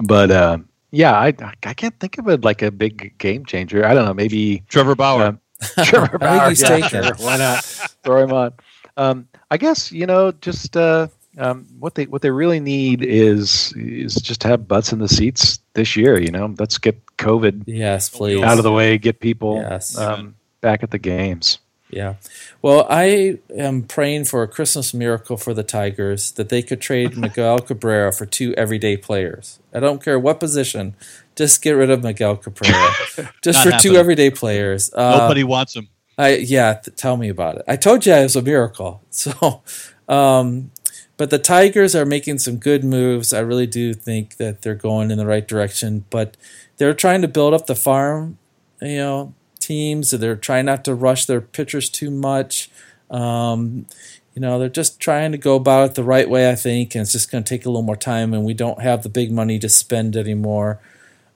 but 0.02 0.32
uh, 0.32 0.58
yeah, 0.92 1.14
I 1.14 1.34
I 1.64 1.74
can't 1.74 1.98
think 2.00 2.18
of 2.18 2.28
it 2.28 2.44
like 2.44 2.62
a 2.62 2.72
big 2.72 3.18
game 3.18 3.46
changer. 3.46 3.86
I 3.86 3.94
don't 3.94 4.06
know, 4.06 4.14
maybe 4.14 4.64
Trevor 4.68 4.96
Bauer. 4.96 5.24
um, 5.24 5.40
Trevor 5.84 6.18
I 6.22 6.40
think 6.40 6.50
he's 6.50 6.62
yeah, 6.62 6.68
taken. 6.80 7.04
sure, 7.04 7.14
why 7.26 7.38
not 7.38 7.64
throw 8.04 8.24
him 8.24 8.32
on? 8.34 8.54
Um, 8.98 9.28
I 9.52 9.58
guess 9.58 9.92
you 9.92 10.06
know 10.06 10.32
just 10.34 10.76
uh, 10.78 11.08
um, 11.38 11.66
what 11.80 11.96
they 11.96 12.06
what 12.06 12.22
they 12.22 12.32
really 12.32 12.60
need 12.60 13.02
is 13.02 13.74
is 13.76 14.16
just 14.16 14.44
have 14.44 14.68
butts 14.68 14.92
in 14.94 15.00
the 15.00 15.08
seats 15.08 15.60
this 15.74 15.96
year. 15.96 16.20
You 16.20 16.32
know, 16.32 16.54
let's 16.60 16.78
get 16.78 17.04
COVID 17.18 17.64
Yes, 17.66 18.10
please. 18.10 18.42
out 18.44 18.58
of 18.58 18.64
the 18.64 18.72
way, 18.72 18.98
get 18.98 19.20
people 19.20 19.58
Yes. 19.58 19.98
um, 19.98 20.36
back 20.62 20.84
at 20.84 20.92
the 20.92 20.98
games. 21.00 21.60
Yeah. 21.90 22.16
Well, 22.62 22.86
I 22.90 23.40
am 23.56 23.84
praying 23.84 24.26
for 24.26 24.44
a 24.44 24.48
Christmas 24.48 24.94
miracle 24.94 25.38
for 25.38 25.54
the 25.54 25.64
Tigers 25.64 26.32
that 26.34 26.50
they 26.50 26.62
could 26.62 26.82
trade 26.82 27.18
Miguel 27.18 27.60
Cabrera 27.60 28.12
for 28.14 28.26
two 28.26 28.54
everyday 28.56 28.96
players. 28.96 29.60
I 29.74 29.80
don't 29.80 30.04
care 30.04 30.20
what 30.20 30.40
position, 30.40 30.96
just 31.36 31.62
get 31.62 31.72
rid 31.72 31.90
of 31.90 32.04
Miguel 32.04 32.38
Cabrera, 32.38 32.92
just 33.42 33.64
for 33.64 33.72
two 33.72 33.96
everyday 33.96 34.30
players. 34.30 34.94
Uh, 34.94 35.18
Nobody 35.20 35.44
wants 35.44 35.76
him. 35.76 35.90
I 36.18 36.36
yeah, 36.36 36.74
th- 36.74 36.96
tell 36.98 37.16
me 37.18 37.30
about 37.30 37.58
it. 37.58 37.64
I 37.68 37.78
told 37.78 38.06
you 38.06 38.14
it 38.14 38.24
was 38.24 38.36
a 38.36 38.42
miracle. 38.42 39.02
So, 39.12 39.64
um, 40.08 40.72
but 41.18 41.30
the 41.30 41.40
Tigers 41.40 41.96
are 41.96 42.06
making 42.06 42.40
some 42.40 42.58
good 42.58 42.84
moves. 42.84 43.34
I 43.34 43.40
really 43.40 43.68
do 43.68 43.94
think 43.94 44.38
that 44.38 44.62
they're 44.62 44.76
going 44.76 45.12
in 45.12 45.18
the 45.18 45.26
right 45.26 45.46
direction. 45.46 46.06
But 46.10 46.38
they're 46.78 46.94
trying 46.94 47.22
to 47.24 47.28
build 47.28 47.54
up 47.54 47.66
the 47.68 47.76
farm, 47.76 48.38
you 48.82 48.98
know, 48.98 49.34
teams. 49.70 50.10
They're 50.10 50.36
trying 50.36 50.66
not 50.66 50.84
to 50.86 50.96
rush 50.96 51.26
their 51.26 51.42
pitchers 51.42 51.90
too 51.92 52.10
much. 52.10 52.72
Um, 53.12 53.86
you 54.34 54.42
know, 54.42 54.58
they're 54.58 54.68
just 54.68 55.00
trying 55.00 55.32
to 55.32 55.38
go 55.38 55.56
about 55.56 55.92
it 55.92 55.96
the 55.96 56.04
right 56.04 56.28
way, 56.28 56.50
I 56.50 56.56
think, 56.56 56.96
and 56.96 57.04
it's 57.04 57.12
just 57.12 57.32
going 57.32 57.44
to 57.44 57.50
take 57.50 57.66
a 57.66 57.70
little 57.70 57.84
more 57.84 57.96
time. 57.96 58.34
And 58.34 58.44
we 58.44 58.56
don't 58.56 58.82
have 58.82 59.04
the 59.04 59.10
big 59.10 59.32
money 59.32 59.60
to 59.60 59.70
spend 59.70 60.16
anymore. 60.16 60.80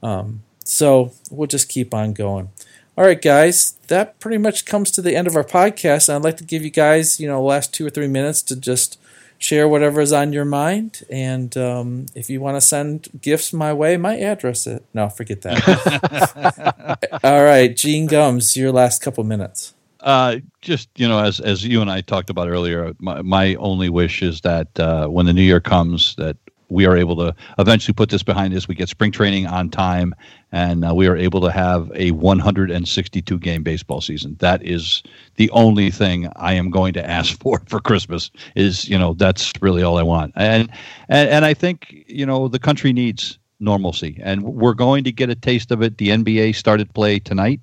Um, 0.01 0.41
so 0.65 1.13
we'll 1.29 1.47
just 1.47 1.69
keep 1.69 1.93
on 1.93 2.13
going. 2.13 2.49
All 2.97 3.05
right, 3.05 3.21
guys, 3.21 3.73
that 3.87 4.19
pretty 4.19 4.39
much 4.39 4.65
comes 4.65 4.89
to 4.91 5.01
the 5.01 5.15
end 5.15 5.27
of 5.27 5.35
our 5.35 5.43
podcast. 5.43 6.09
And 6.09 6.15
I'd 6.15 6.23
like 6.23 6.37
to 6.37 6.43
give 6.43 6.63
you 6.63 6.71
guys, 6.71 7.19
you 7.19 7.27
know, 7.27 7.37
the 7.37 7.47
last 7.47 7.71
two 7.71 7.85
or 7.85 7.91
three 7.91 8.07
minutes 8.07 8.41
to 8.43 8.55
just 8.55 8.99
share 9.43 9.67
whatever 9.67 10.01
is 10.01 10.13
on 10.13 10.33
your 10.33 10.45
mind. 10.45 11.03
And 11.09 11.55
um, 11.57 12.05
if 12.15 12.29
you 12.29 12.39
want 12.39 12.55
to 12.57 12.61
send 12.61 13.09
gifts 13.21 13.51
my 13.53 13.73
way, 13.73 13.97
my 13.97 14.17
address 14.17 14.65
it. 14.65 14.85
No, 14.93 15.09
forget 15.09 15.41
that. 15.41 17.19
All 17.23 17.43
right, 17.43 17.75
Gene 17.75 18.07
Gums, 18.07 18.55
your 18.55 18.71
last 18.71 19.01
couple 19.01 19.23
minutes. 19.23 19.73
Uh, 19.99 20.37
just 20.61 20.89
you 20.97 21.07
know, 21.07 21.19
as 21.19 21.39
as 21.39 21.65
you 21.65 21.81
and 21.81 21.89
I 21.89 22.01
talked 22.01 22.29
about 22.29 22.49
earlier, 22.49 22.93
my, 22.99 23.21
my 23.21 23.55
only 23.55 23.87
wish 23.87 24.21
is 24.21 24.41
that 24.41 24.77
uh, 24.77 25.07
when 25.07 25.25
the 25.25 25.33
new 25.33 25.41
year 25.41 25.61
comes, 25.61 26.15
that 26.17 26.35
we 26.73 26.85
are 26.85 26.97
able 26.97 27.15
to 27.17 27.35
eventually 27.59 27.93
put 27.93 28.09
this 28.09 28.23
behind 28.23 28.53
us. 28.53 28.67
We 28.67 28.75
get 28.75 28.89
spring 28.89 29.11
training 29.11 29.47
on 29.47 29.69
time, 29.69 30.13
and 30.51 30.85
uh, 30.85 30.93
we 30.93 31.07
are 31.07 31.15
able 31.15 31.39
to 31.41 31.51
have 31.51 31.91
a 31.95 32.11
162 32.11 33.39
game 33.39 33.63
baseball 33.63 34.01
season. 34.01 34.35
That 34.39 34.63
is 34.63 35.03
the 35.35 35.49
only 35.51 35.91
thing 35.91 36.29
I 36.35 36.53
am 36.53 36.69
going 36.69 36.93
to 36.93 37.09
ask 37.09 37.39
for 37.41 37.61
for 37.67 37.79
Christmas. 37.79 38.31
Is 38.55 38.89
you 38.89 38.97
know 38.97 39.13
that's 39.13 39.53
really 39.61 39.83
all 39.83 39.97
I 39.97 40.03
want, 40.03 40.33
and 40.35 40.69
and, 41.09 41.29
and 41.29 41.45
I 41.45 41.53
think 41.53 42.03
you 42.07 42.25
know 42.25 42.47
the 42.47 42.59
country 42.59 42.91
needs 42.91 43.37
normalcy, 43.59 44.19
and 44.23 44.43
we're 44.43 44.73
going 44.73 45.03
to 45.03 45.11
get 45.11 45.29
a 45.29 45.35
taste 45.35 45.71
of 45.71 45.81
it. 45.81 45.97
The 45.97 46.09
NBA 46.09 46.55
started 46.55 46.93
play 46.93 47.19
tonight. 47.19 47.61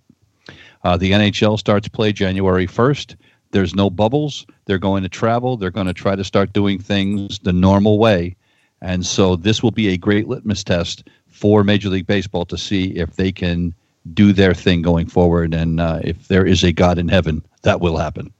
Uh, 0.82 0.96
the 0.96 1.10
NHL 1.10 1.58
starts 1.58 1.88
play 1.88 2.12
January 2.12 2.66
1st. 2.66 3.16
There's 3.52 3.74
no 3.74 3.90
bubbles. 3.90 4.46
They're 4.64 4.78
going 4.78 5.02
to 5.02 5.08
travel. 5.08 5.56
They're 5.56 5.70
going 5.70 5.88
to 5.88 5.94
try 5.94 6.16
to 6.16 6.24
start 6.24 6.52
doing 6.52 6.78
things 6.78 7.38
the 7.40 7.52
normal 7.52 7.98
way. 7.98 8.36
And 8.82 9.04
so 9.04 9.36
this 9.36 9.62
will 9.62 9.70
be 9.70 9.88
a 9.88 9.96
great 9.96 10.28
litmus 10.28 10.64
test 10.64 11.08
for 11.28 11.62
Major 11.64 11.88
League 11.88 12.06
Baseball 12.06 12.44
to 12.46 12.56
see 12.56 12.96
if 12.96 13.16
they 13.16 13.32
can 13.32 13.74
do 14.14 14.32
their 14.32 14.54
thing 14.54 14.82
going 14.82 15.06
forward. 15.06 15.54
And 15.54 15.80
uh, 15.80 16.00
if 16.02 16.28
there 16.28 16.46
is 16.46 16.64
a 16.64 16.72
God 16.72 16.98
in 16.98 17.08
heaven, 17.08 17.42
that 17.62 17.80
will 17.80 17.96
happen. 17.96 18.32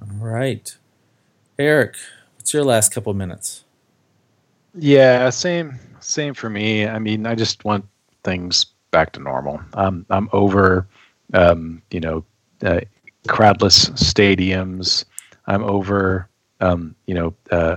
All 0.00 0.26
right. 0.26 0.74
Eric, 1.58 1.96
what's 2.36 2.54
your 2.54 2.64
last 2.64 2.92
couple 2.92 3.12
minutes? 3.12 3.64
Yeah, 4.74 5.28
same 5.30 5.78
same 6.00 6.32
for 6.32 6.48
me. 6.48 6.86
I 6.86 6.98
mean, 6.98 7.26
I 7.26 7.34
just 7.34 7.64
want 7.64 7.84
things 8.24 8.66
back 8.90 9.12
to 9.12 9.20
normal. 9.20 9.60
Um, 9.74 10.06
I'm 10.10 10.28
over, 10.32 10.86
um, 11.34 11.82
you 11.90 12.00
know, 12.00 12.24
uh, 12.62 12.80
crowdless 13.28 13.90
stadiums. 13.90 15.04
I'm 15.46 15.62
over, 15.64 16.28
um, 16.60 16.94
you 17.06 17.14
know, 17.14 17.34
uh, 17.50 17.76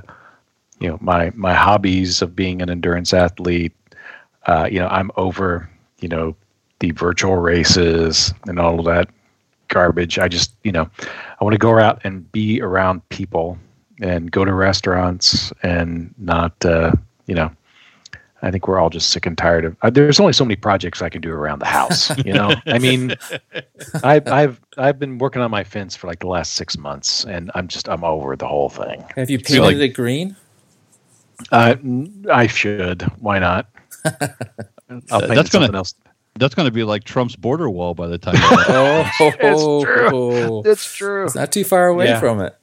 you 0.80 0.90
know, 0.90 0.98
my 1.02 1.32
my 1.36 1.54
hobbies 1.54 2.22
of 2.22 2.36
being 2.36 2.62
an 2.62 2.70
endurance 2.70 3.14
athlete. 3.14 3.74
Uh, 4.46 4.68
you 4.70 4.80
know, 4.80 4.88
I'm 4.88 5.10
over, 5.16 5.70
you 6.00 6.10
know, 6.10 6.36
the 6.80 6.92
virtual 6.92 7.38
races 7.38 8.34
and 8.46 8.60
all 8.60 8.80
of 8.80 8.86
that 8.86 9.10
garbage. 9.70 10.20
I 10.20 10.28
just, 10.28 10.54
you 10.64 10.72
know, 10.72 10.90
I 11.40 11.44
want 11.44 11.54
to 11.54 11.58
go 11.60 11.80
out 11.80 12.02
and 12.04 12.30
be 12.34 12.62
around 12.62 13.08
people 13.10 13.58
and 14.02 14.30
go 14.30 14.44
to 14.44 14.54
restaurants 14.54 15.54
and 15.64 16.14
not, 16.18 16.54
uh, 16.66 16.92
you 17.26 17.36
know, 17.36 17.52
I 18.42 18.52
think 18.52 18.68
we're 18.68 18.78
all 18.78 18.90
just 18.90 19.12
sick 19.12 19.26
and 19.26 19.38
tired 19.38 19.64
of. 19.64 19.78
Uh, 19.82 19.90
there's 19.90 20.20
only 20.20 20.34
so 20.34 20.44
many 20.44 20.58
projects 20.58 21.02
I 21.02 21.08
can 21.08 21.22
do 21.22 21.32
around 21.32 21.60
the 21.60 21.66
house. 21.66 22.16
You 22.26 22.34
know, 22.34 22.54
I 22.66 22.78
mean, 22.78 23.16
I've 24.04 24.28
I've 24.28 24.62
I've 24.78 25.00
been 25.00 25.18
working 25.18 25.42
on 25.42 25.50
my 25.50 25.64
fence 25.64 25.96
for 25.96 26.08
like 26.08 26.20
the 26.20 26.28
last 26.28 26.54
six 26.54 26.78
months, 26.78 27.24
and 27.24 27.50
I'm 27.56 27.70
just 27.70 27.88
I'm 27.88 28.04
over 28.04 28.36
the 28.36 28.48
whole 28.48 28.68
thing. 28.68 29.06
Have 29.16 29.30
you 29.30 29.40
feel 29.40 29.64
painted 29.64 29.80
like- 29.80 29.92
it 29.92 29.94
green? 29.94 30.36
Uh, 31.52 31.76
n- 31.84 32.26
I 32.32 32.48
should. 32.48 33.02
Why 33.20 33.40
not? 33.40 33.68
I'll 34.06 34.12
paint 34.20 34.28
That's 35.10 35.12
it 35.12 35.28
gonna- 35.28 35.48
something 35.50 35.76
else. 35.76 35.96
That's 36.40 36.56
going 36.56 36.66
to 36.66 36.72
be 36.72 36.84
like 36.84 37.04
Trump's 37.04 37.36
border 37.36 37.70
wall 37.70 37.94
by 37.94 38.08
the 38.08 38.18
time. 38.18 38.34
Oh, 38.42 39.06
it's 39.20 39.84
true. 39.86 40.64
It's 40.66 40.96
true. 40.96 41.26
It's 41.26 41.36
not 41.36 41.52
too 41.52 41.64
far 41.64 41.88
away 41.88 42.06
Yeah. 42.08 42.20
from 42.20 42.40
it. 42.42 42.56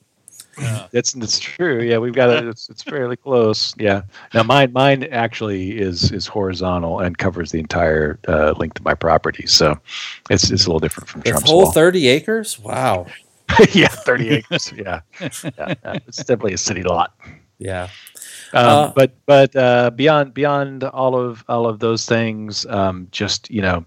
It's 0.92 1.14
it's 1.14 1.38
true. 1.38 1.80
Yeah, 1.80 1.98
we've 1.98 2.12
got 2.12 2.28
it. 2.30 2.44
It's 2.46 2.68
it's 2.68 2.82
fairly 2.82 3.16
close. 3.16 3.72
Yeah. 3.78 4.02
Now 4.34 4.42
mine 4.42 4.72
mine 4.72 5.04
actually 5.04 5.78
is 5.78 6.10
is 6.12 6.26
horizontal 6.26 6.98
and 7.00 7.16
covers 7.16 7.50
the 7.52 7.60
entire 7.60 8.18
uh, 8.28 8.52
length 8.58 8.78
of 8.78 8.84
my 8.84 8.94
property. 8.94 9.46
So 9.46 9.78
it's 10.28 10.50
it's 10.50 10.66
a 10.66 10.68
little 10.68 10.80
different 10.80 11.08
from 11.08 11.20
The 11.22 11.30
Trump's 11.30 11.48
whole 11.48 11.62
wall. 11.62 11.72
30 11.72 12.08
acres? 12.08 12.58
Wow. 12.58 13.06
yeah, 13.72 13.88
thirty 13.88 14.28
acres. 14.30 14.72
Yeah. 14.76 15.00
yeah, 15.20 15.28
yeah. 15.58 15.74
It's 16.06 16.18
definitely 16.18 16.52
a 16.54 16.58
city 16.58 16.82
lot. 16.82 17.14
Yeah. 17.58 17.88
Um, 18.52 18.66
Uh, 18.66 18.92
but 18.94 19.12
but 19.26 19.54
uh, 19.56 19.90
beyond 19.90 20.34
beyond 20.34 20.84
all 20.84 21.16
of 21.16 21.44
all 21.48 21.66
of 21.66 21.78
those 21.78 22.04
things, 22.06 22.66
um, 22.66 23.06
just 23.12 23.48
you 23.50 23.62
know, 23.62 23.84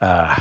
uh, 0.00 0.36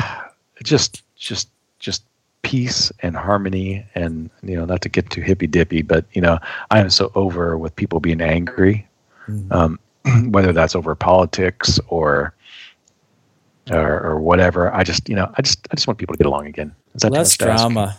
just 0.64 1.04
just 1.16 1.50
just 1.80 2.04
peace 2.42 2.92
and 3.02 3.16
harmony, 3.16 3.86
and 3.96 4.30
you 4.44 4.56
know, 4.58 4.66
not 4.66 4.82
to 4.82 4.90
get 4.90 5.10
too 5.10 5.22
hippy 5.22 5.48
dippy, 5.48 5.82
but 5.82 6.06
you 6.14 6.22
know, 6.22 6.38
I 6.70 6.80
am 6.80 6.90
so 6.90 7.12
over 7.16 7.58
with 7.58 7.76
people 7.76 8.00
being 8.00 8.22
angry, 8.22 8.86
Mhm. 9.28 9.52
um, 9.52 9.80
whether 10.32 10.52
that's 10.54 10.76
over 10.76 10.94
politics 10.96 11.80
or. 11.88 12.34
Or, 13.72 14.00
or 14.06 14.20
whatever. 14.20 14.72
I 14.72 14.84
just, 14.84 15.10
you 15.10 15.16
know, 15.16 15.28
I 15.40 15.42
just, 15.42 15.68
I 15.72 15.76
just 15.76 15.88
want 15.88 15.98
people 15.98 16.14
to 16.14 16.20
get 16.20 16.28
along 16.28 16.46
again. 16.46 16.72
Is 16.94 17.02
that 17.02 17.12
Less 17.12 17.32
much 17.32 17.38
to 17.40 17.50
ask? 17.52 17.62
drama. 17.64 17.98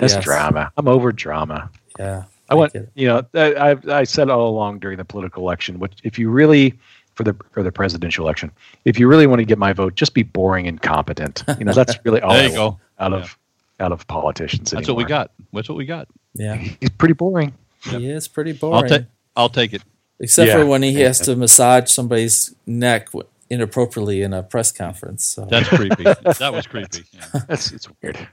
Less 0.00 0.14
Yes. 0.14 0.24
drama. 0.24 0.72
I'm 0.76 0.88
over 0.88 1.12
drama. 1.12 1.70
Yeah. 2.00 2.24
I 2.48 2.54
want 2.54 2.72
get 2.72 2.90
you 2.94 3.06
know 3.08 3.24
I 3.34 3.54
I've, 3.70 3.88
I 3.88 4.04
said 4.04 4.28
all 4.30 4.48
along 4.48 4.80
during 4.80 4.98
the 4.98 5.04
political 5.04 5.42
election, 5.42 5.78
which 5.78 5.92
if 6.04 6.18
you 6.18 6.30
really 6.30 6.78
for 7.14 7.24
the 7.24 7.34
for 7.52 7.62
the 7.62 7.72
presidential 7.72 8.24
election, 8.24 8.50
if 8.84 8.98
you 8.98 9.08
really 9.08 9.26
want 9.26 9.40
to 9.40 9.44
get 9.44 9.58
my 9.58 9.72
vote, 9.72 9.94
just 9.94 10.14
be 10.14 10.22
boring 10.22 10.66
and 10.68 10.80
competent. 10.82 11.42
You 11.58 11.64
know 11.64 11.72
that's 11.72 11.96
really 12.04 12.20
all 12.22 12.32
There 12.32 12.42
I 12.44 12.46
you 12.46 12.52
go. 12.54 12.64
want 12.66 12.78
out 12.98 13.12
of 13.12 13.38
out 13.80 13.92
of 13.92 14.06
politicians. 14.06 14.70
That's 14.70 14.88
what 14.88 14.96
we 14.96 15.04
got. 15.04 15.30
That's 15.52 15.68
what 15.68 15.76
we 15.78 15.84
got. 15.86 16.08
Yeah. 16.34 16.56
He's 16.56 16.90
pretty 16.90 17.14
boring. 17.14 17.52
He 17.82 18.08
is 18.08 18.28
pretty 18.28 18.52
I'll 18.52 18.58
boring. 18.82 19.06
I'll 19.36 19.48
take 19.48 19.72
it. 19.72 19.82
Except 20.20 20.48
Yeah. 20.48 20.58
for 20.58 20.66
when 20.66 20.82
he 20.82 20.94
has 21.00 21.18
to 21.20 21.36
massage 21.36 21.90
somebody's 21.90 22.54
neck 22.66 23.08
inappropriately 23.50 24.22
in 24.22 24.32
a 24.32 24.42
press 24.42 24.72
conference. 24.72 25.24
So. 25.24 25.44
That's 25.44 25.68
creepy. 25.68 26.02
that 26.38 26.52
was 26.52 26.66
creepy. 26.66 27.04
Yeah. 27.12 27.40
That's 27.48 27.72
it's 27.72 27.88
weird. 28.02 28.26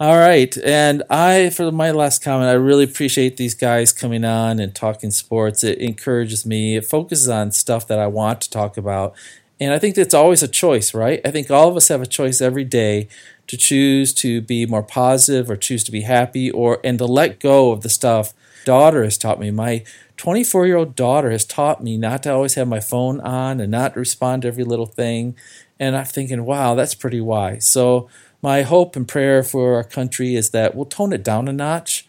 All 0.00 0.16
right, 0.16 0.56
and 0.58 1.02
I 1.10 1.50
for 1.50 1.72
my 1.72 1.90
last 1.90 2.22
comment, 2.22 2.48
I 2.48 2.52
really 2.52 2.84
appreciate 2.84 3.36
these 3.36 3.54
guys 3.56 3.92
coming 3.92 4.24
on 4.24 4.60
and 4.60 4.72
talking 4.72 5.10
sports. 5.10 5.64
It 5.64 5.78
encourages 5.78 6.46
me. 6.46 6.76
It 6.76 6.86
focuses 6.86 7.28
on 7.28 7.50
stuff 7.50 7.88
that 7.88 7.98
I 7.98 8.06
want 8.06 8.40
to 8.42 8.50
talk 8.50 8.76
about, 8.76 9.14
and 9.58 9.72
I 9.74 9.80
think 9.80 9.98
it's 9.98 10.14
always 10.14 10.40
a 10.40 10.46
choice, 10.48 10.94
right? 10.94 11.20
I 11.24 11.32
think 11.32 11.50
all 11.50 11.68
of 11.68 11.76
us 11.76 11.88
have 11.88 12.00
a 12.00 12.06
choice 12.06 12.40
every 12.40 12.62
day 12.62 13.08
to 13.48 13.56
choose 13.56 14.14
to 14.14 14.40
be 14.40 14.66
more 14.66 14.84
positive 14.84 15.50
or 15.50 15.56
choose 15.56 15.82
to 15.84 15.90
be 15.90 16.02
happy 16.02 16.48
or 16.48 16.78
and 16.84 16.96
to 16.98 17.04
let 17.06 17.40
go 17.40 17.72
of 17.72 17.80
the 17.80 17.88
stuff 17.88 18.34
daughter 18.64 19.02
has 19.02 19.18
taught 19.18 19.40
me. 19.40 19.50
My 19.50 19.82
24 20.16 20.66
year 20.66 20.76
old 20.76 20.94
daughter 20.94 21.30
has 21.32 21.44
taught 21.44 21.82
me 21.82 21.96
not 21.96 22.22
to 22.22 22.32
always 22.32 22.54
have 22.54 22.68
my 22.68 22.80
phone 22.80 23.20
on 23.20 23.58
and 23.60 23.70
not 23.72 23.96
respond 23.96 24.42
to 24.42 24.48
every 24.48 24.64
little 24.64 24.86
thing. 24.86 25.34
And 25.80 25.96
I'm 25.96 26.04
thinking, 26.04 26.44
wow, 26.44 26.74
that's 26.74 26.94
pretty 26.94 27.20
wise. 27.20 27.64
So, 27.66 28.08
my 28.42 28.62
hope 28.62 28.96
and 28.96 29.06
prayer 29.08 29.42
for 29.42 29.74
our 29.74 29.84
country 29.84 30.34
is 30.34 30.50
that 30.50 30.74
we'll 30.74 30.86
tone 30.86 31.12
it 31.12 31.24
down 31.24 31.48
a 31.48 31.52
notch 31.52 32.06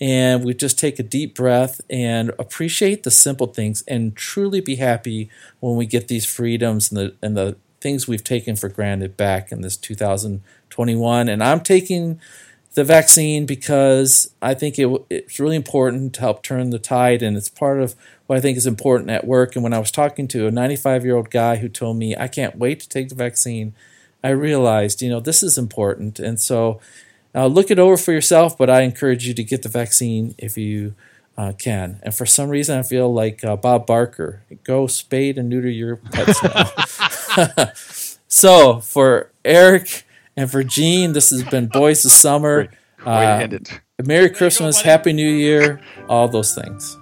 and 0.00 0.44
we 0.44 0.54
just 0.54 0.78
take 0.78 0.98
a 0.98 1.04
deep 1.04 1.34
breath 1.34 1.80
and 1.88 2.30
appreciate 2.38 3.02
the 3.02 3.10
simple 3.10 3.46
things 3.46 3.82
and 3.86 4.16
truly 4.16 4.60
be 4.60 4.76
happy 4.76 5.30
when 5.60 5.76
we 5.76 5.86
get 5.86 6.08
these 6.08 6.26
freedoms 6.26 6.90
and 6.90 6.98
the, 6.98 7.14
and 7.22 7.36
the 7.36 7.56
things 7.80 8.08
we've 8.08 8.24
taken 8.24 8.56
for 8.56 8.68
granted 8.68 9.16
back 9.16 9.52
in 9.52 9.60
this 9.60 9.76
2021. 9.76 11.28
And 11.28 11.42
I'm 11.42 11.60
taking 11.60 12.20
the 12.74 12.84
vaccine 12.84 13.44
because 13.44 14.32
I 14.40 14.54
think 14.54 14.78
it, 14.78 14.88
it's 15.10 15.38
really 15.38 15.56
important 15.56 16.14
to 16.14 16.20
help 16.20 16.42
turn 16.42 16.70
the 16.70 16.78
tide, 16.78 17.22
and 17.22 17.36
it's 17.36 17.50
part 17.50 17.80
of 17.80 17.94
what 18.26 18.38
I 18.38 18.40
think 18.40 18.56
is 18.56 18.66
important 18.66 19.10
at 19.10 19.26
work. 19.26 19.54
And 19.54 19.62
when 19.62 19.74
I 19.74 19.78
was 19.78 19.90
talking 19.90 20.26
to 20.28 20.46
a 20.46 20.50
95 20.50 21.04
year 21.04 21.16
old 21.16 21.30
guy 21.30 21.56
who 21.56 21.68
told 21.68 21.98
me, 21.98 22.16
I 22.16 22.28
can't 22.28 22.56
wait 22.56 22.80
to 22.80 22.88
take 22.88 23.08
the 23.10 23.14
vaccine, 23.14 23.74
I 24.24 24.30
realized, 24.30 25.02
you 25.02 25.10
know, 25.10 25.20
this 25.20 25.42
is 25.42 25.58
important. 25.58 26.18
And 26.18 26.38
so 26.38 26.80
uh, 27.34 27.46
look 27.46 27.70
it 27.70 27.78
over 27.78 27.96
for 27.96 28.12
yourself, 28.12 28.56
but 28.56 28.70
I 28.70 28.82
encourage 28.82 29.26
you 29.26 29.34
to 29.34 29.44
get 29.44 29.62
the 29.62 29.68
vaccine 29.68 30.34
if 30.38 30.56
you 30.56 30.94
uh, 31.36 31.52
can. 31.52 32.00
And 32.02 32.14
for 32.14 32.26
some 32.26 32.48
reason, 32.48 32.78
I 32.78 32.82
feel 32.82 33.12
like 33.12 33.44
uh, 33.44 33.56
Bob 33.56 33.86
Barker 33.86 34.42
go 34.64 34.86
spade 34.86 35.38
and 35.38 35.48
neuter 35.48 35.70
your 35.70 35.96
pets 35.96 36.42
now. 36.42 37.72
so 38.28 38.80
for 38.80 39.30
Eric 39.44 40.04
and 40.36 40.50
for 40.50 40.62
Gene, 40.62 41.12
this 41.12 41.30
has 41.30 41.42
been 41.44 41.66
Boys 41.66 42.04
of 42.04 42.12
Summer. 42.12 42.68
Great. 42.98 43.06
Way 43.06 43.58
to. 43.58 43.80
Merry 44.04 44.30
Christmas, 44.30 44.80
Happy 44.80 45.12
New 45.12 45.30
Year, 45.30 45.80
all 46.08 46.28
those 46.28 46.54
things. 46.54 46.96